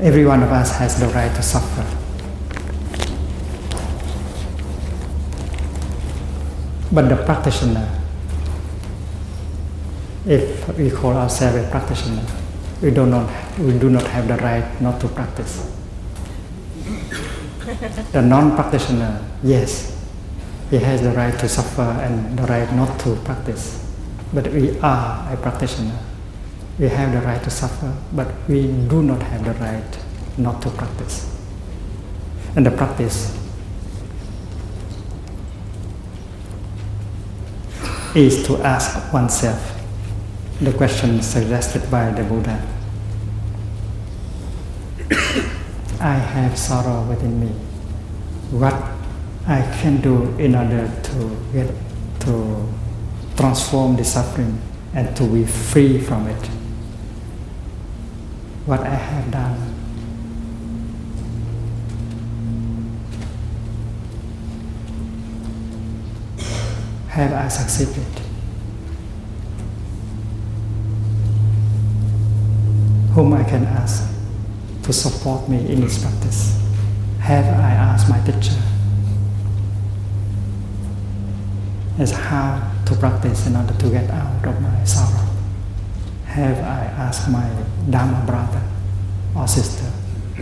every 0.00 0.24
one 0.24 0.44
of 0.44 0.52
us 0.52 0.70
has 0.78 1.00
the 1.00 1.08
right 1.08 1.34
to 1.34 1.42
suffer. 1.42 1.84
But 6.92 7.08
the 7.08 7.16
practitioner, 7.24 7.88
if 10.24 10.68
we 10.78 10.88
call 10.88 11.14
ourselves 11.14 11.66
a 11.66 11.68
practitioner, 11.68 12.24
we 12.80 12.92
do 12.92 13.06
not 13.06 13.28
we 13.58 13.76
do 13.76 13.90
not 13.90 14.06
have 14.06 14.28
the 14.28 14.36
right 14.36 14.80
not 14.80 15.00
to 15.00 15.08
practice. 15.08 15.66
The 18.12 18.22
non-practitioner, 18.22 19.20
yes, 19.42 19.98
he 20.70 20.78
has 20.78 21.02
the 21.02 21.10
right 21.10 21.36
to 21.40 21.48
suffer 21.48 21.90
and 22.06 22.38
the 22.38 22.44
right 22.44 22.72
not 22.72 23.00
to 23.00 23.16
practice. 23.24 23.89
But 24.32 24.48
we 24.52 24.78
are 24.80 25.32
a 25.32 25.36
practitioner. 25.36 25.98
We 26.78 26.88
have 26.88 27.12
the 27.12 27.20
right 27.20 27.42
to 27.42 27.50
suffer, 27.50 27.94
but 28.12 28.28
we 28.48 28.68
do 28.88 29.02
not 29.02 29.22
have 29.22 29.44
the 29.44 29.52
right 29.54 29.98
not 30.38 30.62
to 30.62 30.70
practice. 30.70 31.26
And 32.56 32.64
the 32.64 32.70
practice 32.70 33.36
is 38.14 38.46
to 38.46 38.56
ask 38.62 39.12
oneself 39.12 39.80
the 40.60 40.72
question 40.72 41.22
suggested 41.22 41.90
by 41.90 42.10
the 42.10 42.24
Buddha. 42.24 42.66
I 46.00 46.14
have 46.14 46.56
sorrow 46.58 47.02
within 47.08 47.40
me. 47.40 47.48
What 48.50 48.74
I 49.46 49.62
can 49.80 50.00
do 50.00 50.24
in 50.38 50.54
order 50.54 50.90
to 51.02 51.36
get 51.52 51.74
to 52.20 52.66
transform 53.40 53.96
the 53.96 54.04
suffering 54.04 54.60
and 54.92 55.16
to 55.16 55.24
be 55.26 55.46
free 55.46 55.98
from 55.98 56.26
it. 56.26 56.46
What 58.66 58.80
I 58.80 58.94
have 58.94 59.30
done. 59.30 59.56
Have 67.08 67.32
I 67.32 67.48
succeeded? 67.48 68.20
Whom 73.14 73.32
I 73.32 73.42
can 73.44 73.64
ask 73.64 74.06
to 74.82 74.92
support 74.92 75.48
me 75.48 75.66
in 75.72 75.80
this 75.80 76.02
practice? 76.02 76.60
Have 77.20 77.46
I 77.46 77.70
asked 77.72 78.10
my 78.10 78.20
teacher? 78.20 78.60
As 81.98 82.12
how 82.12 82.69
to 82.90 82.96
practice 82.96 83.46
in 83.46 83.54
order 83.54 83.72
to 83.74 83.88
get 83.88 84.10
out 84.10 84.44
of 84.44 84.60
my 84.60 84.84
sorrow? 84.84 85.24
Have 86.26 86.58
I 86.58 86.84
asked 87.06 87.30
my 87.30 87.48
Dharma 87.88 88.24
brother 88.26 88.62
or 89.36 89.46
sister 89.46 89.86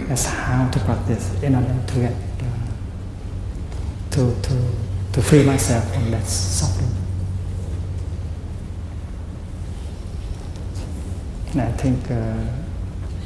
as 0.08 0.24
how 0.26 0.68
to 0.70 0.78
practice 0.80 1.42
in 1.42 1.54
order 1.54 1.76
to 1.86 1.94
get 2.00 2.12
uh, 2.12 2.44
to, 4.12 4.34
to, 4.42 4.54
to 5.12 5.22
free 5.22 5.44
myself 5.44 5.92
from 5.92 6.10
that 6.10 6.26
suffering? 6.26 6.90
And 11.52 11.60
I 11.60 11.72
think 11.72 12.10
uh, 12.10 12.44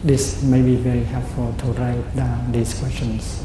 this 0.03 0.43
may 0.43 0.63
be 0.63 0.77
very 0.77 1.05
helpful 1.05 1.55
to 1.59 1.67
write 1.79 2.17
down 2.17 2.51
these 2.51 2.75
questions, 2.75 3.45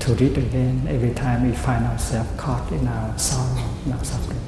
to 0.00 0.14
read 0.14 0.36
again 0.36 0.86
every 0.88 1.14
time 1.14 1.48
we 1.48 1.54
find 1.54 1.84
ourselves 1.84 2.30
caught 2.36 2.70
in 2.72 2.86
our 2.88 3.16
sorrow, 3.18 3.75
in 3.86 3.92
our 3.92 4.04
suffering. 4.04 4.45